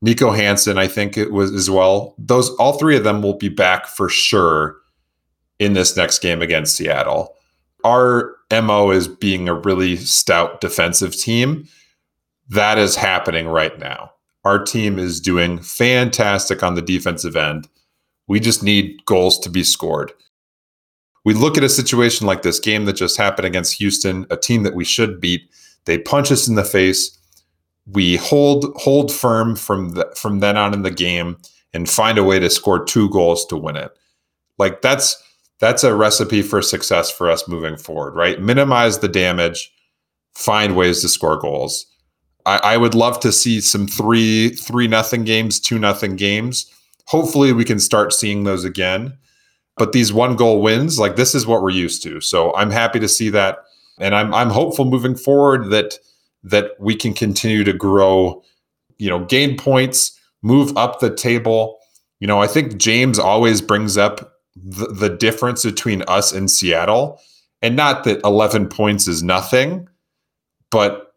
Nico 0.00 0.30
Hansen, 0.30 0.78
I 0.78 0.86
think 0.88 1.18
it 1.18 1.30
was 1.30 1.52
as 1.52 1.68
well. 1.68 2.14
Those 2.16 2.48
all 2.56 2.78
three 2.78 2.96
of 2.96 3.04
them 3.04 3.20
will 3.22 3.36
be 3.36 3.50
back 3.50 3.86
for 3.86 4.08
sure 4.08 4.76
in 5.58 5.74
this 5.74 5.94
next 5.94 6.20
game 6.20 6.40
against 6.40 6.74
Seattle. 6.74 7.36
Our 7.84 8.34
MO 8.50 8.90
is 8.90 9.08
being 9.08 9.50
a 9.50 9.54
really 9.54 9.96
stout 9.96 10.62
defensive 10.62 11.14
team. 11.14 11.68
That 12.48 12.78
is 12.78 12.96
happening 12.96 13.46
right 13.46 13.78
now. 13.78 14.12
Our 14.44 14.64
team 14.64 14.98
is 14.98 15.20
doing 15.20 15.58
fantastic 15.58 16.62
on 16.62 16.76
the 16.76 16.82
defensive 16.82 17.36
end 17.36 17.68
We 18.26 18.40
just 18.40 18.62
need 18.62 19.04
goals 19.04 19.38
to 19.40 19.50
be 19.50 19.62
scored. 19.62 20.12
We 21.26 21.34
look 21.34 21.58
at 21.58 21.64
a 21.64 21.68
situation 21.68 22.24
like 22.24 22.42
this 22.42 22.60
game 22.60 22.84
that 22.84 22.92
just 22.92 23.16
happened 23.16 23.46
against 23.46 23.74
Houston, 23.78 24.26
a 24.30 24.36
team 24.36 24.62
that 24.62 24.76
we 24.76 24.84
should 24.84 25.20
beat. 25.20 25.50
They 25.84 25.98
punch 25.98 26.30
us 26.30 26.46
in 26.46 26.54
the 26.54 26.62
face. 26.62 27.18
We 27.84 28.14
hold 28.14 28.72
hold 28.76 29.12
firm 29.12 29.56
from 29.56 29.90
the, 29.94 30.08
from 30.16 30.38
then 30.38 30.56
on 30.56 30.72
in 30.72 30.82
the 30.82 30.90
game 30.92 31.36
and 31.74 31.90
find 31.90 32.16
a 32.16 32.22
way 32.22 32.38
to 32.38 32.48
score 32.48 32.84
two 32.84 33.10
goals 33.10 33.44
to 33.46 33.56
win 33.56 33.74
it. 33.74 33.90
Like 34.58 34.82
that's 34.82 35.20
that's 35.58 35.82
a 35.82 35.96
recipe 35.96 36.42
for 36.42 36.62
success 36.62 37.10
for 37.10 37.28
us 37.28 37.48
moving 37.48 37.76
forward, 37.76 38.14
right? 38.14 38.40
Minimize 38.40 39.00
the 39.00 39.08
damage, 39.08 39.72
find 40.36 40.76
ways 40.76 41.00
to 41.00 41.08
score 41.08 41.40
goals. 41.40 41.86
I, 42.44 42.58
I 42.58 42.76
would 42.76 42.94
love 42.94 43.18
to 43.20 43.32
see 43.32 43.60
some 43.60 43.88
three 43.88 44.50
three 44.50 44.86
nothing 44.86 45.24
games, 45.24 45.58
two 45.58 45.80
nothing 45.80 46.14
games. 46.14 46.72
Hopefully, 47.06 47.52
we 47.52 47.64
can 47.64 47.80
start 47.80 48.12
seeing 48.12 48.44
those 48.44 48.62
again. 48.62 49.18
But 49.76 49.92
these 49.92 50.12
one 50.12 50.36
goal 50.36 50.62
wins, 50.62 50.98
like 50.98 51.16
this 51.16 51.34
is 51.34 51.46
what 51.46 51.62
we're 51.62 51.70
used 51.70 52.02
to. 52.04 52.20
So 52.20 52.54
I'm 52.54 52.70
happy 52.70 52.98
to 53.00 53.08
see 53.08 53.28
that, 53.30 53.58
and 53.98 54.14
I'm 54.14 54.32
I'm 54.34 54.50
hopeful 54.50 54.84
moving 54.84 55.16
forward 55.16 55.70
that 55.70 55.98
that 56.44 56.72
we 56.78 56.94
can 56.94 57.12
continue 57.12 57.64
to 57.64 57.72
grow, 57.72 58.42
you 58.98 59.10
know, 59.10 59.24
gain 59.24 59.56
points, 59.56 60.18
move 60.42 60.76
up 60.76 61.00
the 61.00 61.14
table. 61.14 61.78
You 62.20 62.26
know, 62.26 62.40
I 62.40 62.46
think 62.46 62.78
James 62.78 63.18
always 63.18 63.60
brings 63.60 63.98
up 63.98 64.36
the, 64.54 64.86
the 64.86 65.10
difference 65.10 65.64
between 65.64 66.02
us 66.02 66.32
and 66.32 66.50
Seattle, 66.50 67.20
and 67.60 67.76
not 67.76 68.04
that 68.04 68.20
11 68.24 68.68
points 68.68 69.06
is 69.06 69.22
nothing, 69.22 69.88
but 70.70 71.14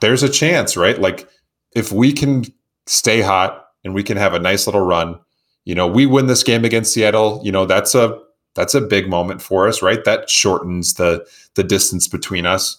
there's 0.00 0.22
a 0.22 0.28
chance, 0.28 0.76
right? 0.76 1.00
Like 1.00 1.28
if 1.74 1.92
we 1.92 2.12
can 2.12 2.44
stay 2.86 3.20
hot 3.20 3.66
and 3.84 3.94
we 3.94 4.02
can 4.02 4.16
have 4.16 4.34
a 4.34 4.38
nice 4.38 4.66
little 4.66 4.84
run, 4.84 5.18
you 5.64 5.74
know, 5.74 5.86
we 5.86 6.06
win 6.06 6.26
this 6.26 6.42
game 6.42 6.64
against 6.64 6.92
Seattle, 6.92 7.40
you 7.44 7.52
know, 7.52 7.66
that's 7.66 7.94
a 7.94 8.18
that's 8.54 8.74
a 8.74 8.80
big 8.80 9.08
moment 9.08 9.40
for 9.40 9.66
us, 9.66 9.80
right? 9.80 10.04
That 10.04 10.28
shortens 10.28 10.94
the 10.94 11.26
the 11.54 11.64
distance 11.64 12.08
between 12.08 12.46
us. 12.46 12.78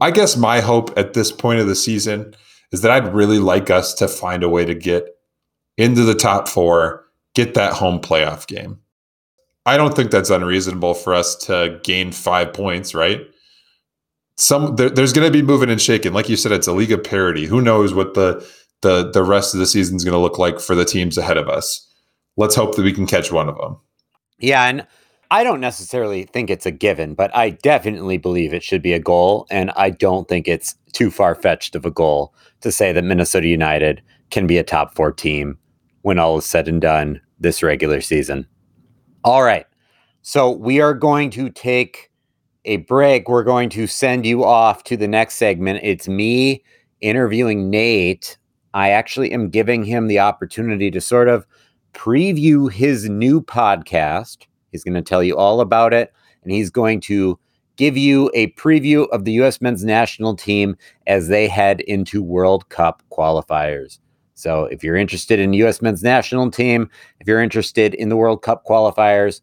I 0.00 0.10
guess 0.10 0.36
my 0.36 0.60
hope 0.60 0.96
at 0.98 1.14
this 1.14 1.32
point 1.32 1.60
of 1.60 1.66
the 1.66 1.74
season 1.74 2.34
is 2.72 2.82
that 2.82 2.90
I'd 2.90 3.14
really 3.14 3.38
like 3.38 3.70
us 3.70 3.94
to 3.94 4.08
find 4.08 4.42
a 4.42 4.48
way 4.48 4.64
to 4.64 4.74
get 4.74 5.16
into 5.78 6.04
the 6.04 6.14
top 6.14 6.46
4, 6.46 7.02
get 7.34 7.54
that 7.54 7.72
home 7.72 7.98
playoff 7.98 8.46
game. 8.46 8.78
I 9.64 9.78
don't 9.78 9.94
think 9.94 10.10
that's 10.10 10.28
unreasonable 10.28 10.94
for 10.94 11.14
us 11.14 11.36
to 11.46 11.80
gain 11.84 12.12
5 12.12 12.52
points, 12.52 12.94
right? 12.94 13.26
some 14.36 14.76
there, 14.76 14.90
there's 14.90 15.12
going 15.12 15.26
to 15.26 15.32
be 15.32 15.42
moving 15.42 15.70
and 15.70 15.80
shaking. 15.80 16.12
Like 16.12 16.28
you 16.28 16.36
said, 16.36 16.52
it's 16.52 16.66
a 16.66 16.72
league 16.72 16.92
of 16.92 17.04
parity. 17.04 17.46
Who 17.46 17.60
knows 17.60 17.94
what 17.94 18.14
the 18.14 18.46
the 18.82 19.10
the 19.10 19.22
rest 19.22 19.54
of 19.54 19.60
the 19.60 19.66
season 19.66 19.96
is 19.96 20.04
going 20.04 20.12
to 20.12 20.18
look 20.18 20.38
like 20.38 20.60
for 20.60 20.74
the 20.74 20.84
teams 20.84 21.18
ahead 21.18 21.36
of 21.36 21.48
us? 21.48 21.88
Let's 22.36 22.54
hope 22.54 22.76
that 22.76 22.82
we 22.82 22.92
can 22.92 23.06
catch 23.06 23.32
one 23.32 23.48
of 23.48 23.56
them. 23.58 23.78
Yeah, 24.38 24.64
and 24.64 24.86
I 25.30 25.44
don't 25.44 25.60
necessarily 25.60 26.24
think 26.24 26.50
it's 26.50 26.66
a 26.66 26.70
given, 26.70 27.14
but 27.14 27.34
I 27.34 27.50
definitely 27.50 28.18
believe 28.18 28.52
it 28.52 28.62
should 28.62 28.82
be 28.82 28.92
a 28.92 28.98
goal, 28.98 29.46
and 29.50 29.70
I 29.76 29.90
don't 29.90 30.28
think 30.28 30.46
it's 30.46 30.74
too 30.92 31.10
far 31.10 31.34
fetched 31.34 31.74
of 31.74 31.86
a 31.86 31.90
goal 31.90 32.34
to 32.60 32.70
say 32.70 32.92
that 32.92 33.04
Minnesota 33.04 33.48
United 33.48 34.02
can 34.30 34.46
be 34.46 34.58
a 34.58 34.64
top 34.64 34.94
four 34.94 35.12
team 35.12 35.58
when 36.02 36.18
all 36.18 36.38
is 36.38 36.44
said 36.44 36.68
and 36.68 36.80
done 36.80 37.20
this 37.38 37.62
regular 37.62 38.00
season. 38.00 38.46
All 39.24 39.42
right, 39.42 39.66
so 40.22 40.50
we 40.50 40.80
are 40.80 40.94
going 40.94 41.30
to 41.30 41.50
take 41.50 42.10
a 42.64 42.78
break, 42.78 43.28
we're 43.28 43.44
going 43.44 43.68
to 43.70 43.86
send 43.86 44.24
you 44.26 44.44
off 44.44 44.84
to 44.84 44.96
the 44.96 45.08
next 45.08 45.34
segment. 45.34 45.80
It's 45.82 46.08
me 46.08 46.62
interviewing 47.00 47.70
Nate. 47.70 48.36
I 48.74 48.90
actually 48.90 49.32
am 49.32 49.50
giving 49.50 49.84
him 49.84 50.08
the 50.08 50.18
opportunity 50.18 50.90
to 50.90 51.00
sort 51.00 51.28
of 51.28 51.46
preview 51.92 52.70
his 52.70 53.08
new 53.08 53.40
podcast. 53.40 54.46
He's 54.70 54.84
going 54.84 54.94
to 54.94 55.02
tell 55.02 55.22
you 55.22 55.36
all 55.36 55.60
about 55.60 55.92
it, 55.92 56.12
and 56.42 56.52
he's 56.52 56.70
going 56.70 57.00
to 57.02 57.38
give 57.76 57.96
you 57.96 58.30
a 58.34 58.50
preview 58.52 59.08
of 59.10 59.24
the 59.24 59.32
U.S. 59.32 59.60
men's 59.60 59.84
national 59.84 60.36
team 60.36 60.76
as 61.06 61.28
they 61.28 61.48
head 61.48 61.80
into 61.82 62.22
World 62.22 62.68
Cup 62.68 63.02
qualifiers. 63.10 63.98
So, 64.34 64.64
if 64.64 64.82
you're 64.82 64.96
interested 64.96 65.38
in 65.38 65.52
U.S. 65.54 65.82
men's 65.82 66.02
national 66.02 66.50
team, 66.50 66.90
if 67.20 67.26
you're 67.26 67.42
interested 67.42 67.94
in 67.94 68.08
the 68.08 68.16
World 68.16 68.42
Cup 68.42 68.64
qualifiers, 68.64 69.40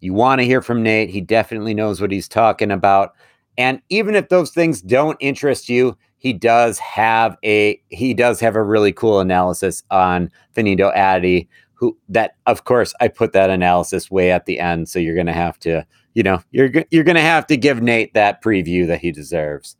you 0.00 0.14
want 0.14 0.40
to 0.40 0.44
hear 0.44 0.62
from 0.62 0.82
Nate. 0.82 1.10
He 1.10 1.20
definitely 1.20 1.74
knows 1.74 2.00
what 2.00 2.10
he's 2.10 2.28
talking 2.28 2.70
about. 2.70 3.14
And 3.58 3.80
even 3.88 4.14
if 4.14 4.30
those 4.30 4.50
things 4.50 4.82
don't 4.82 5.16
interest 5.20 5.68
you, 5.68 5.96
he 6.22 6.32
does 6.32 6.78
have 6.78 7.36
a 7.44 7.82
he 7.88 8.14
does 8.14 8.38
have 8.38 8.54
a 8.54 8.62
really 8.62 8.92
cool 8.92 9.18
analysis 9.18 9.82
on 9.90 10.30
Fanendo 10.56 10.96
Adi, 10.96 11.48
who 11.74 11.98
that 12.08 12.36
of 12.46 12.62
course 12.62 12.94
I 13.00 13.08
put 13.08 13.32
that 13.32 13.50
analysis 13.50 14.08
way 14.08 14.30
at 14.30 14.46
the 14.46 14.60
end. 14.60 14.88
So 14.88 15.00
you're 15.00 15.16
gonna 15.16 15.32
have 15.32 15.58
to, 15.60 15.84
you 16.14 16.22
know, 16.22 16.40
you're 16.52 16.70
you're 16.92 17.02
gonna 17.02 17.20
have 17.20 17.48
to 17.48 17.56
give 17.56 17.82
Nate 17.82 18.14
that 18.14 18.40
preview 18.40 18.86
that 18.86 19.00
he 19.00 19.10
deserves. 19.10 19.76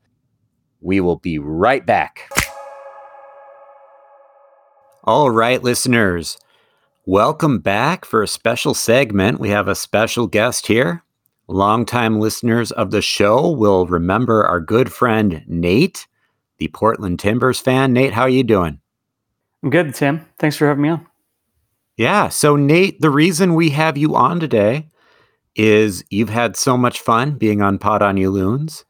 We 0.81 0.99
will 0.99 1.19
be 1.19 1.39
right 1.39 1.87
back. 1.87 2.29
All 5.05 5.31
right, 5.31 5.63
listeners. 5.63 6.39
Welcome 7.07 7.61
back 7.61 8.05
for 8.05 8.21
a 8.21 8.29
special 8.29 8.75
segment. 8.75 9.39
We 9.39 9.51
have 9.51 9.69
a 9.69 9.77
special 9.77 10.27
guest 10.27 10.67
here. 10.67 11.05
Longtime 11.47 12.19
listeners 12.19 12.73
of 12.73 12.91
the 12.91 13.03
show 13.03 13.49
will 13.49 13.87
remember 13.87 14.45
our 14.45 14.59
good 14.59 14.93
friend 14.93 15.45
Nate, 15.47 16.09
the 16.63 16.69
Portland 16.69 17.19
Timbers 17.19 17.59
fan. 17.59 17.93
Nate, 17.93 18.13
how 18.13 18.23
are 18.23 18.29
you 18.29 18.45
doing? 18.45 18.81
I'm 19.63 19.71
good, 19.71 19.95
Tim. 19.95 20.27
Thanks 20.39 20.57
for 20.57 20.67
having 20.67 20.83
me 20.83 20.89
on. 20.91 21.07
Yeah. 21.97 22.29
So, 22.29 22.57
Nate, 22.57 23.01
the 23.01 23.11
reason 23.11 23.55
we 23.55 23.71
have 23.71 23.97
you 23.97 24.15
on 24.15 24.41
today 24.41 24.89
is 25.57 26.05
you've 26.11 26.31
had 26.31 26.57
so 26.57 26.77
much 26.77 27.01
fun 27.01 27.37
being 27.37 27.63
on 27.63 27.79
Pod 27.79 28.03
on 28.03 28.17
You 28.17 28.31
Loons. 28.31 28.85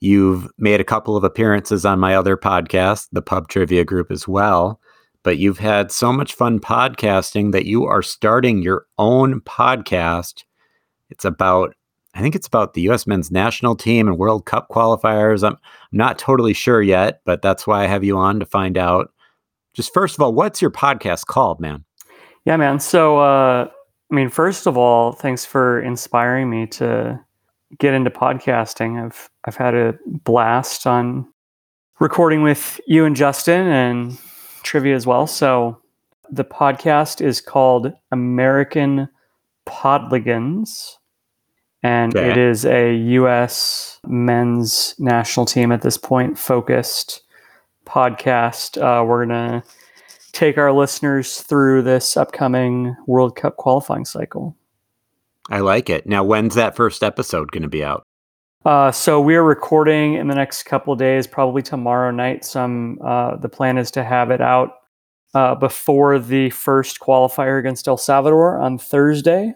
You've 0.00 0.48
made 0.58 0.80
a 0.80 0.84
couple 0.84 1.16
of 1.16 1.24
appearances 1.24 1.84
on 1.84 2.00
my 2.00 2.14
other 2.14 2.36
podcast, 2.36 3.08
the 3.12 3.22
Pub 3.22 3.48
Trivia 3.48 3.84
Group, 3.84 4.10
as 4.10 4.26
well 4.26 4.80
but 5.22 5.38
you've 5.38 5.58
had 5.58 5.92
so 5.92 6.12
much 6.12 6.32
fun 6.32 6.58
podcasting 6.58 7.52
that 7.52 7.66
you 7.66 7.84
are 7.84 8.02
starting 8.02 8.62
your 8.62 8.86
own 8.96 9.40
podcast. 9.42 10.44
It's 11.10 11.24
about, 11.24 11.74
I 12.18 12.20
think 12.20 12.34
it's 12.34 12.48
about 12.48 12.74
the 12.74 12.80
U.S. 12.82 13.06
men's 13.06 13.30
national 13.30 13.76
team 13.76 14.08
and 14.08 14.18
World 14.18 14.44
Cup 14.44 14.68
qualifiers. 14.70 15.46
I'm 15.46 15.56
not 15.92 16.18
totally 16.18 16.52
sure 16.52 16.82
yet, 16.82 17.20
but 17.24 17.42
that's 17.42 17.64
why 17.64 17.84
I 17.84 17.86
have 17.86 18.02
you 18.02 18.18
on 18.18 18.40
to 18.40 18.44
find 18.44 18.76
out. 18.76 19.12
Just 19.72 19.94
first 19.94 20.16
of 20.16 20.22
all, 20.22 20.32
what's 20.32 20.60
your 20.60 20.72
podcast 20.72 21.26
called, 21.26 21.60
man? 21.60 21.84
Yeah, 22.44 22.56
man. 22.56 22.80
So, 22.80 23.18
uh, 23.20 23.68
I 24.10 24.14
mean, 24.14 24.30
first 24.30 24.66
of 24.66 24.76
all, 24.76 25.12
thanks 25.12 25.44
for 25.44 25.80
inspiring 25.80 26.50
me 26.50 26.66
to 26.66 27.20
get 27.78 27.94
into 27.94 28.10
podcasting. 28.10 29.00
I've 29.00 29.30
I've 29.44 29.56
had 29.56 29.76
a 29.76 29.94
blast 30.04 30.88
on 30.88 31.32
recording 32.00 32.42
with 32.42 32.80
you 32.88 33.04
and 33.04 33.14
Justin 33.14 33.68
and 33.68 34.18
trivia 34.64 34.96
as 34.96 35.06
well. 35.06 35.28
So 35.28 35.80
the 36.28 36.44
podcast 36.44 37.20
is 37.20 37.40
called 37.40 37.92
American 38.10 39.08
Podligans, 39.68 40.97
and 41.82 42.16
okay. 42.16 42.30
it 42.30 42.36
is 42.36 42.64
a 42.64 42.94
U.S. 42.94 44.00
men's 44.06 44.94
national 44.98 45.46
team 45.46 45.72
at 45.72 45.82
this 45.82 45.96
point 45.96 46.38
focused 46.38 47.22
podcast. 47.86 48.80
Uh, 48.80 49.04
we're 49.04 49.26
gonna 49.26 49.62
take 50.32 50.58
our 50.58 50.72
listeners 50.72 51.40
through 51.40 51.82
this 51.82 52.16
upcoming 52.16 52.96
World 53.06 53.36
Cup 53.36 53.56
qualifying 53.56 54.04
cycle. 54.04 54.56
I 55.50 55.60
like 55.60 55.88
it. 55.88 56.06
Now, 56.06 56.24
when's 56.24 56.54
that 56.54 56.76
first 56.76 57.02
episode 57.02 57.50
going 57.50 57.62
to 57.62 57.68
be 57.68 57.82
out? 57.82 58.04
Uh, 58.64 58.92
so 58.92 59.20
we're 59.20 59.42
recording 59.42 60.14
in 60.14 60.28
the 60.28 60.34
next 60.34 60.64
couple 60.64 60.92
of 60.92 60.98
days, 60.98 61.26
probably 61.26 61.62
tomorrow 61.62 62.10
night. 62.10 62.44
Some 62.44 62.98
uh, 63.02 63.36
the 63.36 63.48
plan 63.48 63.78
is 63.78 63.90
to 63.92 64.04
have 64.04 64.30
it 64.30 64.40
out 64.40 64.74
uh, 65.34 65.54
before 65.54 66.18
the 66.18 66.50
first 66.50 67.00
qualifier 67.00 67.58
against 67.58 67.88
El 67.88 67.96
Salvador 67.96 68.58
on 68.58 68.76
Thursday, 68.76 69.54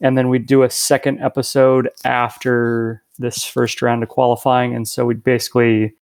and 0.00 0.18
then 0.18 0.28
we'd 0.28 0.46
do 0.46 0.62
a 0.62 0.70
second 0.70 1.20
episode 1.20 1.90
after 2.04 3.02
this 3.18 3.44
first 3.44 3.82
round 3.82 4.02
of 4.02 4.08
qualifying. 4.08 4.74
And 4.74 4.88
so 4.88 5.04
we 5.04 5.14
basically 5.14 5.94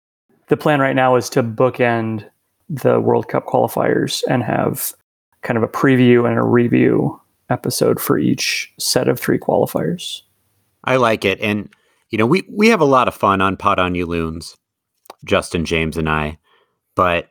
the 0.47 0.57
plan 0.57 0.79
right 0.79 0.95
now 0.95 1.15
is 1.15 1.29
to 1.29 1.43
bookend 1.43 2.29
the 2.69 2.99
World 2.99 3.27
Cup 3.27 3.45
qualifiers 3.45 4.23
and 4.29 4.43
have 4.43 4.93
kind 5.41 5.57
of 5.57 5.63
a 5.63 5.67
preview 5.67 6.27
and 6.27 6.37
a 6.37 6.43
review 6.43 7.19
episode 7.49 7.99
for 7.99 8.17
each 8.17 8.71
set 8.79 9.07
of 9.07 9.19
three 9.19 9.39
qualifiers. 9.39 10.21
I 10.83 10.97
like 10.97 11.25
it, 11.25 11.39
and 11.41 11.69
you 12.09 12.17
know, 12.17 12.25
we 12.25 12.43
we 12.49 12.69
have 12.69 12.81
a 12.81 12.85
lot 12.85 13.07
of 13.07 13.15
fun 13.15 13.41
on 13.41 13.57
Pod 13.57 13.79
on 13.79 13.95
You 13.95 14.05
Loons, 14.05 14.55
Justin 15.25 15.65
James 15.65 15.97
and 15.97 16.09
I. 16.09 16.37
But 16.95 17.30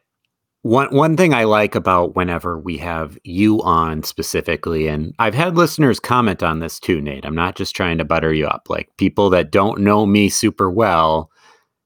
one 0.62 0.94
one 0.94 1.16
thing 1.16 1.32
I 1.34 1.44
like 1.44 1.74
about 1.74 2.16
whenever 2.16 2.58
we 2.58 2.76
have 2.78 3.18
you 3.24 3.62
on 3.62 4.02
specifically, 4.02 4.88
and 4.88 5.14
I've 5.18 5.34
had 5.34 5.56
listeners 5.56 5.98
comment 6.00 6.42
on 6.42 6.60
this 6.60 6.78
too, 6.78 7.00
Nate. 7.00 7.24
I'm 7.24 7.34
not 7.34 7.56
just 7.56 7.74
trying 7.74 7.98
to 7.98 8.04
butter 8.04 8.32
you 8.32 8.46
up. 8.46 8.68
Like 8.68 8.90
people 8.98 9.30
that 9.30 9.50
don't 9.50 9.80
know 9.80 10.04
me 10.06 10.28
super 10.28 10.70
well 10.70 11.30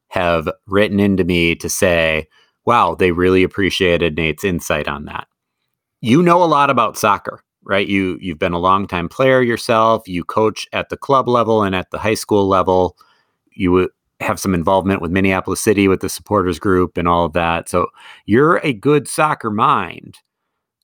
have 0.09 0.49
written 0.67 1.01
into 1.01 1.25
me 1.25 1.55
to 1.57 1.69
say, 1.69 2.27
wow, 2.67 2.95
they 2.95 3.13
really 3.13 3.43
appreciated 3.45 4.17
Nate's 4.17 4.45
insight 4.45 4.89
on 4.89 5.05
that. 5.07 5.29
You 6.01 6.23
know 6.23 6.43
a 6.43 6.47
lot 6.47 6.71
about 6.71 6.99
soccer. 6.99 7.43
right? 7.65 7.89
You 7.89 8.19
you've 8.21 8.39
been 8.39 8.53
a 8.53 8.59
longtime 8.59 9.09
player 9.09 9.43
yourself. 9.43 10.07
You 10.07 10.25
coach 10.25 10.69
at 10.73 10.89
the 10.89 10.97
club 10.97 11.29
level 11.29 11.63
and 11.63 11.75
at 11.75 11.91
the 11.91 11.99
high 11.99 12.15
school 12.15 12.47
level. 12.47 12.97
You 13.53 13.91
have 14.25 14.41
some 14.41 14.55
involvement 14.55 15.01
with 15.01 15.11
Minneapolis 15.11 15.61
City 15.61 15.89
with 15.89 16.01
the 16.01 16.09
supporters 16.09 16.59
group 16.59 16.97
and 16.97 17.07
all 17.07 17.25
of 17.25 17.33
that. 17.35 17.69
So 17.69 17.89
you're 18.27 18.57
a 18.59 18.73
good 18.73 19.07
soccer 19.07 19.51
mind. 19.51 20.19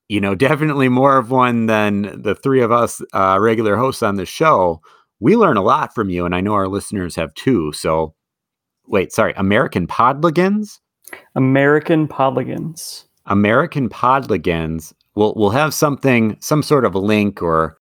You 0.08 0.20
know, 0.20 0.34
definitely 0.36 0.88
more 0.88 1.18
of 1.18 1.30
one 1.30 1.66
than 1.66 2.22
the 2.22 2.34
three 2.34 2.62
of 2.62 2.70
us 2.70 3.02
uh, 3.12 3.38
regular 3.40 3.76
hosts 3.76 4.02
on 4.02 4.16
the 4.16 4.26
show. 4.26 4.80
We 5.18 5.36
learn 5.36 5.56
a 5.56 5.62
lot 5.62 5.94
from 5.94 6.08
you, 6.08 6.24
and 6.24 6.34
I 6.34 6.40
know 6.40 6.54
our 6.54 6.68
listeners 6.68 7.14
have 7.16 7.34
too. 7.34 7.72
So, 7.72 8.14
wait, 8.86 9.12
sorry, 9.12 9.34
American 9.36 9.86
Podligans? 9.86 10.78
American 11.34 12.08
Podligans. 12.08 13.04
American 13.26 13.88
Podligans. 13.88 14.94
We'll 15.14 15.34
we'll 15.36 15.50
have 15.50 15.74
something, 15.74 16.36
some 16.40 16.62
sort 16.62 16.84
of 16.86 16.94
a 16.94 16.98
link 16.98 17.42
or 17.42 17.76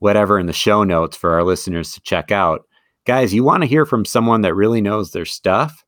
whatever 0.00 0.38
in 0.38 0.46
the 0.46 0.52
show 0.52 0.82
notes 0.82 1.16
for 1.16 1.32
our 1.32 1.44
listeners 1.44 1.92
to 1.92 2.00
check 2.00 2.32
out 2.32 2.66
guys, 3.04 3.34
you 3.34 3.44
want 3.44 3.62
to 3.62 3.68
hear 3.68 3.86
from 3.86 4.04
someone 4.04 4.42
that 4.42 4.54
really 4.54 4.80
knows 4.80 5.12
their 5.12 5.24
stuff? 5.24 5.84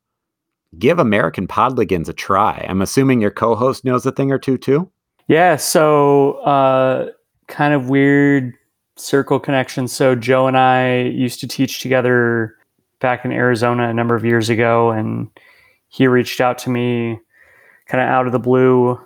Give 0.79 0.99
American 0.99 1.47
Podligans 1.47 2.09
a 2.09 2.13
try. 2.13 2.65
I'm 2.69 2.83
assuming 2.83 3.21
your 3.21 3.31
co-host 3.31 3.85
knows 3.85 4.05
a 4.05 4.13
thing 4.13 4.31
or 4.31 4.39
two 4.39 4.59
too. 4.59 4.91
Yeah. 5.29 5.57
So, 5.57 6.35
uh, 6.41 7.11
kind 7.49 7.75
of 7.75 7.89
weird 7.89 8.55
circle 8.97 9.39
connection. 9.39 9.89
So 9.89 10.15
Joe 10.15 10.47
and 10.47 10.57
I 10.57 11.03
used 11.03 11.41
to 11.41 11.49
teach 11.49 11.81
together 11.81 12.57
back 13.01 13.25
in 13.25 13.33
Arizona 13.33 13.89
a 13.89 13.95
number 13.95 14.17
of 14.17 14.25
years 14.25 14.49
ago, 14.49 14.91
and 14.91 15.29
he 15.89 16.07
reached 16.07 16.41
out 16.41 16.59
to 16.59 16.71
me 16.71 17.19
kind 17.87 18.03
of 18.03 18.09
out 18.09 18.27
of 18.27 18.33
the 18.33 18.39
blue, 18.39 18.99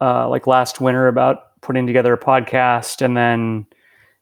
uh, 0.00 0.28
like 0.28 0.46
last 0.46 0.80
winter 0.80 1.08
about 1.08 1.60
putting 1.60 1.86
together 1.86 2.12
a 2.12 2.18
podcast, 2.18 3.02
and 3.02 3.16
then 3.16 3.66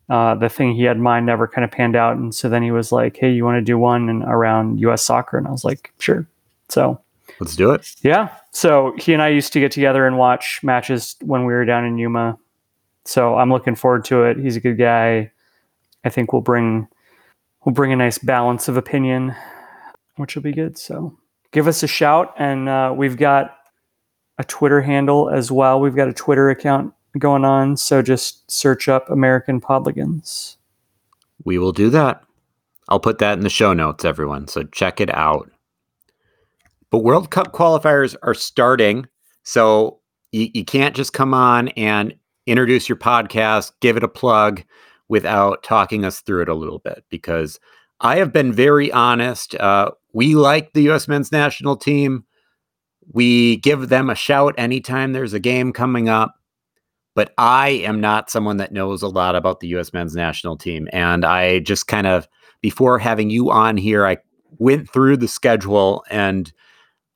uh, 0.09 0.35
the 0.35 0.49
thing 0.49 0.75
he 0.75 0.85
had 0.85 0.97
in 0.97 1.03
mind 1.03 1.27
never 1.27 1.49
kind 1.49 1.65
of 1.65 1.71
panned 1.71 1.97
out. 1.97 2.17
And 2.17 2.35
so 2.35 2.49
then 2.49 2.63
he 2.63 2.71
was 2.71 2.93
like, 2.93 3.17
Hey, 3.17 3.33
you 3.33 3.45
want 3.45 3.57
to 3.57 3.63
do 3.63 3.79
one 3.79 4.09
and 4.09 4.23
around 4.23 4.79
US 4.81 5.03
soccer? 5.03 5.37
And 5.37 5.47
I 5.47 5.51
was 5.51 5.65
like, 5.65 5.93
Sure. 5.99 6.27
So 6.69 7.01
let's 7.41 7.57
do 7.57 7.73
it. 7.73 7.95
Yeah. 8.03 8.31
So 8.53 8.95
he 8.99 9.13
and 9.13 9.23
I 9.23 9.29
used 9.29 9.53
to 9.53 9.61
get 9.61 9.73
together 9.73 10.07
and 10.07 10.17
watch 10.17 10.61
matches 10.63 11.17
when 11.23 11.45
we 11.45 11.53
were 11.53 11.65
down 11.65 11.85
in 11.85 11.99
Yuma. 11.99 12.39
So 13.05 13.37
I'm 13.37 13.51
looking 13.51 13.75
forward 13.75 14.05
to 14.07 14.25
it. 14.25 14.37
He's 14.39 14.57
a 14.57 14.61
good 14.61 14.79
guy. 14.79 15.31
I 16.05 16.09
think 16.09 16.33
we'll 16.33 16.43
bring 16.43 16.89
we'll 17.65 17.75
bring 17.75 17.93
a 17.93 17.97
nice 17.97 18.19
balance 18.19 18.69
of 18.69 18.77
opinion, 18.77 19.35
which 20.17 20.35
will 20.35 20.43
be 20.43 20.53
good. 20.53 20.79
So 20.79 21.17
give 21.53 21.67
us 21.67 21.83
a 21.83 21.89
shout, 21.89 22.35
and 22.39 22.69
uh, 22.69 22.95
we've 22.97 23.17
got 23.17 23.57
a 24.39 24.45
Twitter 24.45 24.83
handle 24.83 25.31
as 25.31 25.51
well. 25.51 25.81
We've 25.81 25.97
got 25.97 26.09
a 26.09 26.13
Twitter 26.13 26.51
account 26.51 26.95
going 27.19 27.45
on. 27.45 27.77
So 27.77 28.03
just 28.03 28.51
search 28.51 28.89
up 28.89 29.11
American 29.11 29.61
Podligans. 29.61 30.57
We 31.45 31.59
will 31.59 31.73
do 31.73 31.91
that. 31.91 32.23
I'll 32.89 33.01
put 33.01 33.19
that 33.19 33.35
in 33.35 33.45
the 33.45 33.51
show 33.51 33.73
notes, 33.73 34.05
everyone. 34.05 34.49
So 34.49 34.63
check 34.65 35.01
it 35.01 35.13
out. 35.15 35.51
But 36.91 36.99
World 36.99 37.31
Cup 37.31 37.53
qualifiers 37.53 38.15
are 38.23 38.35
starting. 38.35 39.07
So 39.43 40.01
you, 40.33 40.49
you 40.55 40.65
can't 40.65 40.95
just 40.95 41.13
come 41.13 41.35
on 41.35 41.69
and 41.71 42.15
introduce 42.47 42.89
your 42.89 42.97
podcast, 42.97 43.73
give 43.81 43.97
it 43.97 44.05
a 44.05 44.09
plug 44.09 44.63
without 45.09 45.63
talking 45.63 46.05
us 46.05 46.21
through 46.21 46.43
it 46.43 46.49
a 46.49 46.55
little 46.55 46.79
bit 46.79 47.05
because 47.11 47.59
I 48.01 48.17
have 48.17 48.33
been 48.33 48.53
very 48.53 48.91
honest. 48.93 49.55
Uh, 49.55 49.91
we 50.13 50.35
like 50.35 50.73
the 50.73 50.83
U.S. 50.83 51.09
men's 51.09 51.33
national 51.33 51.77
team. 51.77 52.25
We 53.13 53.59
give 53.59 53.89
them 53.89 54.11
a 54.11 54.15
shout 54.15 54.55
anytime 54.59 55.13
there's 55.13 55.33
a 55.33 55.41
game 55.41 55.73
coming 55.73 56.09
up 56.09 56.35
but 57.17 57.33
I 57.39 57.71
am 57.71 57.99
not 57.99 58.31
someone 58.31 58.59
that 58.59 58.73
knows 58.73 59.03
a 59.03 59.09
lot 59.09 59.35
about 59.35 59.61
the 59.61 59.69
U.S. 59.69 59.95
men's 59.95 60.15
national 60.15 60.59
team. 60.59 60.87
And 60.93 61.25
I 61.25 61.61
just 61.61 61.89
kind 61.89 62.07
of, 62.07 62.29
before 62.61 62.99
having 62.99 63.31
you 63.31 63.51
on 63.51 63.79
here, 63.79 64.07
I 64.07 64.19
went 64.59 64.91
through 64.93 65.17
the 65.17 65.27
schedule 65.27 66.05
and 66.11 66.53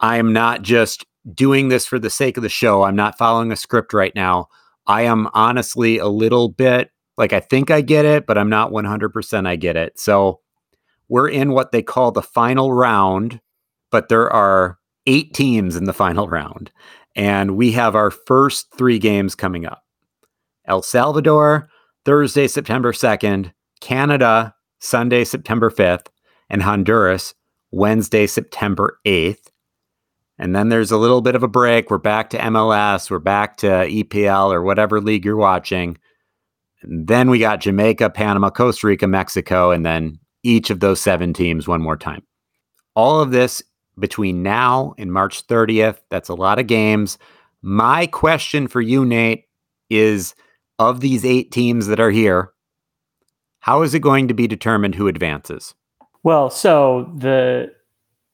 I 0.01 0.17
am 0.17 0.33
not 0.33 0.63
just 0.63 1.05
doing 1.35 1.69
this 1.69 1.85
for 1.85 1.99
the 1.99 2.09
sake 2.09 2.39
of 2.39 2.43
the 2.43 2.49
show. 2.49 2.83
I'm 2.83 2.97
not 2.97 3.19
following 3.19 3.53
a 3.53 3.57
script 3.57 3.93
right 3.93 4.15
now. 4.15 4.49
I 4.87 5.03
am 5.03 5.29
honestly 5.35 5.99
a 5.99 6.09
little 6.09 6.49
bit 6.49 6.91
like 7.19 7.35
I 7.35 7.41
think 7.41 7.71
I 7.71 7.83
get 7.83 8.07
it, 8.07 8.27
but 8.27 8.39
I'm 8.39 8.49
not 8.49 8.73
100% 8.73 9.47
I 9.47 9.57
get 9.57 9.77
it. 9.77 10.01
So 10.01 10.41
we're 11.11 11.29
in 11.29 11.53
what 11.53 11.73
they 11.73 11.83
call 11.83 12.11
the 12.11 12.23
final 12.23 12.73
round, 12.73 13.43
but 13.91 14.09
there 14.09 14.33
are 14.33 14.79
eight 15.05 15.35
teams 15.35 15.77
in 15.77 15.85
the 15.85 15.93
final 15.93 16.27
round. 16.27 16.73
And 17.15 17.55
we 17.59 17.73
have 17.73 17.95
our 17.95 18.11
first 18.11 18.75
three 18.79 18.99
games 18.99 19.35
coming 19.35 19.67
up. 19.67 19.83
El 20.71 20.83
Salvador, 20.83 21.69
Thursday, 22.05 22.47
September 22.47 22.93
2nd, 22.93 23.53
Canada, 23.81 24.55
Sunday, 24.79 25.25
September 25.25 25.69
5th, 25.69 26.07
and 26.49 26.63
Honduras, 26.63 27.35
Wednesday, 27.73 28.25
September 28.29 29.01
8th. 29.05 29.49
And 30.39 30.55
then 30.55 30.69
there's 30.69 30.93
a 30.93 30.97
little 30.97 31.23
bit 31.23 31.35
of 31.35 31.43
a 31.43 31.49
break. 31.49 31.91
We're 31.91 31.99
back 31.99 32.31
to 32.31 32.39
MLS, 32.39 33.11
we're 33.11 33.19
back 33.19 33.57
to 33.59 33.67
EPL 33.67 34.53
or 34.53 34.63
whatever 34.63 35.01
league 35.01 35.25
you're 35.25 35.35
watching. 35.35 35.99
And 36.83 37.09
then 37.09 37.29
we 37.29 37.41
got 37.41 37.61
Jamaica, 37.61 38.11
Panama, 38.11 38.49
Costa 38.51 38.87
Rica, 38.87 39.09
Mexico, 39.09 39.73
and 39.73 39.85
then 39.85 40.21
each 40.45 40.71
of 40.71 40.79
those 40.79 41.01
seven 41.01 41.33
teams 41.33 41.67
one 41.67 41.83
more 41.83 41.97
time. 41.97 42.23
All 42.95 43.21
of 43.21 43.33
this 43.33 43.61
between 43.99 44.45
now 44.45 44.95
and 44.99 45.13
March 45.13 45.45
30th. 45.49 45.99
That's 46.11 46.29
a 46.29 46.35
lot 46.35 46.61
of 46.61 46.69
games. 46.69 47.19
My 47.61 48.07
question 48.07 48.69
for 48.69 48.81
you, 48.81 49.05
Nate, 49.05 49.47
is 49.91 50.37
of 50.81 51.01
these 51.01 51.27
eight 51.27 51.53
teams 51.53 51.87
that 51.87 52.01
are 52.01 52.11
here, 52.11 52.53
how 53.61 53.83
is 53.83 53.93
it 53.93 54.01
going 54.01 54.27
to 54.29 54.35
be 54.35 54.49
determined 54.49 54.95
who 54.95 55.07
advances? 55.07 55.75
Well, 56.23 56.49
so 56.51 57.13
the 57.17 57.71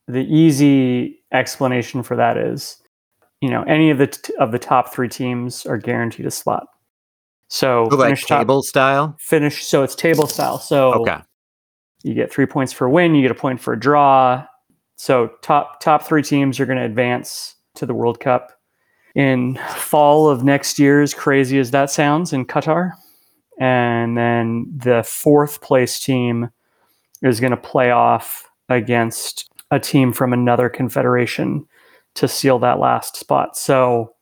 the 0.06 0.24
easy 0.24 1.18
explanation 1.32 2.04
for 2.04 2.14
that 2.14 2.36
is, 2.36 2.80
you 3.40 3.50
know, 3.50 3.64
any 3.64 3.90
of 3.90 3.98
the 3.98 4.06
t- 4.06 4.32
of 4.38 4.52
the 4.52 4.60
top 4.60 4.94
three 4.94 5.08
teams 5.08 5.66
are 5.66 5.76
guaranteed 5.76 6.24
a 6.24 6.30
slot. 6.30 6.68
So, 7.48 7.88
so 7.90 7.96
like 7.96 8.16
table 8.20 8.62
top, 8.62 8.68
style. 8.68 9.16
Finish. 9.18 9.64
So 9.64 9.82
it's 9.82 9.96
table 9.96 10.28
style. 10.28 10.58
So 10.58 10.92
okay, 10.94 11.18
you 12.04 12.14
get 12.14 12.32
three 12.32 12.46
points 12.46 12.72
for 12.72 12.86
a 12.86 12.90
win. 12.90 13.16
You 13.16 13.22
get 13.22 13.32
a 13.32 13.34
point 13.34 13.60
for 13.60 13.72
a 13.72 13.78
draw. 13.78 14.46
So 14.94 15.32
top 15.42 15.80
top 15.80 16.04
three 16.04 16.22
teams 16.22 16.60
are 16.60 16.66
going 16.66 16.78
to 16.78 16.84
advance 16.84 17.56
to 17.74 17.86
the 17.86 17.94
World 17.94 18.20
Cup 18.20 18.55
in 19.16 19.58
fall 19.74 20.28
of 20.28 20.44
next 20.44 20.78
year, 20.78 21.00
as 21.00 21.14
crazy 21.14 21.58
as 21.58 21.70
that 21.70 21.90
sounds, 21.90 22.34
in 22.34 22.44
Qatar. 22.44 22.92
And 23.58 24.16
then 24.16 24.70
the 24.76 25.02
fourth 25.02 25.62
place 25.62 25.98
team 25.98 26.50
is 27.22 27.40
going 27.40 27.50
to 27.52 27.56
play 27.56 27.90
off 27.90 28.48
against 28.68 29.50
a 29.70 29.80
team 29.80 30.12
from 30.12 30.34
another 30.34 30.68
confederation 30.68 31.66
to 32.14 32.28
seal 32.28 32.58
that 32.58 32.78
last 32.78 33.16
spot. 33.16 33.56
So, 33.56 34.14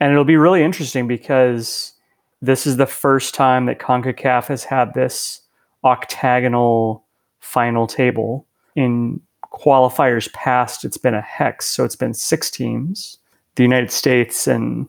and 0.00 0.10
it'll 0.10 0.24
be 0.24 0.38
really 0.38 0.62
interesting 0.62 1.06
because 1.06 1.92
this 2.40 2.66
is 2.66 2.78
the 2.78 2.86
first 2.86 3.34
time 3.34 3.66
that 3.66 3.80
CONCACAF 3.80 4.46
has 4.46 4.64
had 4.64 4.94
this 4.94 5.42
octagonal 5.84 7.04
final 7.40 7.86
table. 7.86 8.46
In 8.76 9.20
qualifiers 9.52 10.32
past, 10.32 10.86
it's 10.86 10.98
been 10.98 11.14
a 11.14 11.20
hex. 11.20 11.66
So 11.66 11.84
it's 11.84 11.96
been 11.96 12.14
six 12.14 12.50
teams 12.50 13.18
the 13.56 13.62
United 13.62 13.90
States 13.90 14.46
and 14.46 14.86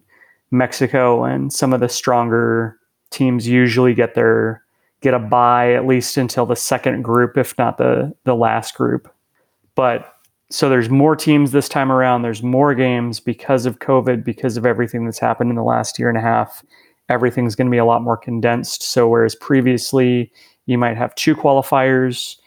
Mexico 0.51 1.23
and 1.23 1.51
some 1.51 1.73
of 1.73 1.79
the 1.79 1.89
stronger 1.89 2.77
teams 3.09 3.47
usually 3.47 3.93
get 3.93 4.13
their 4.13 4.63
get 5.01 5.13
a 5.13 5.19
bye 5.19 5.73
at 5.73 5.85
least 5.85 6.17
until 6.17 6.45
the 6.45 6.55
second 6.55 7.01
group, 7.01 7.37
if 7.37 7.57
not 7.57 7.77
the 7.77 8.13
the 8.23 8.35
last 8.35 8.75
group. 8.75 9.11
But 9.75 10.13
so 10.49 10.69
there's 10.69 10.89
more 10.89 11.15
teams 11.15 11.51
this 11.51 11.67
time 11.67 11.91
around. 11.91 12.21
There's 12.21 12.41
more 12.41 12.73
games 12.73 13.19
because 13.19 13.65
of 13.65 13.79
COVID, 13.79 14.23
because 14.23 14.55
of 14.55 14.65
everything 14.65 15.05
that's 15.05 15.19
happened 15.19 15.49
in 15.49 15.55
the 15.55 15.63
last 15.63 15.99
year 15.99 16.09
and 16.09 16.17
a 16.17 16.21
half. 16.21 16.63
Everything's 17.09 17.55
going 17.55 17.67
to 17.67 17.71
be 17.71 17.77
a 17.77 17.85
lot 17.85 18.01
more 18.01 18.17
condensed. 18.17 18.81
So 18.83 19.07
whereas 19.07 19.35
previously 19.35 20.31
you 20.65 20.77
might 20.77 20.97
have 20.97 21.13
two 21.15 21.35
qualifiers 21.35 22.37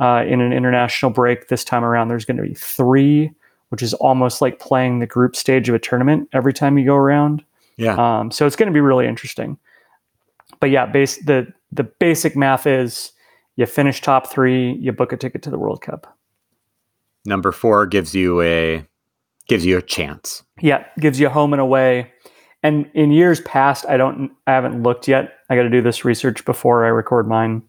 uh, 0.00 0.24
in 0.26 0.40
an 0.40 0.52
international 0.52 1.10
break, 1.10 1.48
this 1.48 1.64
time 1.64 1.84
around 1.84 2.08
there's 2.08 2.24
going 2.24 2.36
to 2.36 2.42
be 2.42 2.54
three 2.54 3.32
which 3.70 3.82
is 3.82 3.94
almost 3.94 4.40
like 4.40 4.58
playing 4.58 4.98
the 4.98 5.06
group 5.06 5.36
stage 5.36 5.68
of 5.68 5.74
a 5.74 5.78
tournament 5.78 6.28
every 6.32 6.52
time 6.52 6.78
you 6.78 6.84
go 6.84 6.94
around. 6.94 7.44
Yeah. 7.76 7.94
Um, 7.96 8.30
so 8.30 8.46
it's 8.46 8.56
going 8.56 8.68
to 8.68 8.72
be 8.72 8.80
really 8.80 9.06
interesting. 9.06 9.58
But 10.60 10.70
yeah, 10.70 10.86
base 10.86 11.18
the 11.24 11.52
the 11.70 11.84
basic 11.84 12.36
math 12.36 12.66
is 12.66 13.12
you 13.56 13.66
finish 13.66 14.00
top 14.00 14.30
three, 14.30 14.72
you 14.74 14.92
book 14.92 15.12
a 15.12 15.16
ticket 15.16 15.42
to 15.42 15.50
the 15.50 15.58
World 15.58 15.82
Cup. 15.82 16.16
Number 17.24 17.52
four 17.52 17.86
gives 17.86 18.14
you 18.14 18.40
a 18.40 18.86
gives 19.48 19.64
you 19.64 19.78
a 19.78 19.82
chance. 19.82 20.42
Yeah, 20.60 20.84
gives 20.98 21.20
you 21.20 21.28
home 21.28 21.52
and 21.52 21.60
away. 21.60 22.12
And 22.62 22.90
in 22.94 23.12
years 23.12 23.40
past, 23.42 23.84
I 23.88 23.96
don't 23.96 24.32
I 24.46 24.52
haven't 24.52 24.82
looked 24.82 25.06
yet. 25.06 25.34
I 25.50 25.56
got 25.56 25.62
to 25.62 25.70
do 25.70 25.82
this 25.82 26.04
research 26.04 26.44
before 26.44 26.84
I 26.84 26.88
record 26.88 27.28
mine. 27.28 27.62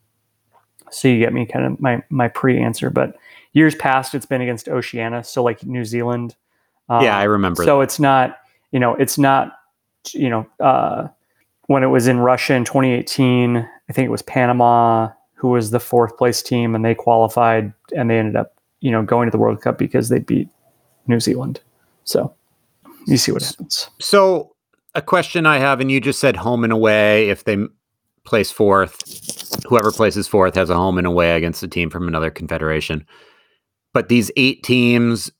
So 0.91 1.08
you 1.08 1.20
get 1.20 1.34
me 1.34 1.45
kind 1.45 1.66
of 1.66 1.80
my 1.80 2.02
my 2.10 2.28
pre-answer, 2.28 2.89
but 2.89 3.16
years 3.54 3.76
past 3.76 4.16
it's 4.16 4.26
been 4.26 4.41
against 4.41 4.70
Oceania, 4.70 5.24
so 5.24 5.43
like 5.43 5.66
New 5.66 5.86
Zealand. 5.86 6.36
Um, 6.88 7.04
yeah, 7.04 7.18
I 7.18 7.24
remember. 7.24 7.64
So 7.64 7.78
that. 7.78 7.84
it's 7.84 8.00
not, 8.00 8.38
you 8.72 8.80
know, 8.80 8.95
it's 8.95 9.18
not, 9.18 9.54
you 10.14 10.30
know, 10.30 10.47
uh, 10.60 11.08
when 11.68 11.84
it 11.84 11.88
was 11.88 12.08
in 12.08 12.20
Russia 12.20 12.56
in 12.56 12.66
2018, 12.66 13.58
I 13.58 13.93
think 13.93 14.06
it 14.08 14.12
was 14.12 14.22
Panama 14.22 15.10
who 15.39 15.47
was 15.47 15.72
the 15.72 15.80
fourth 15.80 16.18
place 16.18 16.41
team 16.41 16.76
and 16.76 16.84
they 16.84 16.93
qualified 16.93 17.72
and 17.95 18.10
they 18.10 18.20
ended 18.20 18.36
up, 18.36 18.56
you 18.82 18.91
know, 18.91 19.02
going 19.02 19.26
to 19.26 19.32
the 19.32 19.38
World 19.38 19.62
Cup 19.62 19.78
because 19.78 20.10
they 20.10 20.20
beat 20.20 20.50
New 21.08 21.22
Zealand. 21.22 21.62
So 22.04 22.34
you 23.06 23.16
see 23.16 23.32
what 23.32 23.41
happens. 23.41 23.89
So 24.00 24.54
a 24.95 25.02
question 25.02 25.45
I 25.45 25.60
have, 25.60 25.80
and 25.80 25.89
you 25.89 26.02
just 26.02 26.20
said 26.20 26.36
home 26.36 26.66
and 26.66 26.74
away. 26.74 27.30
If 27.30 27.45
they 27.45 27.58
place 28.26 28.52
fourth, 28.52 29.64
whoever 29.66 29.93
places 29.93 30.28
fourth 30.28 30.56
has 30.56 30.70
a 30.70 30.76
home 30.76 30.97
and 30.97 31.08
away 31.08 31.38
against 31.38 31.64
a 31.64 31.68
team 31.70 31.89
from 31.89 32.08
another 32.08 32.30
confederation. 32.30 33.06
But 33.94 34.10
these 34.10 34.32
eight 34.36 34.64
teams, 34.64 35.32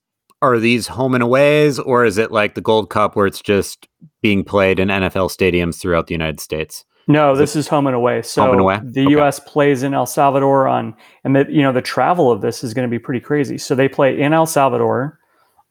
are 0.42 0.58
these 0.58 0.88
home 0.88 1.14
and 1.14 1.24
aways, 1.24 1.80
or 1.80 2.06
is 2.06 2.18
it 2.18 2.32
like 2.32 2.56
the 2.56 2.62
Gold 2.62 2.90
Cup 2.90 3.16
where 3.16 3.28
it's 3.28 3.42
just 3.42 3.88
being 4.22 4.44
played 4.44 4.80
in 4.80 4.88
NFL 4.88 5.30
stadiums 5.30 5.80
throughout 5.80 6.08
the 6.08 6.14
United 6.14 6.40
States? 6.40 6.86
No, 7.08 7.36
this 7.36 7.56
is 7.56 7.68
home 7.68 7.88
and 7.88 7.96
away. 7.96 8.22
So 8.22 8.52
and 8.52 8.62
away? 8.62 8.80
the 8.84 9.02
Okay. 9.02 9.12
U.S. 9.12 9.40
plays 9.40 9.82
in 9.84 9.94
El 9.96 10.06
Salvador 10.06 10.68
on, 10.68 10.96
and 11.24 11.36
the 11.36 11.46
you 11.50 11.62
know 11.64 11.72
the 11.74 11.82
travel 11.82 12.32
of 12.32 12.42
this 12.42 12.64
is 12.64 12.74
going 12.74 12.88
to 12.88 12.92
be 12.92 13.00
pretty 13.00 13.20
crazy. 13.20 13.58
So 13.58 13.74
they 13.76 13.90
play 13.90 14.20
in 14.20 14.32
El 14.32 14.46
Salvador 14.46 15.20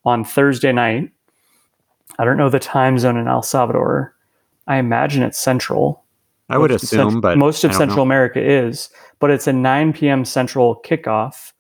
on 0.05 0.24
Thursday 0.24 0.72
night. 0.72 1.11
I 2.18 2.24
don't 2.24 2.37
know 2.39 2.51
the 2.51 2.59
time 2.59 2.99
zone 2.99 3.16
in 3.16 3.29
El 3.29 3.43
Salvador. 3.43 4.14
I 4.66 4.76
imagine 4.79 5.22
it's 5.22 5.39
Central. 5.39 6.05
I 6.51 6.59
would 6.59 6.72
assume, 6.72 6.99
Central- 7.11 7.20
but 7.20 7.39
most 7.39 7.62
of 7.62 7.72
Central 7.74 7.99
know. 7.99 8.03
America 8.03 8.41
is, 8.43 8.89
but 9.18 9.31
it's 9.31 9.47
a 9.47 9.53
9 9.53 9.93
p.m. 9.93 10.24
Central 10.24 10.81
kickoff. 10.85 11.53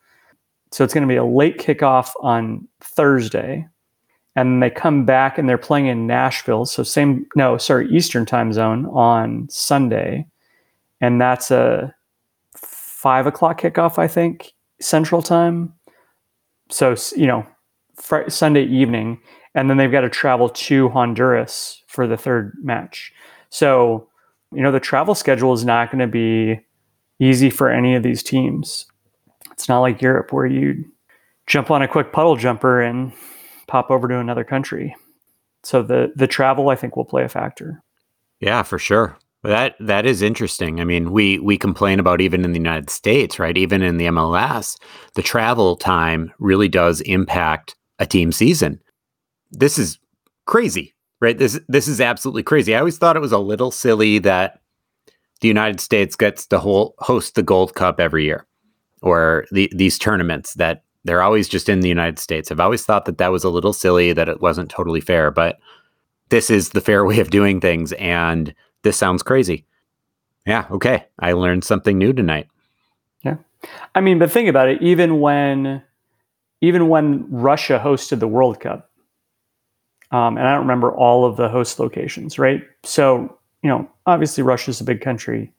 So 0.70 0.84
it's 0.84 0.94
going 0.94 1.06
to 1.06 1.12
be 1.12 1.16
a 1.16 1.24
late 1.24 1.58
kickoff 1.58 2.10
on 2.20 2.66
Thursday. 2.80 3.66
And 4.36 4.62
they 4.62 4.70
come 4.70 5.04
back 5.04 5.36
and 5.36 5.48
they're 5.48 5.58
playing 5.58 5.86
in 5.86 6.06
Nashville. 6.06 6.64
So 6.64 6.82
same, 6.82 7.26
no, 7.34 7.58
sorry, 7.58 7.90
Eastern 7.90 8.24
time 8.24 8.52
zone 8.52 8.86
on 8.86 9.48
Sunday. 9.50 10.26
And 11.00 11.20
that's 11.20 11.50
a 11.50 11.94
five 12.56 13.26
o'clock 13.26 13.60
kickoff, 13.60 13.98
I 13.98 14.06
think, 14.06 14.52
Central 14.80 15.22
time. 15.22 15.72
So, 16.70 16.94
you 17.16 17.26
know, 17.26 17.46
Sunday 18.28 18.64
evening. 18.64 19.20
And 19.54 19.68
then 19.68 19.76
they've 19.76 19.90
got 19.90 20.02
to 20.02 20.08
travel 20.08 20.48
to 20.48 20.88
Honduras 20.90 21.82
for 21.88 22.06
the 22.06 22.16
third 22.16 22.52
match. 22.62 23.12
So, 23.50 24.08
you 24.52 24.62
know, 24.62 24.70
the 24.70 24.78
travel 24.78 25.14
schedule 25.16 25.52
is 25.52 25.64
not 25.64 25.90
going 25.90 26.00
to 26.00 26.06
be 26.06 26.60
easy 27.18 27.50
for 27.50 27.68
any 27.68 27.96
of 27.96 28.02
these 28.04 28.22
teams. 28.22 28.86
It's 29.58 29.68
not 29.68 29.80
like 29.80 30.00
Europe 30.00 30.32
where 30.32 30.46
you 30.46 30.84
jump 31.48 31.68
on 31.72 31.82
a 31.82 31.88
quick 31.88 32.12
puddle 32.12 32.36
jumper 32.36 32.80
and 32.80 33.12
pop 33.66 33.90
over 33.90 34.06
to 34.06 34.20
another 34.20 34.44
country. 34.44 34.94
So 35.64 35.82
the 35.82 36.12
the 36.14 36.28
travel 36.28 36.68
I 36.68 36.76
think 36.76 36.94
will 36.96 37.04
play 37.04 37.24
a 37.24 37.28
factor. 37.28 37.82
Yeah, 38.38 38.62
for 38.62 38.78
sure. 38.78 39.18
That 39.42 39.74
that 39.80 40.06
is 40.06 40.22
interesting. 40.22 40.80
I 40.80 40.84
mean, 40.84 41.10
we 41.10 41.40
we 41.40 41.58
complain 41.58 41.98
about 41.98 42.20
even 42.20 42.44
in 42.44 42.52
the 42.52 42.58
United 42.58 42.88
States, 42.88 43.40
right? 43.40 43.56
Even 43.56 43.82
in 43.82 43.96
the 43.96 44.06
MLS, 44.06 44.78
the 45.14 45.22
travel 45.22 45.74
time 45.74 46.32
really 46.38 46.68
does 46.68 47.00
impact 47.00 47.74
a 47.98 48.06
team 48.06 48.30
season. 48.30 48.80
This 49.50 49.76
is 49.76 49.98
crazy, 50.46 50.94
right? 51.20 51.36
This 51.36 51.58
this 51.66 51.88
is 51.88 52.00
absolutely 52.00 52.44
crazy. 52.44 52.76
I 52.76 52.78
always 52.78 52.96
thought 52.96 53.16
it 53.16 53.20
was 53.20 53.32
a 53.32 53.38
little 53.38 53.72
silly 53.72 54.20
that 54.20 54.60
the 55.40 55.48
United 55.48 55.80
States 55.80 56.14
gets 56.14 56.46
to 56.46 56.60
host 56.60 57.34
the 57.34 57.42
Gold 57.42 57.74
Cup 57.74 57.98
every 57.98 58.24
year, 58.24 58.46
or 59.02 59.46
the, 59.50 59.70
these 59.74 59.98
tournaments 59.98 60.54
that 60.54 60.84
they're 61.04 61.22
always 61.22 61.48
just 61.48 61.68
in 61.68 61.80
the 61.80 61.88
United 61.88 62.18
States. 62.18 62.50
I've 62.50 62.60
always 62.60 62.84
thought 62.84 63.04
that 63.06 63.18
that 63.18 63.32
was 63.32 63.44
a 63.44 63.48
little 63.48 63.72
silly, 63.72 64.12
that 64.12 64.28
it 64.28 64.40
wasn't 64.40 64.70
totally 64.70 65.00
fair, 65.00 65.30
but 65.30 65.58
this 66.28 66.50
is 66.50 66.70
the 66.70 66.80
fair 66.80 67.04
way 67.06 67.20
of 67.20 67.30
doing 67.30 67.60
things, 67.60 67.92
and 67.94 68.54
this 68.82 68.96
sounds 68.96 69.22
crazy. 69.22 69.64
Yeah, 70.46 70.66
okay. 70.70 71.06
I 71.18 71.32
learned 71.32 71.64
something 71.64 71.98
new 71.98 72.12
tonight. 72.12 72.48
Yeah. 73.22 73.36
I 73.94 74.00
mean, 74.00 74.18
but 74.18 74.30
think 74.30 74.48
about 74.48 74.68
it. 74.68 74.80
Even 74.80 75.20
when, 75.20 75.82
even 76.60 76.88
when 76.88 77.26
Russia 77.30 77.80
hosted 77.82 78.20
the 78.20 78.28
World 78.28 78.60
Cup, 78.60 78.90
um, 80.10 80.38
and 80.38 80.46
I 80.46 80.52
don't 80.52 80.62
remember 80.62 80.90
all 80.90 81.26
of 81.26 81.36
the 81.36 81.50
host 81.50 81.78
locations, 81.78 82.38
right? 82.38 82.62
So 82.82 83.38
you 83.62 83.70
know, 83.70 83.88
obviously 84.06 84.42
Russia's 84.42 84.80
a 84.80 84.84
big 84.84 85.00
country, 85.00 85.52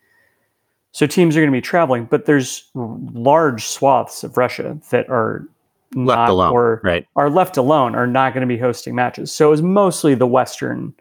so 0.91 1.05
teams 1.05 1.35
are 1.35 1.39
going 1.39 1.51
to 1.51 1.57
be 1.57 1.61
traveling, 1.61 2.05
but 2.05 2.25
there's 2.25 2.69
large 2.73 3.65
swaths 3.65 4.23
of 4.23 4.37
Russia 4.37 4.79
that 4.89 5.09
are 5.09 5.47
Left 5.95 6.17
not 6.19 6.29
alone, 6.29 6.53
or 6.53 6.81
right? 6.83 7.07
are 7.15 7.31
left 7.31 7.57
alone 7.57 7.95
are 7.95 8.05
not 8.05 8.33
going 8.33 8.41
to 8.41 8.47
be 8.47 8.59
hosting 8.59 8.93
matches. 8.93 9.31
So 9.31 9.47
it 9.47 9.51
was 9.51 9.63
mostly 9.63 10.13
the 10.13 10.27
western 10.27 10.93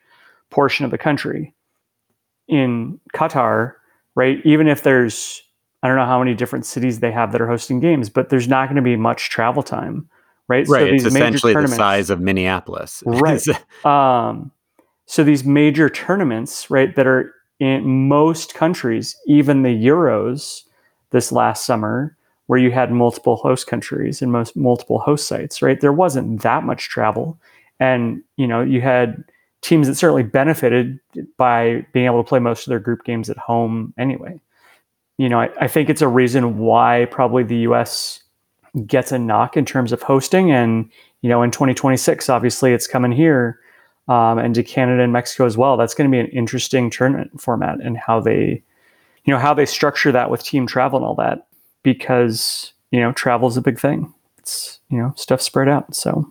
portion 0.50 0.86
of 0.86 0.90
the 0.90 0.96
country 0.96 1.54
in 2.48 2.98
Qatar, 3.14 3.74
right? 4.14 4.38
Even 4.44 4.66
if 4.66 4.82
there's 4.82 5.42
I 5.82 5.88
don't 5.88 5.96
know 5.98 6.06
how 6.06 6.18
many 6.18 6.34
different 6.34 6.64
cities 6.64 7.00
they 7.00 7.12
have 7.12 7.32
that 7.32 7.40
are 7.40 7.46
hosting 7.46 7.80
games, 7.80 8.08
but 8.08 8.30
there's 8.30 8.48
not 8.48 8.66
going 8.66 8.76
to 8.76 8.82
be 8.82 8.96
much 8.96 9.28
travel 9.28 9.62
time, 9.62 10.08
right? 10.48 10.66
Right. 10.66 10.92
it's 10.94 11.04
these 11.04 11.12
major 11.12 11.26
essentially 11.26 11.54
the 11.54 11.68
size 11.68 12.08
of 12.08 12.20
Minneapolis. 12.20 13.02
Right. 13.06 13.46
um, 13.84 14.50
so 15.04 15.22
these 15.22 15.44
major 15.44 15.90
tournaments, 15.90 16.70
right, 16.70 16.94
that 16.96 17.06
are 17.06 17.34
in 17.60 18.08
most 18.08 18.54
countries, 18.54 19.16
even 19.26 19.62
the 19.62 19.86
Euros 19.86 20.62
this 21.10 21.32
last 21.32 21.66
summer, 21.66 22.16
where 22.46 22.58
you 22.58 22.70
had 22.70 22.90
multiple 22.90 23.36
host 23.36 23.66
countries 23.66 24.22
and 24.22 24.32
most 24.32 24.56
multiple 24.56 24.98
host 24.98 25.28
sites, 25.28 25.60
right? 25.60 25.80
There 25.80 25.92
wasn't 25.92 26.42
that 26.42 26.64
much 26.64 26.88
travel, 26.88 27.38
and 27.80 28.22
you 28.36 28.46
know 28.46 28.62
you 28.62 28.80
had 28.80 29.24
teams 29.60 29.88
that 29.88 29.96
certainly 29.96 30.22
benefited 30.22 30.98
by 31.36 31.84
being 31.92 32.06
able 32.06 32.22
to 32.22 32.28
play 32.28 32.38
most 32.38 32.66
of 32.66 32.70
their 32.70 32.78
group 32.78 33.04
games 33.04 33.28
at 33.28 33.36
home 33.36 33.92
anyway. 33.98 34.40
You 35.18 35.28
know, 35.28 35.40
I, 35.40 35.50
I 35.60 35.68
think 35.68 35.90
it's 35.90 36.00
a 36.00 36.08
reason 36.08 36.58
why 36.58 37.08
probably 37.10 37.42
the 37.42 37.56
U.S. 37.56 38.22
gets 38.86 39.10
a 39.10 39.18
knock 39.18 39.56
in 39.56 39.64
terms 39.64 39.92
of 39.92 40.00
hosting, 40.02 40.52
and 40.52 40.90
you 41.22 41.28
know, 41.28 41.42
in 41.42 41.50
2026, 41.50 42.28
obviously, 42.28 42.72
it's 42.72 42.86
coming 42.86 43.12
here 43.12 43.58
um, 44.08 44.38
and 44.38 44.54
to 44.54 44.62
Canada 44.62 45.02
and 45.02 45.12
Mexico 45.12 45.44
as 45.44 45.56
well. 45.56 45.76
That's 45.76 45.94
going 45.94 46.10
to 46.10 46.14
be 46.14 46.20
an 46.20 46.28
interesting 46.28 46.90
tournament 46.90 47.40
format 47.40 47.80
and 47.80 47.96
how 47.96 48.20
they, 48.20 48.62
you 49.24 49.32
know, 49.32 49.38
how 49.38 49.54
they 49.54 49.66
structure 49.66 50.10
that 50.12 50.30
with 50.30 50.42
team 50.42 50.66
travel 50.66 50.98
and 50.98 51.06
all 51.06 51.14
that, 51.16 51.46
because 51.82 52.72
you 52.90 53.00
know, 53.00 53.12
travel 53.12 53.48
is 53.48 53.56
a 53.56 53.62
big 53.62 53.78
thing. 53.78 54.12
It's 54.38 54.80
you 54.90 54.98
know, 54.98 55.12
stuff 55.16 55.42
spread 55.42 55.68
out. 55.68 55.94
So 55.94 56.28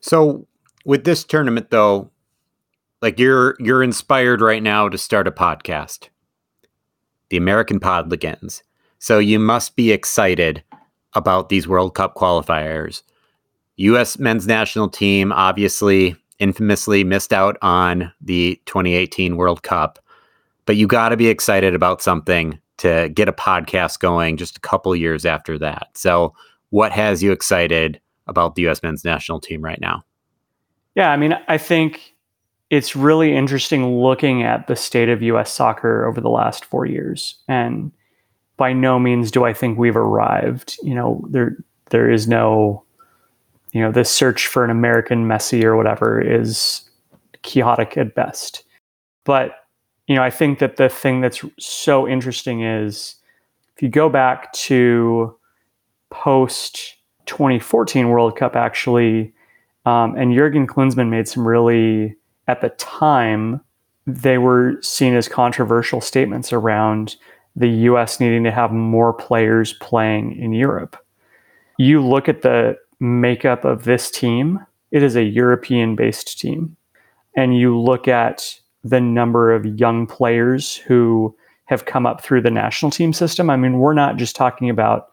So 0.00 0.46
with 0.84 1.04
this 1.04 1.24
tournament 1.24 1.70
though, 1.70 2.10
like 3.02 3.18
you're 3.18 3.56
you're 3.58 3.82
inspired 3.82 4.40
right 4.40 4.62
now 4.62 4.88
to 4.88 4.96
start 4.96 5.26
a 5.26 5.32
podcast. 5.32 6.08
The 7.28 7.36
American 7.36 7.80
Podligans. 7.80 8.62
So 9.00 9.18
you 9.18 9.40
must 9.40 9.74
be 9.74 9.90
excited 9.90 10.62
about 11.14 11.48
these 11.48 11.66
World 11.66 11.94
Cup 11.94 12.14
qualifiers. 12.14 13.02
US 13.76 14.18
men's 14.18 14.46
national 14.46 14.88
team 14.88 15.32
obviously 15.32 16.16
infamously 16.38 17.04
missed 17.04 17.32
out 17.32 17.56
on 17.62 18.12
the 18.20 18.60
2018 18.66 19.36
World 19.36 19.62
Cup, 19.62 19.98
but 20.64 20.76
you 20.76 20.86
got 20.86 21.10
to 21.10 21.16
be 21.16 21.28
excited 21.28 21.74
about 21.74 22.02
something 22.02 22.58
to 22.78 23.08
get 23.10 23.28
a 23.28 23.32
podcast 23.32 24.00
going 24.00 24.36
just 24.36 24.56
a 24.56 24.60
couple 24.60 24.94
years 24.94 25.24
after 25.24 25.58
that. 25.58 25.88
So 25.94 26.34
what 26.70 26.92
has 26.92 27.22
you 27.22 27.32
excited 27.32 28.00
about 28.26 28.54
the 28.54 28.68
US 28.68 28.82
men's 28.82 29.04
national 29.04 29.40
team 29.40 29.62
right 29.62 29.80
now? 29.80 30.04
Yeah, 30.94 31.10
I 31.10 31.16
mean, 31.16 31.38
I 31.48 31.58
think 31.58 32.14
it's 32.70 32.96
really 32.96 33.34
interesting 33.34 34.00
looking 34.00 34.42
at 34.42 34.66
the 34.66 34.76
state 34.76 35.08
of 35.08 35.22
US 35.22 35.52
soccer 35.52 36.04
over 36.04 36.20
the 36.20 36.28
last 36.30 36.64
four 36.64 36.86
years. 36.86 37.36
And 37.48 37.92
by 38.56 38.72
no 38.72 38.98
means 38.98 39.30
do 39.30 39.44
I 39.44 39.52
think 39.52 39.78
we've 39.78 39.96
arrived. 39.96 40.76
You 40.82 40.94
know, 40.94 41.24
there 41.30 41.56
there 41.90 42.10
is 42.10 42.26
no, 42.26 42.82
you 43.76 43.82
know, 43.82 43.92
this 43.92 44.10
search 44.10 44.46
for 44.46 44.64
an 44.64 44.70
American 44.70 45.28
Messi 45.28 45.62
or 45.62 45.76
whatever 45.76 46.18
is 46.18 46.88
chaotic 47.42 47.98
at 47.98 48.14
best. 48.14 48.64
But, 49.24 49.66
you 50.06 50.16
know, 50.16 50.22
I 50.22 50.30
think 50.30 50.60
that 50.60 50.76
the 50.76 50.88
thing 50.88 51.20
that's 51.20 51.44
so 51.58 52.08
interesting 52.08 52.62
is 52.62 53.16
if 53.76 53.82
you 53.82 53.90
go 53.90 54.08
back 54.08 54.50
to 54.54 55.36
post 56.08 56.94
2014 57.26 58.08
World 58.08 58.34
Cup, 58.38 58.56
actually, 58.56 59.34
um, 59.84 60.16
and 60.16 60.34
Jurgen 60.34 60.66
Klinsmann 60.66 61.10
made 61.10 61.28
some 61.28 61.46
really, 61.46 62.16
at 62.48 62.62
the 62.62 62.70
time, 62.70 63.60
they 64.06 64.38
were 64.38 64.78
seen 64.80 65.14
as 65.14 65.28
controversial 65.28 66.00
statements 66.00 66.50
around 66.50 67.16
the 67.54 67.68
US 67.68 68.20
needing 68.20 68.42
to 68.44 68.50
have 68.50 68.72
more 68.72 69.12
players 69.12 69.74
playing 69.74 70.34
in 70.38 70.54
Europe. 70.54 70.96
You 71.76 72.02
look 72.02 72.26
at 72.26 72.40
the 72.40 72.78
makeup 73.00 73.64
of 73.64 73.84
this 73.84 74.10
team, 74.10 74.64
it 74.90 75.02
is 75.02 75.16
a 75.16 75.22
European 75.22 75.96
based 75.96 76.38
team. 76.38 76.76
And 77.36 77.56
you 77.56 77.78
look 77.78 78.08
at 78.08 78.58
the 78.82 79.00
number 79.00 79.52
of 79.52 79.78
young 79.78 80.06
players 80.06 80.76
who 80.76 81.36
have 81.66 81.84
come 81.84 82.06
up 82.06 82.22
through 82.22 82.40
the 82.40 82.50
national 82.50 82.90
team 82.90 83.12
system. 83.12 83.50
I 83.50 83.56
mean, 83.56 83.78
we're 83.78 83.94
not 83.94 84.16
just 84.16 84.36
talking 84.36 84.70
about, 84.70 85.08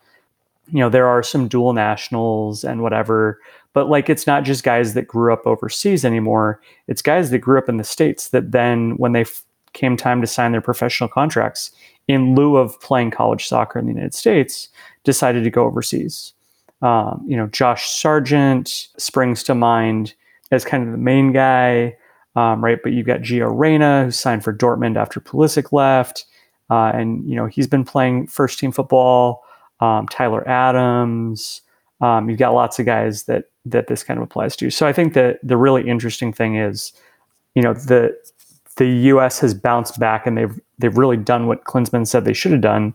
you 0.72 0.80
know, 0.80 0.90
there 0.90 1.08
are 1.08 1.24
some 1.24 1.48
dual 1.48 1.74
nationals 1.74 2.64
and 2.64 2.82
whatever, 2.82 3.40
but 3.74 3.90
like 3.90 4.10
it's 4.10 4.28
not 4.28 4.44
just 4.44 4.64
guys 4.64 4.94
that 4.94 5.08
grew 5.08 5.34
up 5.34 5.46
overseas 5.46 6.06
anymore. 6.06 6.62
It's 6.88 7.02
guys 7.02 7.32
that 7.32 7.40
grew 7.40 7.58
up 7.58 7.68
in 7.68 7.78
the 7.78 7.84
States 7.84 8.30
that 8.30 8.52
then, 8.52 8.92
when 8.98 9.14
they 9.14 9.22
f- 9.22 9.44
came 9.74 9.98
time 9.98 10.22
to 10.22 10.28
sign 10.28 10.52
their 10.52 10.62
professional 10.62 11.10
contracts, 11.10 11.72
in 12.08 12.36
lieu 12.36 12.58
of 12.58 12.80
playing 12.82 13.12
college 13.12 13.48
soccer 13.48 13.80
in 13.80 13.86
the 13.86 13.92
United 13.92 14.14
States, 14.14 14.70
decided 15.04 15.44
to 15.44 15.50
go 15.50 15.64
overseas. 15.64 16.34
Um, 16.84 17.24
you 17.26 17.38
know, 17.38 17.48
Josh 17.48 17.90
Sargent 17.90 18.90
springs 18.98 19.42
to 19.44 19.56
mind 19.56 20.14
as 20.52 20.66
kind 20.66 20.86
of 20.86 20.92
the 20.92 20.98
main 20.98 21.32
guy, 21.32 21.96
um, 22.36 22.64
right? 22.64 22.78
But 22.84 22.92
you've 22.92 23.08
got 23.08 23.22
Gio 23.22 23.50
Reyna, 23.52 24.06
who 24.06 24.12
signed 24.12 24.44
for 24.44 24.54
Dortmund 24.54 24.98
after 24.98 25.20
Pulisic 25.20 25.72
left. 25.72 26.26
Uh, 26.70 26.92
and, 26.94 27.28
you 27.28 27.36
know, 27.36 27.46
he's 27.46 27.68
been 27.68 27.86
playing 27.86 28.28
first 28.28 28.60
team 28.60 28.72
football. 28.72 29.44
Um, 29.80 30.08
Tyler 30.08 30.48
Adams. 30.48 31.62
Um, 32.02 32.30
you've 32.30 32.40
got 32.40 32.54
lots 32.54 32.80
of 32.80 32.86
guys 32.86 33.24
that 33.24 33.46
that 33.66 33.88
this 33.88 34.04
kind 34.04 34.18
of 34.18 34.24
applies 34.24 34.56
to. 34.58 34.70
So 34.70 34.86
I 34.86 34.94
think 34.94 35.14
that 35.14 35.40
the 35.42 35.56
really 35.56 35.88
interesting 35.88 36.34
thing 36.34 36.58
is, 36.58 36.92
you 37.56 37.62
know, 37.62 37.74
the 37.74 38.16
the 38.76 38.88
U.S. 38.88 39.40
has 39.40 39.54
bounced 39.54 40.00
back 40.00 40.28
and 40.28 40.38
they've 40.38 40.60
they've 40.80 40.98
really 40.98 41.18
done 41.18 41.48
what 41.48 41.64
Klinsmann 41.64 42.08
said 42.08 42.26
they 42.26 42.34
should 42.34 42.52
have 42.52 42.62
done, 42.62 42.94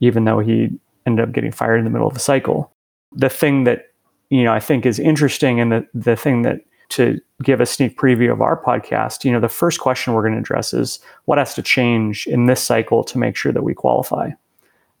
even 0.00 0.24
though 0.24 0.38
he 0.38 0.70
ended 1.06 1.28
up 1.28 1.34
getting 1.34 1.52
fired 1.52 1.78
in 1.78 1.84
the 1.84 1.90
middle 1.90 2.08
of 2.08 2.14
the 2.14 2.20
cycle. 2.20 2.72
The 3.12 3.28
thing 3.28 3.64
that 3.64 3.92
you 4.30 4.44
know 4.44 4.52
I 4.52 4.60
think 4.60 4.86
is 4.86 4.98
interesting, 4.98 5.60
and 5.60 5.72
the 5.72 5.86
the 5.94 6.16
thing 6.16 6.42
that 6.42 6.60
to 6.88 7.20
give 7.42 7.60
a 7.60 7.66
sneak 7.66 7.98
preview 7.98 8.32
of 8.32 8.40
our 8.40 8.62
podcast, 8.62 9.24
you 9.24 9.32
know, 9.32 9.40
the 9.40 9.48
first 9.48 9.80
question 9.80 10.14
we're 10.14 10.22
going 10.22 10.34
to 10.34 10.38
address 10.38 10.72
is 10.72 11.00
what 11.24 11.38
has 11.38 11.54
to 11.54 11.62
change 11.62 12.26
in 12.26 12.46
this 12.46 12.62
cycle 12.62 13.02
to 13.04 13.18
make 13.18 13.36
sure 13.36 13.52
that 13.52 13.62
we 13.62 13.74
qualify. 13.74 14.30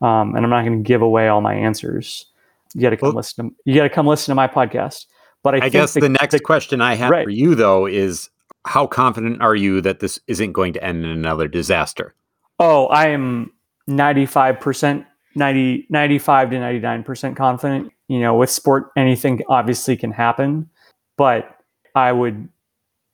Um, 0.00 0.34
and 0.34 0.38
I'm 0.38 0.50
not 0.50 0.64
going 0.64 0.82
to 0.82 0.86
give 0.86 1.00
away 1.00 1.28
all 1.28 1.40
my 1.40 1.54
answers. 1.54 2.26
You 2.74 2.82
got 2.82 2.90
to 2.90 2.96
come 2.96 3.08
well, 3.08 3.16
listen. 3.16 3.50
To, 3.50 3.56
you 3.64 3.74
got 3.74 3.84
to 3.84 3.88
come 3.88 4.06
listen 4.06 4.32
to 4.32 4.34
my 4.34 4.48
podcast. 4.48 5.06
But 5.42 5.54
I, 5.54 5.66
I 5.66 5.68
guess 5.68 5.94
the, 5.94 6.00
the 6.00 6.08
next 6.08 6.32
the, 6.32 6.40
question 6.40 6.80
I 6.80 6.94
have 6.94 7.10
right. 7.10 7.24
for 7.24 7.30
you 7.30 7.54
though 7.54 7.86
is 7.86 8.30
how 8.64 8.86
confident 8.86 9.40
are 9.40 9.54
you 9.54 9.80
that 9.80 10.00
this 10.00 10.18
isn't 10.26 10.52
going 10.52 10.72
to 10.72 10.84
end 10.84 11.04
in 11.04 11.10
another 11.10 11.46
disaster? 11.46 12.14
Oh, 12.58 12.86
I 12.86 13.08
am 13.08 13.52
95%, 13.88 15.06
90, 15.34 15.86
95 15.88 16.50
to 16.50 16.56
99% 16.56 17.36
confident. 17.36 17.92
You 18.08 18.20
know, 18.20 18.34
with 18.36 18.50
sport, 18.50 18.90
anything 18.96 19.42
obviously 19.48 19.96
can 19.96 20.12
happen, 20.12 20.70
but 21.16 21.58
I 21.94 22.12
would, 22.12 22.48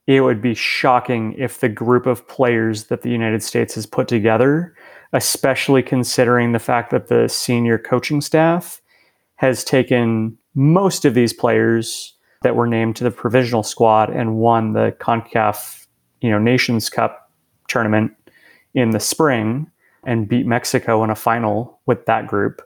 it 0.07 0.21
would 0.21 0.43
be 0.43 0.55
shocking 0.55 1.35
if 1.39 1.61
the 1.61 1.69
group 1.69 2.07
of 2.07 2.27
players 2.29 2.85
that 2.85 3.03
the 3.03 3.11
United 3.11 3.43
States 3.43 3.75
has 3.75 3.87
put 3.87 4.09
together, 4.09 4.75
especially 5.13 5.83
considering 5.83 6.53
the 6.53 6.59
fact 6.59 6.91
that 6.91 7.09
the 7.09 7.29
senior 7.29 7.79
coaching 7.79 8.21
staff 8.21 8.83
has 9.37 9.65
taken 9.65 10.37
most 10.55 11.05
of 11.05 11.15
these 11.15 11.33
players 11.33 12.15
that 12.43 12.57
were 12.57 12.67
named 12.67 12.97
to 12.97 13.05
the 13.05 13.11
provisional 13.11 13.63
squad 13.63 14.11
and 14.11 14.37
won 14.37 14.73
the 14.73 14.95
CONCACAF, 15.01 15.87
you 16.21 16.31
know, 16.31 16.39
Nations 16.39 16.91
Cup 16.91 17.31
tournament 17.69 18.13
in 18.75 18.91
the 18.91 19.01
spring 19.01 19.71
and 20.05 20.29
beat 20.29 20.47
Mexico 20.47 21.03
in 21.05 21.11
a 21.11 21.15
final 21.15 21.81
with 21.87 22.07
that 22.07 22.27
group. 22.27 22.63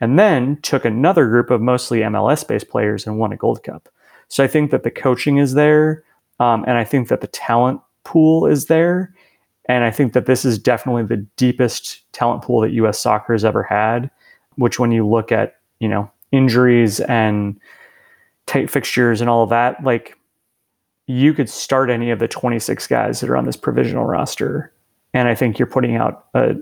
And 0.00 0.18
then 0.18 0.56
took 0.62 0.84
another 0.84 1.28
group 1.28 1.50
of 1.50 1.60
mostly 1.60 2.00
MLS 2.00 2.46
based 2.46 2.68
players 2.68 3.06
and 3.06 3.18
won 3.18 3.32
a 3.32 3.36
Gold 3.36 3.62
Cup. 3.62 3.88
So 4.28 4.42
I 4.42 4.46
think 4.46 4.70
that 4.70 4.82
the 4.82 4.90
coaching 4.90 5.38
is 5.38 5.54
there. 5.54 6.04
Um, 6.38 6.64
and 6.66 6.78
I 6.78 6.84
think 6.84 7.08
that 7.08 7.20
the 7.20 7.26
talent 7.26 7.80
pool 8.04 8.46
is 8.46 8.66
there. 8.66 9.14
And 9.66 9.84
I 9.84 9.90
think 9.90 10.14
that 10.14 10.26
this 10.26 10.44
is 10.44 10.58
definitely 10.58 11.04
the 11.04 11.24
deepest 11.36 12.00
talent 12.12 12.42
pool 12.42 12.60
that 12.60 12.72
US 12.72 12.98
soccer 12.98 13.34
has 13.34 13.44
ever 13.44 13.62
had, 13.62 14.10
which 14.56 14.78
when 14.78 14.90
you 14.90 15.06
look 15.06 15.30
at, 15.30 15.56
you 15.80 15.88
know, 15.88 16.10
injuries 16.32 17.00
and 17.00 17.60
tight 18.46 18.70
fixtures 18.70 19.20
and 19.20 19.28
all 19.28 19.42
of 19.42 19.50
that, 19.50 19.82
like 19.84 20.16
you 21.06 21.34
could 21.34 21.48
start 21.48 21.90
any 21.90 22.10
of 22.10 22.18
the 22.20 22.28
26 22.28 22.86
guys 22.86 23.20
that 23.20 23.28
are 23.28 23.36
on 23.36 23.44
this 23.44 23.56
provisional 23.56 24.04
roster. 24.04 24.72
And 25.12 25.28
I 25.28 25.34
think 25.34 25.58
you're 25.58 25.66
putting 25.66 25.96
out 25.96 26.26
a 26.34 26.54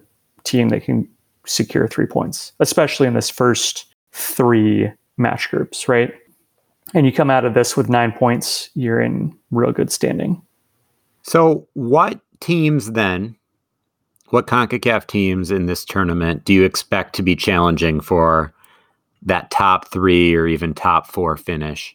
team 0.44 0.70
that 0.70 0.84
can 0.84 1.08
secure 1.46 1.88
three 1.88 2.06
points, 2.06 2.52
especially 2.60 3.06
in 3.06 3.14
this 3.14 3.30
first 3.30 3.86
three 4.12 4.90
match 5.16 5.50
groups, 5.50 5.88
right? 5.88 6.12
And 6.94 7.04
you 7.04 7.12
come 7.12 7.30
out 7.30 7.44
of 7.44 7.54
this 7.54 7.76
with 7.76 7.88
nine 7.88 8.12
points, 8.12 8.70
you're 8.74 9.00
in 9.00 9.36
real 9.50 9.72
good 9.72 9.90
standing. 9.92 10.40
So, 11.22 11.68
what 11.74 12.20
teams 12.40 12.92
then, 12.92 13.36
what 14.28 14.46
CONCACAF 14.46 15.06
teams 15.06 15.50
in 15.50 15.66
this 15.66 15.84
tournament 15.84 16.44
do 16.44 16.54
you 16.54 16.64
expect 16.64 17.14
to 17.16 17.22
be 17.22 17.36
challenging 17.36 18.00
for 18.00 18.54
that 19.22 19.50
top 19.50 19.88
three 19.88 20.34
or 20.34 20.46
even 20.46 20.72
top 20.72 21.06
four 21.06 21.36
finish? 21.36 21.94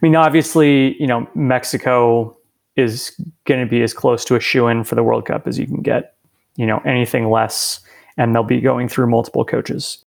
I 0.00 0.06
mean, 0.06 0.16
obviously, 0.16 1.00
you 1.00 1.06
know, 1.06 1.28
Mexico 1.34 2.36
is 2.76 3.18
going 3.44 3.60
to 3.60 3.66
be 3.66 3.82
as 3.82 3.92
close 3.92 4.24
to 4.26 4.36
a 4.36 4.40
shoe 4.40 4.68
in 4.68 4.84
for 4.84 4.94
the 4.94 5.02
World 5.02 5.26
Cup 5.26 5.46
as 5.46 5.58
you 5.58 5.66
can 5.66 5.82
get. 5.82 6.14
You 6.56 6.66
know, 6.66 6.78
anything 6.84 7.30
less, 7.30 7.80
and 8.18 8.34
they'll 8.34 8.42
be 8.42 8.60
going 8.60 8.88
through 8.88 9.06
multiple 9.06 9.44
coaches. 9.44 10.04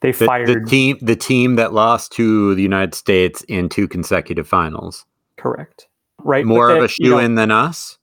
They 0.00 0.12
the, 0.12 0.26
fired 0.26 0.48
the 0.48 0.68
team, 0.68 0.98
the 1.00 1.14
team 1.14 1.56
that 1.56 1.72
lost 1.72 2.10
to 2.12 2.54
the 2.54 2.62
United 2.62 2.94
States 2.94 3.42
in 3.42 3.68
two 3.68 3.86
consecutive 3.86 4.48
finals. 4.48 5.04
Correct. 5.36 5.86
Right. 6.18 6.44
More 6.44 6.70
of 6.70 6.82
a 6.82 6.88
shoe 6.88 7.18
in 7.18 7.34
than 7.34 7.50
us. 7.50 7.98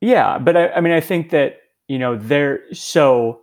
Yeah, 0.00 0.38
but 0.38 0.56
I, 0.56 0.68
I 0.70 0.80
mean, 0.80 0.92
I 0.92 1.00
think 1.00 1.30
that 1.30 1.60
you 1.86 1.98
know 1.98 2.16
they're 2.16 2.62
so 2.72 3.40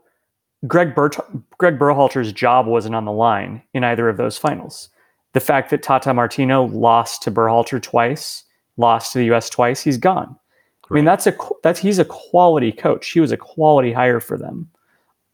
Greg 0.68 0.96
Bert- 0.96 1.18
Greg 1.58 1.78
Berhalter's 1.78 2.32
job 2.32 2.66
wasn't 2.66 2.96
on 2.96 3.06
the 3.06 3.12
line 3.12 3.62
in 3.74 3.84
either 3.84 4.10
of 4.10 4.18
those 4.18 4.38
finals. 4.38 4.89
The 5.34 5.39
fact 5.39 5.70
that 5.70 5.84
Tata 5.84 6.14
Martino 6.14 6.66
lost 6.66 7.24
to 7.24 7.32
Berhalter 7.32 7.82
twice, 7.82 8.43
lost 8.78 9.14
to 9.14 9.20
the 9.20 9.26
U.S. 9.26 9.50
twice, 9.50 9.82
he's 9.82 9.98
gone. 9.98 10.38
Right. 10.89 10.98
I 10.98 11.00
mean, 11.00 11.06
that's 11.06 11.28
a 11.28 11.36
that's 11.62 11.80
he's 11.80 12.00
a 12.00 12.06
quality 12.06 12.72
coach. 12.72 13.10
He 13.10 13.20
was 13.20 13.32
a 13.32 13.38
quality 13.38 13.91
hire 13.91 14.20
for 14.20 14.38
them, 14.38 14.70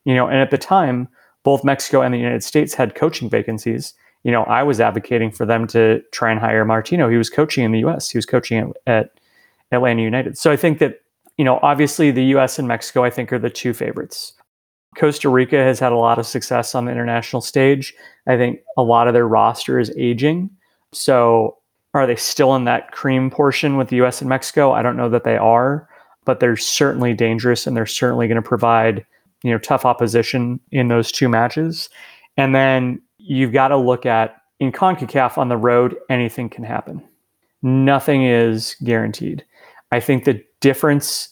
you 0.05 0.15
know. 0.15 0.27
And 0.27 0.37
at 0.37 0.51
the 0.51 0.57
time, 0.57 1.07
both 1.43 1.63
Mexico 1.63 2.01
and 2.01 2.13
the 2.13 2.19
United 2.19 2.43
States 2.43 2.73
had 2.73 2.95
coaching 2.95 3.29
vacancies. 3.29 3.93
You 4.23 4.31
know, 4.31 4.43
I 4.43 4.63
was 4.63 4.79
advocating 4.79 5.31
for 5.31 5.45
them 5.45 5.65
to 5.67 6.01
try 6.11 6.31
and 6.31 6.39
hire 6.39 6.63
Martino. 6.63 7.09
He 7.09 7.17
was 7.17 7.29
coaching 7.29 7.63
in 7.63 7.71
the 7.71 7.79
U.S. 7.79 8.09
He 8.09 8.17
was 8.17 8.25
coaching 8.25 8.59
at, 8.59 8.77
at 8.87 9.19
Atlanta 9.71 10.03
United. 10.03 10.37
So 10.37 10.51
I 10.51 10.57
think 10.57 10.79
that 10.79 11.01
you 11.37 11.45
know, 11.45 11.59
obviously, 11.63 12.11
the 12.11 12.25
U.S. 12.25 12.59
and 12.59 12.67
Mexico, 12.67 13.03
I 13.03 13.09
think, 13.09 13.33
are 13.33 13.39
the 13.39 13.49
two 13.49 13.73
favorites. 13.73 14.33
Costa 14.95 15.29
Rica 15.29 15.57
has 15.57 15.79
had 15.79 15.91
a 15.91 15.97
lot 15.97 16.19
of 16.19 16.27
success 16.27 16.75
on 16.75 16.85
the 16.85 16.91
international 16.91 17.41
stage. 17.41 17.93
I 18.27 18.37
think 18.37 18.59
a 18.77 18.83
lot 18.83 19.07
of 19.07 19.13
their 19.13 19.27
roster 19.27 19.79
is 19.79 19.91
aging. 19.97 20.49
So 20.91 21.57
are 21.93 22.05
they 22.05 22.15
still 22.15 22.55
in 22.55 22.65
that 22.65 22.91
cream 22.91 23.29
portion 23.29 23.77
with 23.77 23.87
the 23.87 24.01
US 24.03 24.21
and 24.21 24.29
Mexico? 24.29 24.71
I 24.71 24.81
don't 24.81 24.97
know 24.97 25.09
that 25.09 25.23
they 25.23 25.37
are, 25.37 25.87
but 26.25 26.39
they're 26.39 26.57
certainly 26.57 27.13
dangerous 27.13 27.65
and 27.65 27.75
they're 27.75 27.85
certainly 27.85 28.27
going 28.27 28.41
to 28.41 28.47
provide, 28.47 29.05
you 29.43 29.51
know, 29.51 29.57
tough 29.57 29.85
opposition 29.85 30.59
in 30.71 30.87
those 30.87 31.11
two 31.11 31.29
matches. 31.29 31.89
And 32.37 32.55
then 32.55 33.01
you've 33.17 33.53
got 33.53 33.69
to 33.69 33.77
look 33.77 34.05
at 34.05 34.37
in 34.59 34.71
CONCACAF 34.71 35.37
on 35.37 35.49
the 35.49 35.57
road, 35.57 35.95
anything 36.09 36.49
can 36.49 36.63
happen. 36.63 37.03
Nothing 37.63 38.23
is 38.23 38.75
guaranteed. 38.83 39.43
I 39.91 39.99
think 39.99 40.23
the 40.23 40.43
difference 40.61 41.29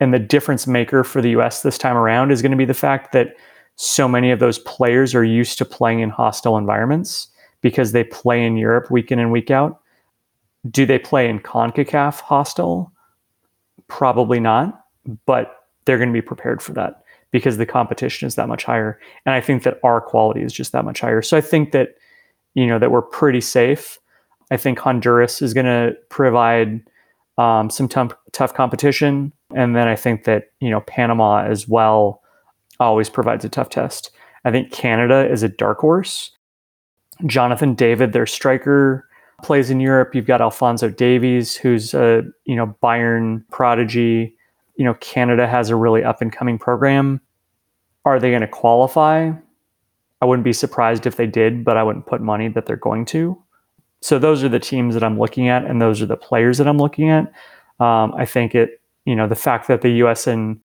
and 0.00 0.12
the 0.12 0.18
difference 0.18 0.66
maker 0.66 1.04
for 1.04 1.22
the 1.22 1.30
US 1.30 1.62
this 1.62 1.78
time 1.78 1.96
around 1.96 2.30
is 2.30 2.42
going 2.42 2.50
to 2.50 2.58
be 2.58 2.64
the 2.64 2.74
fact 2.74 3.12
that 3.12 3.36
so 3.76 4.06
many 4.06 4.30
of 4.30 4.38
those 4.38 4.58
players 4.60 5.14
are 5.14 5.24
used 5.24 5.58
to 5.58 5.64
playing 5.64 6.00
in 6.00 6.10
hostile 6.10 6.58
environments 6.58 7.28
because 7.62 7.92
they 7.92 8.04
play 8.04 8.44
in 8.44 8.56
Europe 8.56 8.90
week 8.90 9.10
in 9.10 9.18
and 9.18 9.32
week 9.32 9.50
out. 9.50 9.80
Do 10.70 10.84
they 10.84 10.98
play 10.98 11.28
in 11.28 11.40
CONCACAF 11.40 12.20
hostile? 12.20 12.92
Probably 13.88 14.40
not, 14.40 14.86
but 15.26 15.56
they're 15.84 15.98
going 15.98 16.10
to 16.10 16.12
be 16.12 16.22
prepared 16.22 16.62
for 16.62 16.72
that 16.72 17.01
because 17.32 17.56
the 17.56 17.66
competition 17.66 18.26
is 18.26 18.36
that 18.36 18.48
much 18.48 18.64
higher. 18.64 19.00
And 19.26 19.34
I 19.34 19.40
think 19.40 19.64
that 19.64 19.80
our 19.82 20.00
quality 20.00 20.42
is 20.42 20.52
just 20.52 20.72
that 20.72 20.84
much 20.84 21.00
higher. 21.00 21.22
So 21.22 21.36
I 21.36 21.40
think 21.40 21.72
that, 21.72 21.96
you 22.54 22.66
know, 22.66 22.78
that 22.78 22.90
we're 22.90 23.02
pretty 23.02 23.40
safe. 23.40 23.98
I 24.50 24.58
think 24.58 24.78
Honduras 24.78 25.42
is 25.42 25.54
going 25.54 25.66
to 25.66 25.96
provide 26.10 26.82
um, 27.38 27.70
some 27.70 27.88
tough, 27.88 28.12
tough 28.32 28.52
competition. 28.52 29.32
And 29.54 29.74
then 29.74 29.88
I 29.88 29.96
think 29.96 30.24
that, 30.24 30.52
you 30.60 30.68
know, 30.70 30.82
Panama 30.82 31.42
as 31.44 31.66
well 31.66 32.20
always 32.78 33.08
provides 33.08 33.44
a 33.44 33.48
tough 33.48 33.70
test. 33.70 34.10
I 34.44 34.50
think 34.50 34.70
Canada 34.70 35.26
is 35.30 35.42
a 35.42 35.48
dark 35.48 35.78
horse. 35.78 36.36
Jonathan 37.26 37.74
David, 37.74 38.12
their 38.12 38.26
striker, 38.26 39.08
plays 39.42 39.70
in 39.70 39.80
Europe. 39.80 40.14
You've 40.14 40.26
got 40.26 40.40
Alfonso 40.40 40.88
Davies, 40.90 41.56
who's 41.56 41.94
a, 41.94 42.22
you 42.44 42.56
know, 42.56 42.76
Bayern 42.82 43.44
prodigy. 43.50 44.36
You 44.76 44.84
know, 44.84 44.94
Canada 44.94 45.46
has 45.46 45.70
a 45.70 45.76
really 45.76 46.02
up 46.02 46.22
and 46.22 46.32
coming 46.32 46.58
program. 46.58 47.20
Are 48.04 48.18
they 48.18 48.30
going 48.30 48.40
to 48.42 48.48
qualify? 48.48 49.32
I 50.20 50.24
wouldn't 50.24 50.44
be 50.44 50.52
surprised 50.52 51.06
if 51.06 51.16
they 51.16 51.26
did, 51.26 51.64
but 51.64 51.76
I 51.76 51.82
wouldn't 51.82 52.06
put 52.06 52.20
money 52.20 52.48
that 52.48 52.66
they're 52.66 52.76
going 52.76 53.04
to. 53.06 53.40
So 54.00 54.18
those 54.18 54.42
are 54.42 54.48
the 54.48 54.58
teams 54.58 54.94
that 54.94 55.04
I'm 55.04 55.18
looking 55.18 55.48
at, 55.48 55.64
and 55.64 55.80
those 55.80 56.02
are 56.02 56.06
the 56.06 56.16
players 56.16 56.58
that 56.58 56.66
I'm 56.66 56.78
looking 56.78 57.10
at. 57.10 57.32
Um, 57.80 58.14
I 58.16 58.26
think 58.26 58.54
it, 58.54 58.80
you 59.04 59.14
know, 59.14 59.28
the 59.28 59.36
fact 59.36 59.68
that 59.68 59.82
the 59.82 59.90
U.S. 59.90 60.26
and 60.26 60.60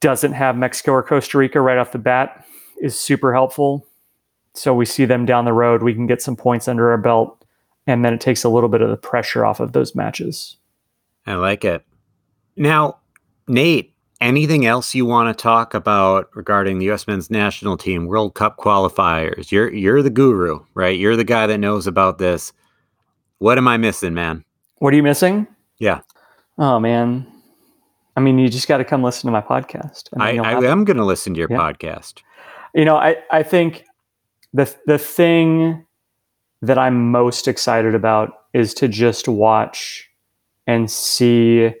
doesn't 0.00 0.32
have 0.32 0.56
Mexico 0.56 0.92
or 0.92 1.02
Costa 1.02 1.38
Rica 1.38 1.60
right 1.60 1.78
off 1.78 1.92
the 1.92 1.98
bat 1.98 2.46
is 2.80 2.98
super 2.98 3.34
helpful. 3.34 3.86
So 4.54 4.74
we 4.74 4.84
see 4.84 5.04
them 5.04 5.26
down 5.26 5.44
the 5.44 5.52
road. 5.52 5.82
We 5.82 5.94
can 5.94 6.06
get 6.06 6.22
some 6.22 6.36
points 6.36 6.68
under 6.68 6.90
our 6.90 6.98
belt, 6.98 7.44
and 7.86 8.04
then 8.04 8.14
it 8.14 8.20
takes 8.20 8.44
a 8.44 8.48
little 8.48 8.68
bit 8.68 8.82
of 8.82 8.90
the 8.90 8.96
pressure 8.96 9.44
off 9.44 9.60
of 9.60 9.72
those 9.72 9.94
matches. 9.94 10.56
I 11.26 11.34
like 11.34 11.64
it. 11.64 11.84
Now, 12.56 12.98
Nate, 13.48 13.94
anything 14.20 14.66
else 14.66 14.94
you 14.94 15.06
want 15.06 15.36
to 15.36 15.42
talk 15.42 15.74
about 15.74 16.28
regarding 16.34 16.78
the 16.78 16.86
U.S. 16.86 17.06
men's 17.06 17.30
national 17.30 17.76
team, 17.76 18.06
World 18.06 18.34
Cup 18.34 18.58
qualifiers? 18.58 19.50
You're 19.50 19.72
you're 19.72 20.02
the 20.02 20.10
guru, 20.10 20.64
right? 20.74 20.98
You're 20.98 21.16
the 21.16 21.24
guy 21.24 21.46
that 21.46 21.58
knows 21.58 21.86
about 21.86 22.18
this. 22.18 22.52
What 23.38 23.58
am 23.58 23.68
I 23.68 23.76
missing, 23.76 24.14
man? 24.14 24.44
What 24.78 24.92
are 24.92 24.96
you 24.96 25.02
missing? 25.02 25.46
Yeah. 25.78 26.00
Oh 26.58 26.78
man. 26.80 27.26
I 28.16 28.20
mean, 28.20 28.38
you 28.38 28.48
just 28.48 28.66
got 28.66 28.78
to 28.78 28.84
come 28.84 29.02
listen 29.02 29.26
to 29.28 29.32
my 29.32 29.42
podcast. 29.42 30.08
I, 30.18 30.38
I, 30.38 30.52
I 30.54 30.64
am 30.64 30.84
going 30.84 30.96
to 30.96 31.04
listen 31.04 31.34
to 31.34 31.38
your 31.38 31.50
yeah. 31.50 31.58
podcast. 31.58 32.22
You 32.74 32.86
know, 32.86 32.96
I, 32.96 33.16
I 33.30 33.42
think 33.42 33.84
the 34.54 34.74
the 34.86 34.98
thing 34.98 35.84
that 36.62 36.78
I'm 36.78 37.10
most 37.10 37.46
excited 37.46 37.94
about 37.94 38.32
is 38.54 38.72
to 38.74 38.88
just 38.88 39.28
watch 39.28 40.10
and 40.66 40.90
see 40.90 41.72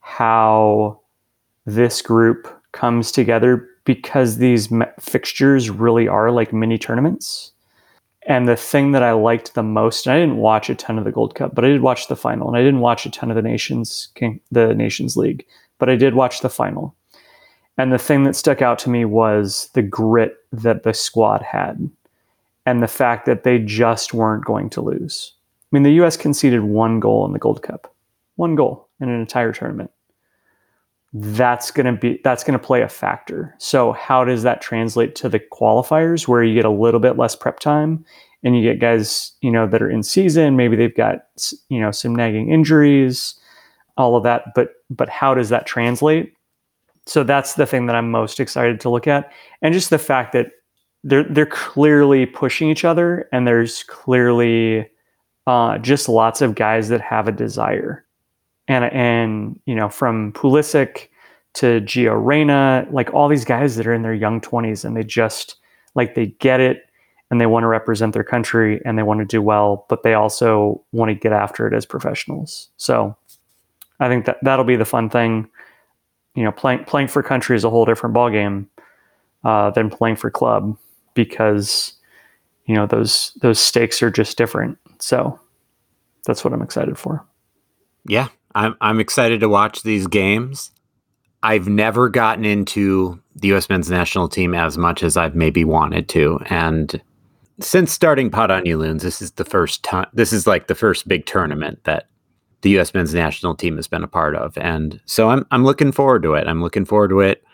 how 0.00 1.00
this 1.66 2.00
group 2.00 2.48
comes 2.72 3.10
together 3.10 3.68
because 3.84 4.38
these 4.38 4.68
fixtures 5.00 5.68
really 5.68 6.08
are 6.08 6.30
like 6.30 6.52
mini 6.52 6.78
tournaments. 6.78 7.52
And 8.22 8.48
the 8.48 8.56
thing 8.56 8.92
that 8.92 9.02
I 9.02 9.12
liked 9.12 9.54
the 9.54 9.62
most, 9.62 10.06
and 10.06 10.14
I 10.14 10.18
didn't 10.18 10.38
watch 10.38 10.68
a 10.68 10.74
ton 10.74 10.98
of 10.98 11.04
the 11.04 11.12
Gold 11.12 11.34
Cup, 11.36 11.54
but 11.54 11.64
I 11.64 11.68
did 11.68 11.80
watch 11.80 12.08
the 12.08 12.16
final, 12.16 12.48
and 12.48 12.56
I 12.56 12.62
didn't 12.62 12.80
watch 12.80 13.06
a 13.06 13.10
ton 13.10 13.30
of 13.30 13.36
the 13.36 13.42
Nations 13.42 14.08
King, 14.14 14.40
the 14.50 14.74
Nations 14.74 15.16
League, 15.16 15.46
but 15.78 15.88
I 15.88 15.94
did 15.94 16.14
watch 16.14 16.40
the 16.40 16.50
final. 16.50 16.94
And 17.78 17.92
the 17.92 17.98
thing 17.98 18.24
that 18.24 18.34
stuck 18.34 18.62
out 18.62 18.78
to 18.80 18.90
me 18.90 19.04
was 19.04 19.70
the 19.74 19.82
grit 19.82 20.38
that 20.50 20.82
the 20.82 20.92
squad 20.92 21.42
had, 21.42 21.88
and 22.64 22.82
the 22.82 22.88
fact 22.88 23.26
that 23.26 23.44
they 23.44 23.60
just 23.60 24.12
weren't 24.12 24.44
going 24.44 24.70
to 24.70 24.80
lose. 24.80 25.32
I 25.62 25.76
mean, 25.76 25.84
the 25.84 25.94
U.S. 25.94 26.16
conceded 26.16 26.62
one 26.62 26.98
goal 26.98 27.26
in 27.26 27.32
the 27.32 27.38
Gold 27.38 27.62
Cup, 27.62 27.94
one 28.34 28.56
goal 28.56 28.88
in 29.00 29.08
an 29.08 29.20
entire 29.20 29.52
tournament 29.52 29.90
that's 31.18 31.70
going 31.70 31.86
to 31.86 31.92
be 31.92 32.20
that's 32.24 32.44
going 32.44 32.58
to 32.58 32.64
play 32.64 32.82
a 32.82 32.88
factor. 32.88 33.54
So 33.58 33.92
how 33.92 34.24
does 34.24 34.42
that 34.42 34.60
translate 34.60 35.14
to 35.16 35.28
the 35.28 35.40
qualifiers 35.40 36.28
where 36.28 36.42
you 36.42 36.54
get 36.54 36.64
a 36.64 36.70
little 36.70 37.00
bit 37.00 37.16
less 37.16 37.34
prep 37.34 37.58
time 37.58 38.04
and 38.42 38.56
you 38.56 38.62
get 38.62 38.80
guys, 38.80 39.32
you 39.40 39.50
know, 39.50 39.66
that 39.66 39.82
are 39.82 39.90
in 39.90 40.02
season, 40.02 40.56
maybe 40.56 40.76
they've 40.76 40.94
got 40.94 41.20
you 41.68 41.80
know 41.80 41.90
some 41.90 42.14
nagging 42.14 42.50
injuries, 42.50 43.34
all 43.96 44.16
of 44.16 44.24
that, 44.24 44.54
but 44.54 44.70
but 44.90 45.08
how 45.08 45.32
does 45.32 45.48
that 45.48 45.66
translate? 45.66 46.32
So 47.06 47.22
that's 47.22 47.54
the 47.54 47.66
thing 47.66 47.86
that 47.86 47.96
I'm 47.96 48.10
most 48.10 48.40
excited 48.40 48.80
to 48.80 48.90
look 48.90 49.06
at 49.06 49.32
and 49.62 49.72
just 49.72 49.90
the 49.90 49.98
fact 49.98 50.32
that 50.32 50.48
they're 51.02 51.24
they're 51.24 51.46
clearly 51.46 52.26
pushing 52.26 52.68
each 52.68 52.84
other 52.84 53.28
and 53.32 53.46
there's 53.46 53.84
clearly 53.84 54.88
uh, 55.46 55.78
just 55.78 56.08
lots 56.08 56.42
of 56.42 56.56
guys 56.56 56.88
that 56.88 57.00
have 57.00 57.28
a 57.28 57.32
desire 57.32 58.05
and 58.68 58.84
and 58.84 59.60
you 59.66 59.74
know 59.74 59.88
from 59.88 60.32
Pulisic 60.32 61.08
to 61.54 61.80
Gio 61.80 62.22
Reyna, 62.22 62.86
like 62.90 63.12
all 63.14 63.28
these 63.28 63.44
guys 63.44 63.76
that 63.76 63.86
are 63.86 63.94
in 63.94 64.02
their 64.02 64.12
young 64.12 64.42
20s 64.42 64.84
and 64.84 64.94
they 64.94 65.02
just 65.02 65.56
like 65.94 66.14
they 66.14 66.26
get 66.26 66.60
it 66.60 66.86
and 67.30 67.40
they 67.40 67.46
want 67.46 67.64
to 67.64 67.68
represent 67.68 68.12
their 68.12 68.22
country 68.22 68.80
and 68.84 68.98
they 68.98 69.02
want 69.02 69.20
to 69.20 69.24
do 69.24 69.40
well, 69.40 69.86
but 69.88 70.02
they 70.02 70.12
also 70.12 70.84
want 70.92 71.08
to 71.08 71.14
get 71.14 71.32
after 71.32 71.66
it 71.66 71.72
as 71.72 71.86
professionals. 71.86 72.68
So 72.76 73.16
I 74.00 74.08
think 74.08 74.26
that 74.26 74.36
that'll 74.42 74.64
be 74.64 74.76
the 74.76 74.84
fun 74.84 75.08
thing. 75.08 75.48
You 76.34 76.44
know, 76.44 76.52
playing 76.52 76.84
playing 76.84 77.08
for 77.08 77.22
country 77.22 77.56
is 77.56 77.64
a 77.64 77.70
whole 77.70 77.86
different 77.86 78.14
ballgame 78.14 78.66
uh, 79.42 79.70
than 79.70 79.88
playing 79.88 80.16
for 80.16 80.30
club 80.30 80.76
because 81.14 81.94
you 82.66 82.74
know 82.74 82.86
those 82.86 83.32
those 83.40 83.58
stakes 83.58 84.02
are 84.02 84.10
just 84.10 84.36
different. 84.36 84.78
So 84.98 85.40
that's 86.26 86.44
what 86.44 86.52
I'm 86.52 86.62
excited 86.62 86.98
for. 86.98 87.24
Yeah, 88.06 88.28
I'm 88.56 88.74
I'm 88.80 88.98
excited 88.98 89.40
to 89.40 89.48
watch 89.48 89.82
these 89.82 90.06
games. 90.06 90.72
I've 91.42 91.68
never 91.68 92.08
gotten 92.08 92.44
into 92.44 93.22
the 93.36 93.48
U.S. 93.48 93.68
men's 93.68 93.90
national 93.90 94.28
team 94.28 94.54
as 94.54 94.78
much 94.78 95.02
as 95.02 95.16
I've 95.16 95.36
maybe 95.36 95.62
wanted 95.62 96.08
to, 96.08 96.40
and 96.46 97.00
since 97.60 97.92
starting 97.92 98.30
Pod 98.30 98.50
on 98.50 98.66
You 98.66 98.78
Loons, 98.78 99.02
this 99.02 99.20
is 99.20 99.32
the 99.32 99.44
first 99.44 99.84
time. 99.84 100.06
This 100.14 100.32
is 100.32 100.46
like 100.46 100.66
the 100.66 100.74
first 100.74 101.06
big 101.06 101.26
tournament 101.26 101.84
that 101.84 102.08
the 102.62 102.70
U.S. 102.70 102.94
men's 102.94 103.14
national 103.14 103.54
team 103.54 103.76
has 103.76 103.86
been 103.86 104.02
a 104.02 104.08
part 104.08 104.34
of, 104.34 104.56
and 104.56 105.00
so 105.04 105.28
I'm 105.28 105.46
I'm 105.50 105.64
looking 105.64 105.92
forward 105.92 106.22
to 106.22 106.34
it. 106.34 106.48
I'm 106.48 106.62
looking 106.62 106.86
forward 106.86 107.08
to 107.08 107.20
it. 107.20 107.44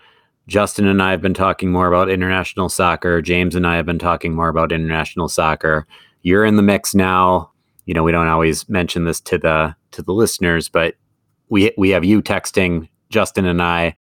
Justin 0.46 0.86
and 0.86 1.02
I 1.02 1.10
have 1.10 1.20
been 1.20 1.34
talking 1.34 1.72
more 1.72 1.88
about 1.88 2.10
international 2.10 2.68
soccer. 2.68 3.20
James 3.20 3.56
and 3.56 3.66
I 3.66 3.74
have 3.76 3.86
been 3.86 3.98
talking 3.98 4.34
more 4.34 4.48
about 4.48 4.72
international 4.72 5.28
soccer. 5.28 5.86
You're 6.22 6.44
in 6.44 6.56
the 6.56 6.62
mix 6.62 6.94
now. 6.94 7.50
You 7.86 7.94
know, 7.94 8.04
we 8.04 8.12
don't 8.12 8.28
always 8.28 8.68
mention 8.68 9.04
this 9.04 9.20
to 9.22 9.38
the 9.38 9.74
to 9.92 10.02
the 10.02 10.12
listeners, 10.12 10.68
but 10.68 10.94
we 11.48 11.72
we 11.76 11.90
have 11.90 12.04
you 12.04 12.22
texting 12.22 12.88
Justin 13.10 13.46
and 13.46 13.62
I 13.62 13.96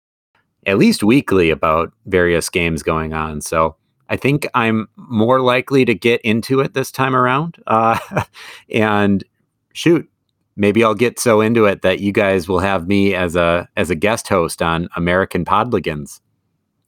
at 0.66 0.78
least 0.78 1.02
weekly 1.02 1.50
about 1.50 1.92
various 2.06 2.48
games 2.48 2.82
going 2.82 3.12
on. 3.12 3.40
So 3.40 3.76
I 4.08 4.16
think 4.16 4.46
I'm 4.54 4.88
more 4.96 5.40
likely 5.40 5.84
to 5.84 5.94
get 5.94 6.20
into 6.20 6.60
it 6.60 6.74
this 6.74 6.90
time 6.90 7.16
around. 7.16 7.56
Uh, 7.66 7.98
and 8.70 9.24
shoot, 9.72 10.08
maybe 10.56 10.84
I'll 10.84 10.94
get 10.94 11.18
so 11.18 11.40
into 11.40 11.64
it 11.64 11.82
that 11.82 12.00
you 12.00 12.12
guys 12.12 12.48
will 12.48 12.60
have 12.60 12.86
me 12.86 13.14
as 13.14 13.36
a 13.36 13.68
as 13.76 13.90
a 13.90 13.94
guest 13.94 14.28
host 14.28 14.62
on 14.62 14.88
American 14.96 15.44
Podligans. 15.44 16.20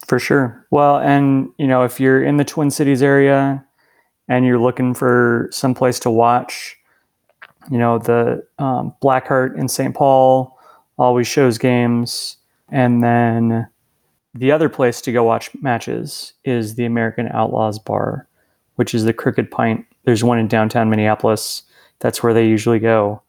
For 0.06 0.18
sure. 0.18 0.66
Well, 0.70 0.98
and 0.98 1.48
you 1.58 1.66
know, 1.66 1.82
if 1.82 1.98
you're 1.98 2.22
in 2.22 2.36
the 2.36 2.44
Twin 2.44 2.70
Cities 2.70 3.02
area 3.02 3.64
and 4.28 4.44
you're 4.44 4.58
looking 4.58 4.94
for 4.94 5.48
some 5.50 5.74
place 5.74 5.98
to 6.00 6.10
watch, 6.10 6.76
you 7.70 7.78
know, 7.78 7.98
the 7.98 8.46
um, 8.58 8.94
Blackheart 9.02 9.58
in 9.58 9.68
St. 9.68 9.94
Paul 9.94 10.58
always 10.98 11.26
shows 11.26 11.58
games. 11.58 12.36
And 12.70 13.02
then 13.02 13.68
the 14.34 14.52
other 14.52 14.68
place 14.68 15.00
to 15.02 15.12
go 15.12 15.24
watch 15.24 15.50
matches 15.60 16.32
is 16.44 16.74
the 16.74 16.84
American 16.84 17.28
Outlaws 17.28 17.78
Bar, 17.78 18.28
which 18.76 18.94
is 18.94 19.04
the 19.04 19.12
Crooked 19.12 19.50
Pint. 19.50 19.86
There's 20.04 20.24
one 20.24 20.38
in 20.38 20.48
downtown 20.48 20.90
Minneapolis. 20.90 21.62
That's 22.00 22.22
where 22.22 22.34
they 22.34 22.46
usually 22.46 22.78
go. 22.78 23.22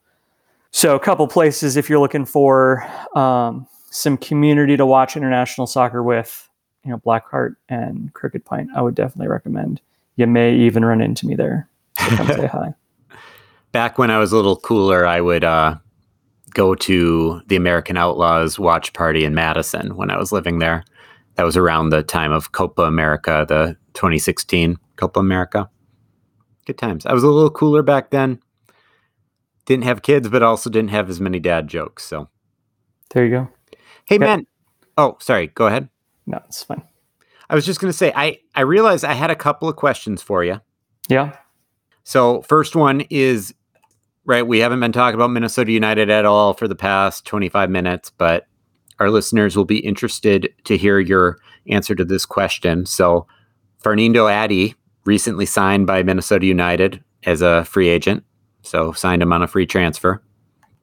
So, 0.72 0.94
a 0.94 1.00
couple 1.00 1.26
places 1.28 1.76
if 1.76 1.88
you're 1.88 2.00
looking 2.00 2.26
for 2.26 2.86
um, 3.14 3.66
some 3.90 4.18
community 4.18 4.76
to 4.76 4.84
watch 4.84 5.16
international 5.16 5.66
soccer 5.66 6.02
with, 6.02 6.48
you 6.84 6.90
know, 6.90 6.98
Blackheart 6.98 7.56
and 7.68 8.12
Crooked 8.12 8.44
Pint, 8.44 8.68
I 8.76 8.82
would 8.82 8.94
definitely 8.94 9.28
recommend. 9.28 9.80
You 10.16 10.26
may 10.26 10.54
even 10.54 10.84
run 10.84 11.00
into 11.00 11.26
me 11.26 11.34
there. 11.34 11.68
Come 11.96 12.26
say 12.26 12.46
hi 12.46 12.74
back 13.72 13.98
when 13.98 14.10
I 14.10 14.18
was 14.18 14.32
a 14.32 14.36
little 14.36 14.56
cooler, 14.56 15.06
I 15.06 15.20
would 15.20 15.44
uh, 15.44 15.76
go 16.54 16.74
to 16.74 17.42
the 17.46 17.56
American 17.56 17.96
Outlaws 17.96 18.58
watch 18.58 18.92
party 18.92 19.24
in 19.24 19.34
Madison 19.34 19.96
when 19.96 20.10
I 20.10 20.18
was 20.18 20.32
living 20.32 20.58
there. 20.58 20.84
That 21.34 21.44
was 21.44 21.56
around 21.56 21.90
the 21.90 22.02
time 22.02 22.32
of 22.32 22.52
Copa 22.52 22.82
America, 22.82 23.44
the 23.46 23.76
2016 23.94 24.78
Copa 24.96 25.20
America. 25.20 25.68
Good 26.66 26.78
times. 26.78 27.04
I 27.06 27.12
was 27.12 27.22
a 27.22 27.28
little 27.28 27.50
cooler 27.50 27.82
back 27.82 28.10
then. 28.10 28.40
Didn't 29.66 29.84
have 29.84 30.02
kids, 30.02 30.28
but 30.28 30.42
also 30.42 30.70
didn't 30.70 30.90
have 30.90 31.10
as 31.10 31.20
many 31.20 31.38
dad 31.38 31.68
jokes. 31.68 32.04
So 32.04 32.28
there 33.10 33.24
you 33.24 33.30
go. 33.30 33.48
Hey, 34.06 34.18
man. 34.18 34.46
Oh, 34.96 35.16
sorry. 35.20 35.48
Go 35.48 35.66
ahead. 35.66 35.88
No, 36.26 36.40
it's 36.46 36.62
fine. 36.62 36.82
I 37.48 37.54
was 37.54 37.66
just 37.66 37.80
going 37.80 37.90
to 37.90 37.96
say, 37.96 38.12
I, 38.16 38.38
I 38.54 38.62
realized 38.62 39.04
I 39.04 39.12
had 39.12 39.30
a 39.30 39.36
couple 39.36 39.68
of 39.68 39.76
questions 39.76 40.22
for 40.22 40.42
you. 40.42 40.60
Yeah. 41.08 41.36
So, 42.06 42.42
first 42.42 42.76
one 42.76 43.00
is 43.10 43.52
right? 44.26 44.46
We 44.46 44.60
haven't 44.60 44.78
been 44.78 44.92
talking 44.92 45.16
about 45.16 45.30
Minnesota 45.30 45.72
United 45.72 46.08
at 46.08 46.24
all 46.24 46.54
for 46.54 46.68
the 46.68 46.76
past 46.76 47.24
25 47.26 47.68
minutes, 47.68 48.10
but 48.10 48.46
our 49.00 49.10
listeners 49.10 49.56
will 49.56 49.64
be 49.64 49.78
interested 49.78 50.54
to 50.64 50.76
hear 50.76 51.00
your 51.00 51.38
answer 51.68 51.96
to 51.96 52.04
this 52.04 52.24
question. 52.24 52.86
So, 52.86 53.26
Fernando 53.80 54.28
Adi 54.28 54.76
recently 55.04 55.46
signed 55.46 55.88
by 55.88 56.04
Minnesota 56.04 56.46
United 56.46 57.02
as 57.24 57.42
a 57.42 57.64
free 57.64 57.88
agent, 57.88 58.22
so 58.62 58.92
signed 58.92 59.20
him 59.20 59.32
on 59.32 59.42
a 59.42 59.48
free 59.48 59.66
transfer. 59.66 60.22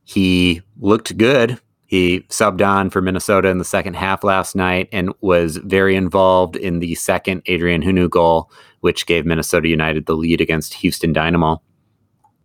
He 0.03 0.61
looked 0.77 1.17
good. 1.17 1.57
He 1.85 2.21
subbed 2.29 2.65
on 2.67 2.89
for 2.89 3.01
Minnesota 3.01 3.47
in 3.47 3.59
the 3.59 3.65
second 3.65 3.93
half 3.95 4.25
last 4.25 4.57
night 4.57 4.89
and 4.91 5.13
was 5.21 5.55
very 5.55 5.95
involved 5.95 6.57
in 6.57 6.79
the 6.79 6.95
second 6.95 7.43
Adrien 7.47 7.81
Hunou 7.81 8.09
goal, 8.09 8.51
which 8.83 9.05
gave 9.05 9.25
Minnesota 9.25 9.67
United 9.67 10.05
the 10.05 10.15
lead 10.15 10.41
against 10.41 10.75
Houston 10.75 11.11
Dynamo 11.11 11.61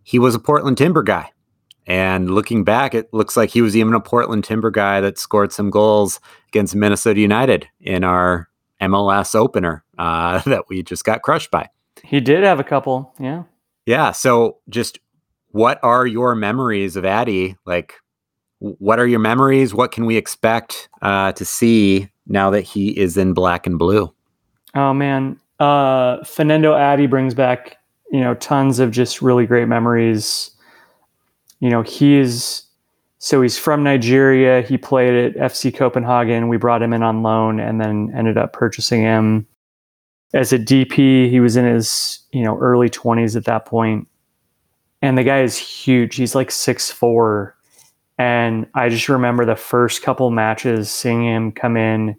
he 0.09 0.17
was 0.17 0.33
a 0.33 0.39
Portland 0.39 0.75
Timber 0.75 1.03
guy. 1.03 1.29
And 1.85 2.31
looking 2.31 2.63
back, 2.63 2.95
it 2.95 3.13
looks 3.13 3.37
like 3.37 3.51
he 3.51 3.61
was 3.61 3.77
even 3.77 3.93
a 3.93 3.99
Portland 3.99 4.43
Timber 4.43 4.71
guy 4.71 5.01
that 5.01 5.19
scored 5.19 5.53
some 5.53 5.69
goals 5.69 6.19
against 6.47 6.75
Minnesota 6.75 7.19
United 7.19 7.67
in 7.79 8.03
our 8.03 8.49
MLS 8.81 9.35
opener 9.35 9.83
uh, 9.99 10.39
that 10.47 10.63
we 10.67 10.81
just 10.81 11.03
got 11.03 11.21
crushed 11.21 11.51
by. 11.51 11.69
He 12.03 12.19
did 12.19 12.43
have 12.43 12.59
a 12.59 12.63
couple, 12.63 13.13
yeah. 13.19 13.43
Yeah. 13.85 14.11
So, 14.11 14.57
just 14.67 14.97
what 15.49 15.79
are 15.83 16.07
your 16.07 16.33
memories 16.33 16.95
of 16.95 17.05
Adi? 17.05 17.55
Like, 17.67 17.93
what 18.57 18.97
are 18.97 19.07
your 19.07 19.19
memories? 19.19 19.75
What 19.75 19.91
can 19.91 20.07
we 20.07 20.17
expect 20.17 20.89
uh, 21.03 21.33
to 21.33 21.45
see 21.45 22.09
now 22.25 22.49
that 22.49 22.61
he 22.61 22.97
is 22.97 23.15
in 23.15 23.33
black 23.33 23.67
and 23.67 23.77
blue? 23.77 24.11
Oh 24.73 24.93
man, 24.93 25.39
uh, 25.59 26.23
Fernando 26.23 26.73
Adi 26.73 27.07
brings 27.07 27.33
back 27.33 27.79
you 28.11 28.21
know, 28.21 28.33
tons 28.35 28.79
of 28.79 28.91
just 28.91 29.21
really 29.21 29.45
great 29.45 29.67
memories. 29.67 30.51
You 31.59 31.69
know, 31.69 31.81
he's 31.81 32.63
So 33.19 33.41
he's 33.41 33.57
from 33.57 33.83
Nigeria. 33.83 34.61
He 34.61 34.77
played 34.77 35.35
at 35.35 35.51
FC 35.51 35.75
Copenhagen. 35.75 36.47
We 36.47 36.57
brought 36.57 36.81
him 36.81 36.93
in 36.93 37.03
on 37.03 37.21
loan 37.21 37.59
and 37.59 37.79
then 37.79 38.11
ended 38.15 38.37
up 38.37 38.53
purchasing 38.53 39.01
him 39.01 39.45
as 40.33 40.53
a 40.53 40.59
DP. 40.59 41.29
He 41.29 41.39
was 41.39 41.57
in 41.57 41.65
his, 41.65 42.19
you 42.31 42.43
know, 42.43 42.57
early 42.59 42.89
20s 42.89 43.35
at 43.35 43.45
that 43.45 43.65
point. 43.65 44.07
And 45.01 45.17
the 45.17 45.23
guy 45.23 45.41
is 45.41 45.57
huge. 45.57 46.15
He's 46.15 46.35
like 46.35 46.51
six 46.51 46.91
four, 46.91 47.55
And 48.17 48.67
I 48.73 48.89
just 48.89 49.07
remember 49.07 49.45
the 49.45 49.55
first 49.55 50.01
couple 50.01 50.29
matches 50.31 50.89
seeing 50.89 51.23
him 51.23 51.51
come 51.51 51.77
in 51.77 52.15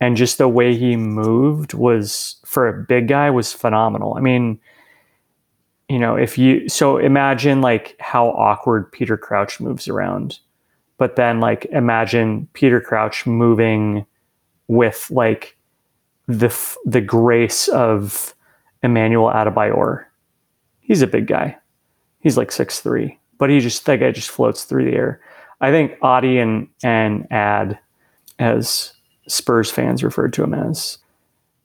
and 0.00 0.16
just 0.16 0.38
the 0.38 0.48
way 0.48 0.76
he 0.76 0.96
moved 0.96 1.74
was 1.74 2.36
for 2.44 2.68
a 2.68 2.82
big 2.84 3.08
guy 3.08 3.30
was 3.30 3.52
phenomenal. 3.52 4.14
I 4.16 4.20
mean, 4.20 4.60
you 5.88 5.98
know, 5.98 6.16
if 6.16 6.38
you 6.38 6.68
so 6.68 6.98
imagine 6.98 7.60
like 7.60 7.96
how 7.98 8.28
awkward 8.28 8.92
Peter 8.92 9.16
Crouch 9.16 9.58
moves 9.58 9.88
around, 9.88 10.38
but 10.98 11.16
then 11.16 11.40
like 11.40 11.64
imagine 11.66 12.48
Peter 12.52 12.80
Crouch 12.80 13.26
moving 13.26 14.04
with 14.68 15.10
like 15.10 15.56
the 16.26 16.54
the 16.84 17.00
grace 17.00 17.68
of 17.68 18.34
Emmanuel 18.82 19.30
Adebayor. 19.30 20.04
He's 20.80 21.02
a 21.02 21.06
big 21.06 21.26
guy. 21.26 21.56
He's 22.20 22.36
like 22.36 22.52
six 22.52 22.80
three, 22.80 23.18
but 23.38 23.50
he 23.50 23.60
just 23.60 23.84
that 23.86 24.00
guy 24.00 24.12
just 24.12 24.30
floats 24.30 24.64
through 24.64 24.84
the 24.84 24.96
air. 24.96 25.20
I 25.60 25.70
think 25.70 25.96
Adi 26.02 26.38
and 26.38 26.68
and 26.84 27.26
Ad, 27.32 27.78
as 28.38 28.92
Spurs 29.28 29.70
fans 29.70 30.02
referred 30.02 30.32
to 30.34 30.42
him 30.42 30.54
as, 30.54 30.98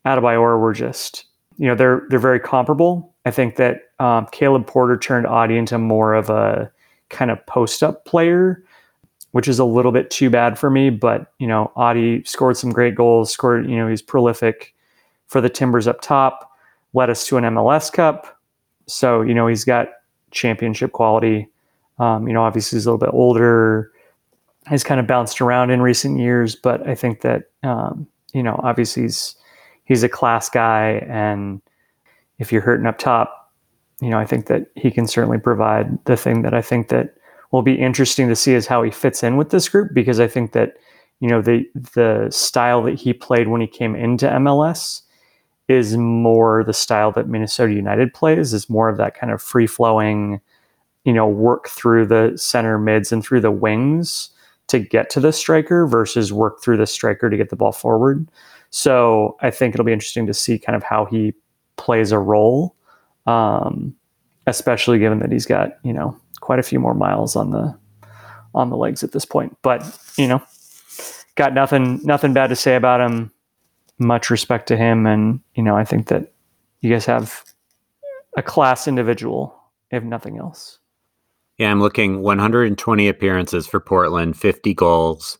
Adebayor 0.06 0.60
were 0.60 0.74
just 0.74 1.26
you 1.58 1.68
know 1.68 1.76
they're 1.76 2.06
they're 2.10 2.20
very 2.20 2.40
comparable. 2.40 3.14
I 3.26 3.32
think 3.32 3.56
that 3.56 3.82
um, 4.00 4.28
Caleb 4.32 4.68
Porter 4.68 4.98
turned 4.98 5.26
Adi 5.26 5.58
into 5.58 5.78
more 5.78 6.14
of 6.14 6.30
a 6.30 6.72
kind 7.10 7.32
of 7.32 7.46
post 7.46 7.84
up 7.84 8.06
player, 8.06 8.64
which 9.32 9.48
is 9.48 9.60
a 9.60 9.66
little 9.66 9.92
bit 9.92 10.10
too 10.10 10.30
bad 10.30 10.60
for 10.60 10.70
me. 10.70 10.90
But 10.90 11.32
you 11.40 11.48
know, 11.48 11.72
Adi 11.76 12.24
scored 12.26 12.58
some 12.58 12.72
great 12.72 12.96
goals. 12.96 13.32
Scored 13.32 13.70
you 13.70 13.78
know 13.78 13.88
he's 13.88 14.02
prolific 14.02 14.74
for 15.28 15.42
the 15.42 15.50
Timbers 15.50 15.88
up 15.88 16.02
top. 16.02 16.52
Led 16.94 17.10
us 17.10 17.26
to 17.28 17.38
an 17.38 17.44
MLS 17.46 17.92
Cup, 17.92 18.40
so 18.88 19.22
you 19.22 19.34
know 19.34 19.48
he's 19.48 19.64
got 19.64 19.88
championship 20.32 20.92
quality. 20.92 21.48
Um, 22.00 22.28
you 22.28 22.34
know, 22.34 22.44
obviously 22.44 22.78
he's 22.78 22.86
a 22.86 22.90
little 22.92 23.06
bit 23.06 23.14
older. 23.14 23.93
He's 24.70 24.84
kind 24.84 25.00
of 25.00 25.08
bounced 25.08 25.42
around 25.42 25.72
in 25.72 25.82
recent 25.82 26.20
years, 26.20 26.56
but 26.56 26.88
I 26.88 26.96
think 26.96 27.22
that 27.22 27.52
um, 27.64 28.08
you 28.34 28.44
know, 28.44 28.60
obviously 28.64 29.04
he's 29.04 29.36
he's 29.86 30.04
a 30.04 30.10
class 30.10 30.50
guy, 30.50 31.06
and 31.08 31.62
if 32.40 32.52
you're 32.52 32.62
hurting 32.62 32.88
up 32.88 32.98
top, 32.98 33.52
you 34.02 34.10
know, 34.10 34.20
I 34.20 34.26
think 34.26 34.48
that 34.48 34.68
he 34.76 34.92
can 34.92 35.08
certainly 35.08 35.38
provide 35.38 36.04
the 36.06 36.18
thing 36.18 36.42
that 36.42 36.54
I 36.54 36.62
think 36.62 36.90
that 36.90 37.16
will 37.52 37.62
be 37.62 37.76
interesting 37.76 38.28
to 38.28 38.36
see 38.36 38.54
is 38.54 38.68
how 38.68 38.84
he 38.84 38.92
fits 38.92 39.24
in 39.24 39.38
with 39.38 39.52
this 39.52 39.70
group 39.70 39.94
because 39.94 40.20
I 40.20 40.28
think 40.28 40.54
that 40.54 40.74
you 41.20 41.30
know 41.30 41.42
the 41.42 41.66
the 41.94 42.28
style 42.32 42.82
that 42.84 42.96
he 42.96 43.14
played 43.14 43.48
when 43.48 43.62
he 43.62 43.68
came 43.68 43.96
into 43.96 44.28
MLS 44.28 45.02
is 45.70 45.96
more 45.96 46.64
the 46.64 46.74
style 46.74 47.12
that 47.14 47.30
Minnesota 47.30 47.74
United 47.74 48.14
plays 48.14 48.54
is 48.54 48.70
more 48.70 48.90
of 48.90 48.98
that 48.98 49.16
kind 49.16 49.32
of 49.32 49.42
free 49.42 49.68
flowing, 49.68 50.42
you 51.06 51.14
know, 51.14 51.26
work 51.28 51.70
through 51.70 52.06
the 52.06 52.34
center 52.36 52.78
mids 52.78 53.14
and 53.14 53.24
through 53.24 53.40
the 53.40 53.52
wings 53.52 54.30
to 54.68 54.80
get 54.80 55.10
to 55.12 55.20
the 55.20 55.34
striker 55.34 55.86
versus 55.86 56.32
work 56.32 56.62
through 56.62 56.78
the 56.78 56.88
striker 56.88 57.30
to 57.30 57.38
get 57.38 57.50
the 57.50 57.56
ball 57.56 57.72
forward. 57.72 58.28
So 58.70 59.38
I 59.42 59.52
think 59.52 59.76
it'll 59.76 59.86
be 59.86 59.94
interesting 59.94 60.26
to 60.28 60.34
see 60.34 60.58
kind 60.58 60.76
of 60.76 60.84
how 60.84 61.06
he 61.06 61.34
plays 61.78 62.12
a 62.12 62.20
role, 62.20 62.76
um, 63.28 63.96
especially 64.48 65.00
given 65.00 65.20
that 65.20 65.32
he's 65.32 65.46
got 65.46 65.78
you 65.84 65.94
know 65.94 66.18
quite 66.40 66.60
a 66.60 66.64
few 66.64 66.80
more 66.80 66.94
miles 66.94 67.36
on 67.36 67.52
the 67.52 67.78
on 68.56 68.70
the 68.70 68.78
legs 68.78 69.04
at 69.04 69.12
this 69.12 69.26
point. 69.26 69.56
But 69.62 69.84
you 70.18 70.28
know, 70.28 70.42
got 71.36 71.54
nothing 71.54 72.00
nothing 72.04 72.34
bad 72.34 72.48
to 72.48 72.56
say 72.56 72.76
about 72.76 73.02
him. 73.02 73.32
Much 74.00 74.30
respect 74.30 74.68
to 74.70 74.78
him, 74.78 75.06
and 75.06 75.40
you 75.56 75.64
know, 75.64 75.78
I 75.78 75.86
think 75.86 76.08
that 76.08 76.34
you 76.82 76.90
guys 76.90 77.06
have 77.06 77.44
a 78.36 78.42
class 78.42 78.88
individual, 78.88 79.56
if 79.92 80.04
nothing 80.04 80.38
else. 80.38 80.80
Yeah, 81.64 81.72
I'm 81.72 81.80
looking 81.80 82.22
120 82.22 83.08
appearances 83.08 83.66
for 83.68 83.80
Portland, 83.80 84.36
50 84.36 84.74
goals, 84.74 85.38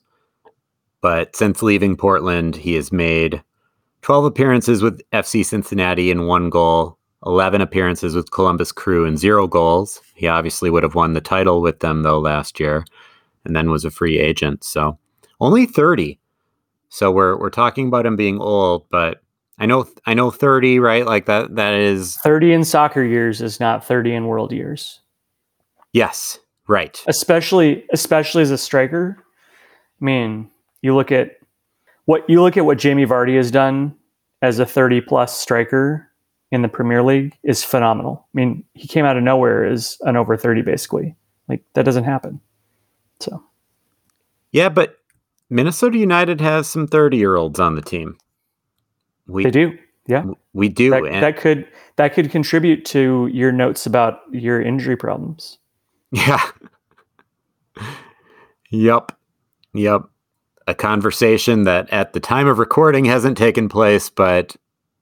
but 1.02 1.36
since 1.36 1.62
leaving 1.62 1.98
Portland, 1.98 2.56
he 2.56 2.76
has 2.76 2.94
made 2.94 3.44
12 4.04 4.24
appearances 4.24 4.82
with 4.82 5.02
FC 5.12 5.46
Cincinnati 5.46 6.10
and 6.12 6.26
one 6.26 6.50
goal, 6.50 6.98
11 7.26 7.60
appearances 7.60 8.16
with 8.16 8.32
Columbus 8.32 8.72
Crew 8.72 9.06
and 9.06 9.20
zero 9.20 9.48
goals. 9.48 10.00
He 10.16 10.30
obviously 10.30 10.70
would 10.70 10.84
have 10.84 10.96
won 10.96 11.12
the 11.12 11.20
title 11.20 11.62
with 11.62 11.82
them, 11.82 12.04
though, 12.04 12.20
last 12.20 12.58
year, 12.58 12.86
and 13.44 13.54
then 13.54 13.70
was 13.70 13.84
a 13.84 13.92
free 13.92 14.18
agent. 14.18 14.64
So 14.64 14.98
only 15.42 15.66
30. 15.66 16.18
So 16.88 17.12
we're, 17.12 17.38
we're 17.38 17.50
talking 17.50 17.90
about 17.90 18.06
him 18.06 18.16
being 18.16 18.40
old, 18.40 18.90
but 18.90 19.22
I 19.60 19.66
know 19.66 19.90
I 20.06 20.14
know 20.14 20.32
30, 20.32 20.80
right? 20.80 21.06
Like 21.06 21.26
that 21.26 21.58
that 21.58 21.74
is 21.74 22.16
30 22.24 22.54
in 22.54 22.64
soccer 22.64 23.04
years 23.04 23.42
is 23.42 23.60
not 23.60 23.86
30 23.86 24.16
in 24.16 24.28
world 24.28 24.54
years. 24.54 25.02
Yes, 25.94 26.40
right. 26.68 27.02
Especially 27.08 27.86
especially 27.94 28.42
as 28.42 28.52
a 28.52 28.58
striker. 28.58 29.18
I 30.02 30.06
mean, 30.06 30.50
you 30.82 30.96
look 30.96 31.12
at 31.12 31.38
what 32.06 32.30
you 32.30 32.42
look 32.42 32.58
at 32.58 32.66
what 32.66 32.78
Jamie 32.78 33.06
Vardy 33.06 33.38
has 33.38 33.52
done 33.52 33.96
as 34.42 34.60
a 34.60 34.66
30 34.66 35.02
plus 35.02 35.38
striker 35.38 36.10
in 36.52 36.62
the 36.62 36.68
Premier 36.68 37.02
League 37.02 37.38
is 37.44 37.64
phenomenal. 37.64 38.28
I 38.34 38.38
mean, 38.38 38.64
he 38.74 38.88
came 38.88 39.06
out 39.06 39.18
of 39.18 39.24
nowhere 39.24 39.66
as 39.66 39.98
an 40.02 40.18
over 40.18 40.36
30 40.36 40.62
basically. 40.64 41.16
Like 41.48 41.64
that 41.74 41.84
doesn't 41.84 42.04
happen. 42.04 42.42
So 43.20 43.44
Yeah, 44.52 44.70
but 44.70 44.98
Minnesota 45.50 45.98
United 45.98 46.42
has 46.42 46.68
some 46.68 46.88
30 46.88 47.18
year 47.18 47.36
olds 47.36 47.60
on 47.60 47.76
the 47.76 47.82
team. 47.82 48.18
We, 49.28 49.44
they 49.44 49.52
do. 49.52 49.78
Yeah. 50.08 50.26
We 50.54 50.68
do. 50.68 50.90
That, 50.90 51.04
that 51.22 51.38
could 51.38 51.68
that 51.96 52.14
could 52.14 52.30
contribute 52.30 52.84
to 52.86 53.30
your 53.32 53.52
notes 53.52 53.86
about 53.86 54.20
your 54.32 54.62
injury 54.62 54.98
problems. 54.98 55.60
Yeah. 56.14 56.42
yep. 58.70 59.12
Yep 59.74 60.04
a 60.68 60.74
conversation 60.74 61.64
that 61.64 61.90
at 61.92 62.14
the 62.14 62.20
time 62.20 62.48
of 62.48 62.60
recording 62.60 63.06
hasn't 63.06 63.38
taken 63.38 63.68
place, 63.68 64.10
but 64.10 64.56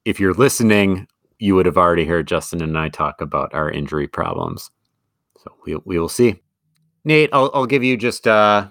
if 0.05 0.19
you're 0.19 0.33
listening, 0.33 1.07
you 1.39 1.55
would 1.55 1.65
have 1.65 1.77
already 1.77 2.05
heard 2.05 2.27
Justin 2.27 2.61
and 2.61 2.77
I 2.77 2.89
talk 2.89 3.21
about 3.21 3.53
our 3.53 3.69
injury 3.69 4.07
problems. 4.07 4.71
So 5.43 5.53
we, 5.65 5.75
we 5.85 5.99
will 5.99 6.09
see. 6.09 6.41
Nate, 7.03 7.29
I'll, 7.33 7.51
I'll 7.53 7.65
give 7.65 7.83
you 7.83 7.97
just 7.97 8.27
uh, 8.27 8.67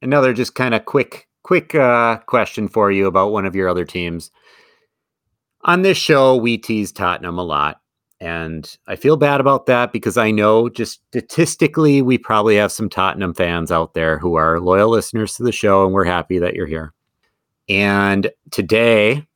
another 0.00 0.32
just 0.32 0.54
kind 0.54 0.74
of 0.74 0.84
quick 0.84 1.28
quick 1.42 1.74
uh, 1.74 2.18
question 2.26 2.68
for 2.68 2.92
you 2.92 3.06
about 3.06 3.32
one 3.32 3.44
of 3.44 3.56
your 3.56 3.68
other 3.68 3.84
teams. 3.84 4.30
On 5.64 5.82
this 5.82 5.98
show, 5.98 6.36
we 6.36 6.56
tease 6.56 6.92
Tottenham 6.92 7.38
a 7.38 7.42
lot. 7.42 7.80
And 8.22 8.78
I 8.86 8.94
feel 8.94 9.16
bad 9.16 9.40
about 9.40 9.66
that 9.66 9.92
because 9.92 10.16
I 10.16 10.30
know 10.30 10.68
just 10.68 11.00
statistically, 11.08 12.02
we 12.02 12.18
probably 12.18 12.54
have 12.54 12.70
some 12.70 12.88
Tottenham 12.88 13.34
fans 13.34 13.72
out 13.72 13.94
there 13.94 14.16
who 14.16 14.36
are 14.36 14.60
loyal 14.60 14.90
listeners 14.90 15.34
to 15.34 15.42
the 15.42 15.50
show, 15.50 15.84
and 15.84 15.92
we're 15.92 16.04
happy 16.04 16.38
that 16.38 16.54
you're 16.54 16.68
here. 16.68 16.94
And 17.68 18.30
today, 18.52 19.26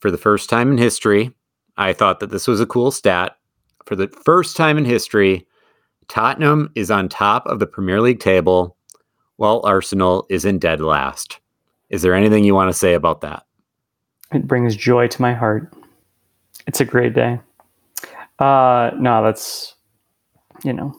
for 0.00 0.10
the 0.10 0.16
first 0.16 0.48
time 0.48 0.72
in 0.72 0.78
history, 0.78 1.36
I 1.76 1.92
thought 1.92 2.20
that 2.20 2.30
this 2.30 2.48
was 2.48 2.62
a 2.62 2.66
cool 2.66 2.90
stat. 2.90 3.36
For 3.84 3.94
the 3.94 4.08
first 4.08 4.56
time 4.56 4.78
in 4.78 4.86
history, 4.86 5.46
Tottenham 6.08 6.70
is 6.76 6.90
on 6.90 7.10
top 7.10 7.44
of 7.46 7.58
the 7.58 7.66
Premier 7.66 8.00
League 8.00 8.20
table 8.20 8.74
while 9.36 9.60
Arsenal 9.64 10.24
is 10.30 10.46
in 10.46 10.58
dead 10.58 10.80
last. 10.80 11.40
Is 11.90 12.00
there 12.00 12.14
anything 12.14 12.42
you 12.42 12.54
want 12.54 12.70
to 12.70 12.78
say 12.78 12.94
about 12.94 13.20
that? 13.20 13.44
It 14.32 14.46
brings 14.46 14.76
joy 14.76 15.08
to 15.08 15.20
my 15.20 15.34
heart. 15.34 15.74
It's 16.66 16.80
a 16.80 16.86
great 16.86 17.12
day. 17.12 17.38
Uh, 18.38 18.90
no, 18.98 19.22
that's 19.22 19.74
you 20.64 20.72
know, 20.72 20.98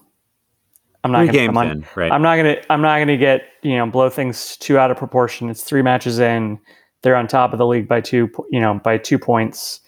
I'm 1.03 1.11
not 1.11 1.27
three 1.27 1.47
gonna 1.47 1.71
in, 1.71 1.85
right? 1.95 2.11
I'm 2.11 2.21
not 2.21 2.37
gonna 2.37 2.57
I'm 2.69 2.81
not 2.81 2.99
gonna 2.99 3.17
get 3.17 3.43
you 3.61 3.77
know 3.77 3.85
blow 3.87 4.09
things 4.09 4.57
too 4.57 4.77
out 4.77 4.91
of 4.91 4.97
proportion. 4.97 5.49
It's 5.49 5.63
three 5.63 5.81
matches 5.81 6.19
in. 6.19 6.59
They're 7.03 7.15
on 7.15 7.27
top 7.27 7.53
of 7.53 7.59
the 7.59 7.67
league 7.67 7.87
by 7.87 8.01
two 8.01 8.29
you 8.49 8.59
know 8.59 8.79
by 8.83 8.97
two 8.97 9.19
points. 9.19 9.81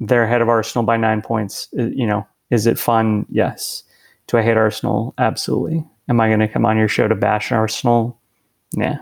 They're 0.00 0.24
ahead 0.24 0.42
of 0.42 0.48
Arsenal 0.48 0.84
by 0.84 0.96
nine 0.96 1.22
points. 1.22 1.68
You 1.72 2.06
know, 2.06 2.26
is 2.50 2.66
it 2.66 2.78
fun? 2.78 3.24
Yes. 3.30 3.84
Do 4.26 4.38
I 4.38 4.42
hate 4.42 4.56
Arsenal? 4.56 5.14
Absolutely. 5.18 5.84
Am 6.08 6.20
I 6.20 6.28
going 6.28 6.40
to 6.40 6.48
come 6.48 6.66
on 6.66 6.76
your 6.76 6.88
show 6.88 7.06
to 7.06 7.14
bash 7.14 7.52
Arsenal? 7.52 8.18
Nah. 8.74 8.98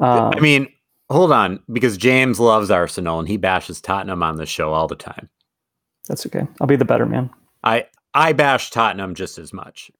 Um, 0.00 0.32
I 0.34 0.40
mean, 0.40 0.68
hold 1.10 1.32
on, 1.32 1.60
because 1.72 1.96
James 1.96 2.40
loves 2.40 2.70
Arsenal 2.70 3.18
and 3.18 3.28
he 3.28 3.36
bashes 3.36 3.80
Tottenham 3.80 4.22
on 4.22 4.36
the 4.36 4.46
show 4.46 4.72
all 4.72 4.88
the 4.88 4.96
time. 4.96 5.28
That's 6.08 6.26
okay. 6.26 6.46
I'll 6.60 6.66
be 6.66 6.76
the 6.76 6.84
better 6.84 7.06
man. 7.06 7.30
I 7.64 7.86
I 8.14 8.32
bash 8.32 8.70
Tottenham 8.70 9.14
just 9.14 9.38
as 9.38 9.52
much. 9.52 9.90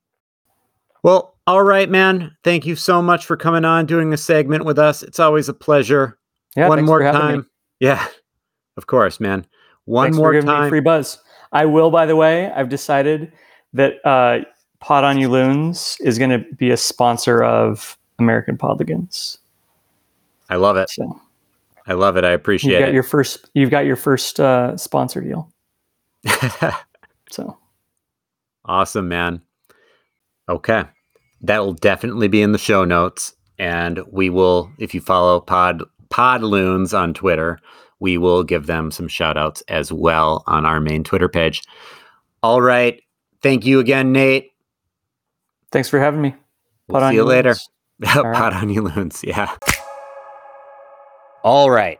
Well, 1.02 1.36
all 1.46 1.62
right, 1.62 1.88
man. 1.88 2.36
Thank 2.42 2.66
you 2.66 2.74
so 2.74 3.00
much 3.00 3.24
for 3.24 3.36
coming 3.36 3.64
on, 3.64 3.86
doing 3.86 4.12
a 4.12 4.16
segment 4.16 4.64
with 4.64 4.78
us. 4.78 5.02
It's 5.02 5.20
always 5.20 5.48
a 5.48 5.54
pleasure. 5.54 6.18
Yeah, 6.56 6.68
one 6.68 6.84
more 6.84 7.00
time. 7.00 7.48
Yeah, 7.78 8.04
of 8.76 8.86
course, 8.86 9.20
man. 9.20 9.46
One 9.84 10.06
thanks 10.06 10.18
more 10.18 10.28
for 10.28 10.32
giving 10.34 10.48
time. 10.48 10.64
Me 10.64 10.68
free 10.70 10.80
buzz. 10.80 11.18
I 11.52 11.64
will, 11.64 11.90
by 11.90 12.06
the 12.06 12.16
way. 12.16 12.50
I've 12.50 12.68
decided 12.68 13.32
that 13.72 14.04
uh, 14.04 14.44
Pod 14.80 15.04
on 15.04 15.18
You 15.18 15.28
Loons 15.28 15.96
is 16.00 16.18
going 16.18 16.30
to 16.30 16.44
be 16.56 16.70
a 16.70 16.76
sponsor 16.76 17.42
of 17.42 17.96
American 18.18 18.58
Podligans. 18.58 19.38
I 20.50 20.56
love 20.56 20.76
it. 20.76 20.90
So 20.90 21.20
I 21.86 21.94
love 21.94 22.16
it. 22.16 22.24
I 22.24 22.32
you've 22.32 22.40
appreciate 22.40 22.80
got 22.80 22.88
it. 22.90 22.94
your 22.94 23.02
first 23.02 23.50
you've 23.54 23.70
got 23.70 23.86
your 23.86 23.96
first 23.96 24.40
uh, 24.40 24.76
sponsor 24.76 25.20
deal. 25.20 25.50
So 27.30 27.58
awesome, 28.64 29.08
man. 29.08 29.42
Okay. 30.48 30.84
That'll 31.42 31.74
definitely 31.74 32.28
be 32.28 32.40
in 32.42 32.52
the 32.52 32.58
show 32.58 32.84
notes. 32.84 33.34
And 33.58 34.00
we 34.10 34.30
will, 34.30 34.70
if 34.78 34.94
you 34.94 35.00
follow 35.00 35.40
Pod 35.40 35.82
Podloons 36.10 36.98
on 36.98 37.12
Twitter, 37.12 37.58
we 38.00 38.16
will 38.16 38.44
give 38.44 38.66
them 38.66 38.90
some 38.90 39.08
shout 39.08 39.36
outs 39.36 39.62
as 39.68 39.92
well 39.92 40.42
on 40.46 40.64
our 40.64 40.80
main 40.80 41.04
Twitter 41.04 41.28
page. 41.28 41.62
All 42.42 42.62
right. 42.62 43.00
Thank 43.42 43.66
you 43.66 43.78
again, 43.78 44.10
Nate. 44.12 44.52
thanks 45.70 45.88
for 45.88 45.98
having 46.00 46.22
me. 46.22 46.34
We'll 46.88 46.94
Pod 46.94 47.02
on 47.02 47.10
see 47.10 47.16
you 47.16 47.22
You 47.22 47.28
later. 47.28 47.50
Loons. 47.50 47.68
Pod 48.04 48.24
right. 48.24 48.52
on 48.54 48.70
you 48.70 48.82
loons. 48.82 49.22
Yeah. 49.22 49.54
All 51.42 51.70
right. 51.70 51.98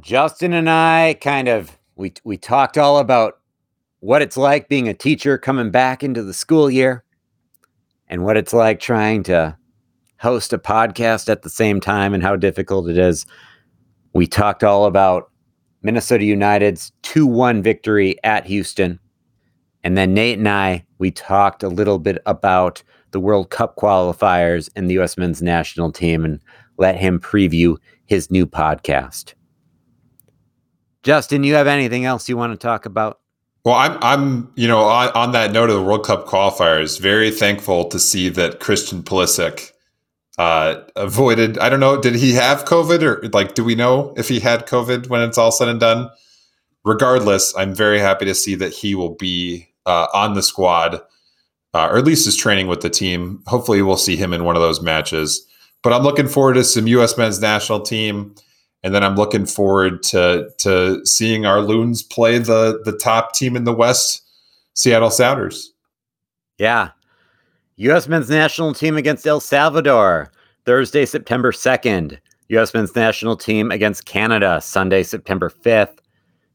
Justin 0.00 0.52
and 0.54 0.68
I 0.68 1.16
kind 1.20 1.48
of 1.48 1.78
we 2.02 2.12
we 2.24 2.36
talked 2.36 2.76
all 2.76 2.98
about 2.98 3.38
what 4.00 4.22
it's 4.22 4.36
like 4.36 4.68
being 4.68 4.88
a 4.88 4.94
teacher 4.94 5.38
coming 5.38 5.70
back 5.70 6.02
into 6.02 6.22
the 6.22 6.34
school 6.34 6.68
year 6.68 7.04
and 8.08 8.24
what 8.24 8.36
it's 8.36 8.52
like 8.52 8.80
trying 8.80 9.22
to 9.22 9.56
host 10.18 10.52
a 10.52 10.58
podcast 10.58 11.28
at 11.28 11.42
the 11.42 11.48
same 11.48 11.80
time 11.80 12.12
and 12.12 12.22
how 12.22 12.34
difficult 12.34 12.90
it 12.90 12.98
is. 12.98 13.24
We 14.12 14.26
talked 14.26 14.64
all 14.64 14.86
about 14.86 15.30
Minnesota 15.82 16.24
United's 16.24 16.90
2-1 17.04 17.62
victory 17.62 18.16
at 18.24 18.46
Houston. 18.46 18.98
And 19.84 19.96
then 19.96 20.12
Nate 20.12 20.38
and 20.38 20.48
I 20.48 20.84
we 20.98 21.12
talked 21.12 21.62
a 21.62 21.68
little 21.68 22.00
bit 22.00 22.18
about 22.26 22.82
the 23.12 23.20
World 23.20 23.50
Cup 23.50 23.76
qualifiers 23.76 24.68
and 24.74 24.90
the 24.90 24.94
U.S. 24.94 25.16
men's 25.16 25.40
national 25.40 25.92
team 25.92 26.24
and 26.24 26.40
let 26.78 26.96
him 26.96 27.20
preview 27.20 27.76
his 28.06 28.28
new 28.28 28.46
podcast. 28.46 29.34
Justin, 31.02 31.44
you 31.44 31.54
have 31.54 31.66
anything 31.66 32.04
else 32.04 32.28
you 32.28 32.36
want 32.36 32.52
to 32.52 32.56
talk 32.56 32.86
about? 32.86 33.18
Well, 33.64 33.74
I'm, 33.74 33.98
I'm, 34.02 34.52
you 34.56 34.66
know, 34.66 34.80
on, 34.80 35.08
on 35.10 35.32
that 35.32 35.52
note 35.52 35.70
of 35.70 35.76
the 35.76 35.82
World 35.82 36.04
Cup 36.04 36.26
qualifiers, 36.26 37.00
very 37.00 37.30
thankful 37.30 37.88
to 37.88 37.98
see 37.98 38.28
that 38.30 38.60
Christian 38.60 39.02
Pulisic 39.02 39.70
uh, 40.38 40.80
avoided. 40.96 41.58
I 41.58 41.68
don't 41.68 41.80
know, 41.80 42.00
did 42.00 42.14
he 42.14 42.32
have 42.32 42.64
COVID 42.64 43.02
or 43.02 43.28
like, 43.28 43.54
do 43.54 43.62
we 43.62 43.74
know 43.74 44.14
if 44.16 44.28
he 44.28 44.40
had 44.40 44.66
COVID 44.66 45.08
when 45.08 45.20
it's 45.20 45.38
all 45.38 45.52
said 45.52 45.68
and 45.68 45.78
done? 45.78 46.10
Regardless, 46.84 47.54
I'm 47.56 47.74
very 47.74 48.00
happy 48.00 48.24
to 48.24 48.34
see 48.34 48.56
that 48.56 48.72
he 48.72 48.96
will 48.96 49.14
be 49.14 49.68
uh, 49.86 50.08
on 50.12 50.34
the 50.34 50.42
squad, 50.42 50.96
uh, 51.74 51.88
or 51.90 51.98
at 51.98 52.04
least 52.04 52.26
is 52.26 52.36
training 52.36 52.66
with 52.66 52.80
the 52.80 52.90
team. 52.90 53.42
Hopefully, 53.46 53.82
we'll 53.82 53.96
see 53.96 54.16
him 54.16 54.32
in 54.32 54.42
one 54.42 54.56
of 54.56 54.62
those 54.62 54.82
matches. 54.82 55.46
But 55.82 55.92
I'm 55.92 56.02
looking 56.02 56.26
forward 56.26 56.54
to 56.54 56.64
some 56.64 56.88
U.S. 56.88 57.16
men's 57.16 57.40
national 57.40 57.80
team 57.80 58.34
and 58.82 58.94
then 58.94 59.04
I'm 59.04 59.16
looking 59.16 59.46
forward 59.46 60.02
to 60.04 60.50
to 60.58 61.04
seeing 61.04 61.46
our 61.46 61.60
loons 61.60 62.02
play 62.02 62.38
the 62.38 62.80
the 62.84 62.96
top 62.96 63.34
team 63.34 63.56
in 63.56 63.64
the 63.64 63.72
West, 63.72 64.22
Seattle 64.74 65.10
Sounders. 65.10 65.72
Yeah. 66.58 66.90
U.S. 67.76 68.06
men's 68.06 68.30
national 68.30 68.74
team 68.74 68.96
against 68.96 69.26
El 69.26 69.40
Salvador, 69.40 70.30
Thursday, 70.66 71.06
September 71.06 71.52
2nd. 71.52 72.18
U.S. 72.50 72.74
men's 72.74 72.94
national 72.94 73.36
team 73.36 73.70
against 73.72 74.04
Canada, 74.04 74.60
Sunday, 74.60 75.02
September 75.02 75.48
5th. 75.50 75.98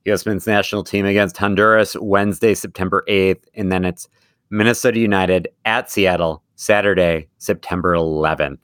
U.S. 0.06 0.26
men's 0.26 0.48
national 0.48 0.84
team 0.84 1.06
against 1.06 1.36
Honduras, 1.36 1.98
Wednesday, 2.00 2.54
September 2.54 3.04
8th. 3.10 3.44
And 3.56 3.72
then 3.72 3.84
it's 3.84 4.08
Minnesota 4.50 5.00
United 5.00 5.50
at 5.66 5.92
Seattle, 5.92 6.44
Saturday, 6.56 7.28
September 7.40 7.94
11th. 7.94 8.60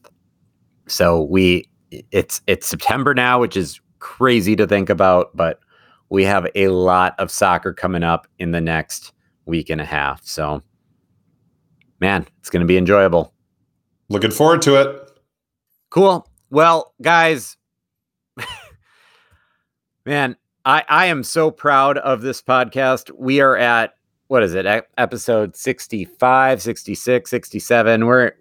So 0.87 1.23
we 1.23 1.65
it's 2.11 2.41
it's 2.47 2.67
September 2.67 3.13
now, 3.13 3.39
which 3.39 3.57
is 3.57 3.79
crazy 3.99 4.55
to 4.55 4.67
think 4.67 4.89
about, 4.89 5.35
but 5.35 5.59
we 6.09 6.23
have 6.23 6.47
a 6.55 6.67
lot 6.67 7.15
of 7.19 7.31
soccer 7.31 7.73
coming 7.73 8.03
up 8.03 8.27
in 8.39 8.51
the 8.51 8.61
next 8.61 9.13
week 9.45 9.69
and 9.69 9.81
a 9.81 9.85
half. 9.85 10.25
So 10.25 10.61
man, 12.03 12.27
it's 12.39 12.49
going 12.49 12.59
to 12.59 12.67
be 12.67 12.77
enjoyable. 12.77 13.33
Looking 14.09 14.31
forward 14.31 14.61
to 14.63 14.75
it. 14.75 15.09
Cool. 15.89 16.27
Well, 16.49 16.93
guys, 17.01 17.55
man, 20.05 20.35
I, 20.65 20.83
I 20.89 21.05
am 21.05 21.23
so 21.23 21.49
proud 21.49 21.97
of 21.97 22.21
this 22.21 22.41
podcast. 22.41 23.09
We 23.17 23.39
are 23.39 23.55
at, 23.55 23.93
what 24.27 24.43
is 24.43 24.53
it, 24.53 24.65
episode 24.97 25.55
65, 25.55 26.61
66, 26.61 27.29
67. 27.29 28.05
We're, 28.05 28.33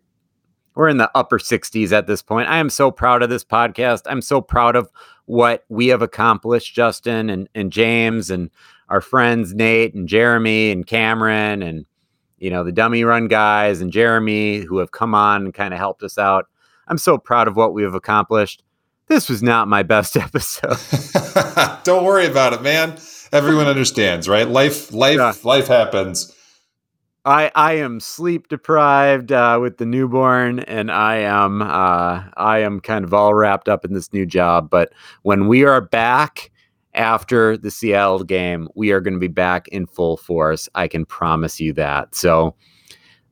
we're 0.75 0.89
in 0.89 0.97
the 0.97 1.11
upper 1.15 1.39
60s 1.39 1.93
at 1.93 2.07
this 2.07 2.23
point. 2.23 2.49
I 2.49 2.59
am 2.59 2.71
so 2.71 2.91
proud 2.91 3.23
of 3.23 3.31
this 3.31 3.45
podcast. 3.45 4.03
I'm 4.07 4.23
so 4.23 4.41
proud 4.41 4.77
of 4.77 4.91
what 5.27 5.65
we 5.69 5.89
have 5.89 6.03
accomplished, 6.03 6.75
Justin 6.75 7.31
and, 7.31 7.49
and 7.55 7.71
James 7.73 8.31
and 8.31 8.51
our 8.89 9.01
friends, 9.01 9.55
Nate 9.55 9.95
and 9.95 10.09
Jeremy 10.09 10.71
and 10.71 10.87
Cameron 10.87 11.63
and, 11.63 11.87
you 12.39 12.51
know, 12.51 12.65
the 12.65 12.73
dummy 12.73 13.05
run 13.05 13.29
guys 13.29 13.81
and 13.81 13.93
Jeremy 13.93 14.59
who 14.61 14.79
have 14.79 14.91
come 14.91 15.15
on 15.15 15.45
and 15.45 15.55
kind 15.55 15.73
of 15.73 15.79
helped 15.79 16.03
us 16.03 16.19
out. 16.19 16.47
I'm 16.89 16.99
so 16.99 17.17
proud 17.19 17.49
of 17.49 17.57
what 17.57 17.73
we 17.75 17.83
have 17.85 17.95
accomplished. 17.95 18.63
This 19.07 19.29
was 19.29 19.43
not 19.43 19.69
my 19.69 19.83
best 19.83 20.17
episode. 20.17 20.77
Don't 21.85 22.05
worry 22.05 22.27
about 22.27 22.53
it, 22.53 22.63
man. 22.63 22.97
Everyone 23.33 23.67
understands, 23.69 24.29
right? 24.29 24.49
Life, 24.49 24.93
life, 24.93 25.17
Yeah. 25.17 25.33
life 25.45 25.69
happens. 25.69 26.35
I 27.25 27.53
I 27.55 27.75
am 27.75 28.01
sleep 28.01 28.49
deprived 28.49 29.31
uh, 29.31 29.59
with 29.61 29.79
the 29.79 29.87
newborn, 29.87 30.61
and 30.61 30.91
I 30.91 31.17
am 31.17 31.63
uh, 31.63 32.25
I 32.37 32.59
am 32.59 32.81
kind 32.81 33.05
of 33.05 33.15
all 33.15 33.35
wrapped 33.35 33.69
up 33.69 33.85
in 33.85 33.93
this 33.93 34.13
new 34.13 34.27
job. 34.27 34.71
But 34.71 34.93
when 35.23 35.47
we 35.47 35.65
are 35.65 35.81
back 35.81 36.51
after 36.95 37.57
the 37.57 37.71
Seattle 37.71 38.25
game, 38.25 38.69
we 38.75 38.91
are 38.91 39.01
going 39.01 39.15
to 39.15 39.21
be 39.21 39.29
back 39.29 39.69
in 39.69 39.87
full 39.87 40.17
force. 40.17 40.69
I 40.75 40.89
can 40.89 41.05
promise 41.07 41.61
you 41.61 41.73
that. 41.75 42.15
So 42.15 42.55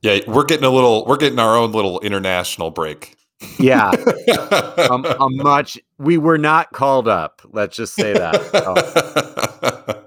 Yeah, 0.01 0.19
we're 0.25 0.45
getting 0.45 0.65
a 0.65 0.69
little. 0.71 1.05
We're 1.05 1.17
getting 1.17 1.39
our 1.39 1.57
own 1.57 1.73
little 1.73 1.99
international 1.99 2.71
break. 2.71 3.17
yeah, 3.59 3.89
um, 4.89 5.03
a 5.03 5.27
much 5.29 5.77
we 5.97 6.17
were 6.17 6.37
not 6.37 6.71
called 6.71 7.07
up. 7.07 7.41
Let's 7.51 7.75
just 7.75 7.95
say 7.95 8.13
that. 8.13 8.41
So, 9.91 10.03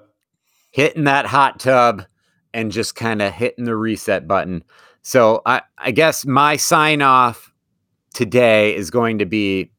hitting 0.70 1.04
that 1.04 1.26
hot 1.26 1.60
tub 1.60 2.04
and 2.54 2.72
just 2.72 2.94
kind 2.94 3.20
of 3.20 3.32
hitting 3.32 3.64
the 3.66 3.76
reset 3.76 4.26
button. 4.26 4.64
So 5.02 5.42
I, 5.44 5.60
I 5.76 5.90
guess 5.90 6.24
my 6.24 6.56
sign 6.56 7.02
off 7.02 7.52
today 8.14 8.74
is 8.74 8.90
going 8.90 9.18
to 9.18 9.26
be 9.26 9.70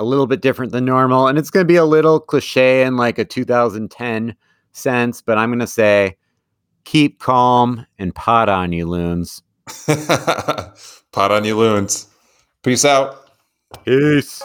a 0.00 0.04
little 0.04 0.26
bit 0.26 0.40
different 0.40 0.72
than 0.72 0.84
normal, 0.84 1.28
and 1.28 1.38
it's 1.38 1.50
going 1.50 1.64
to 1.64 1.68
be 1.68 1.76
a 1.76 1.84
little 1.84 2.18
cliche 2.18 2.82
in 2.82 2.96
like 2.96 3.18
a 3.18 3.24
2010 3.24 4.34
sense, 4.72 5.22
but 5.22 5.38
I'm 5.38 5.50
going 5.50 5.60
to 5.60 5.66
say 5.66 6.16
keep 6.84 7.20
calm 7.20 7.86
and 7.98 8.12
pod 8.14 8.48
on 8.48 8.72
you 8.72 8.88
loons. 8.88 9.42
Pod 11.12 11.30
on 11.30 11.44
you 11.44 11.56
loons. 11.56 12.08
Peace 12.62 12.84
out. 12.84 13.28
Peace. 13.84 14.42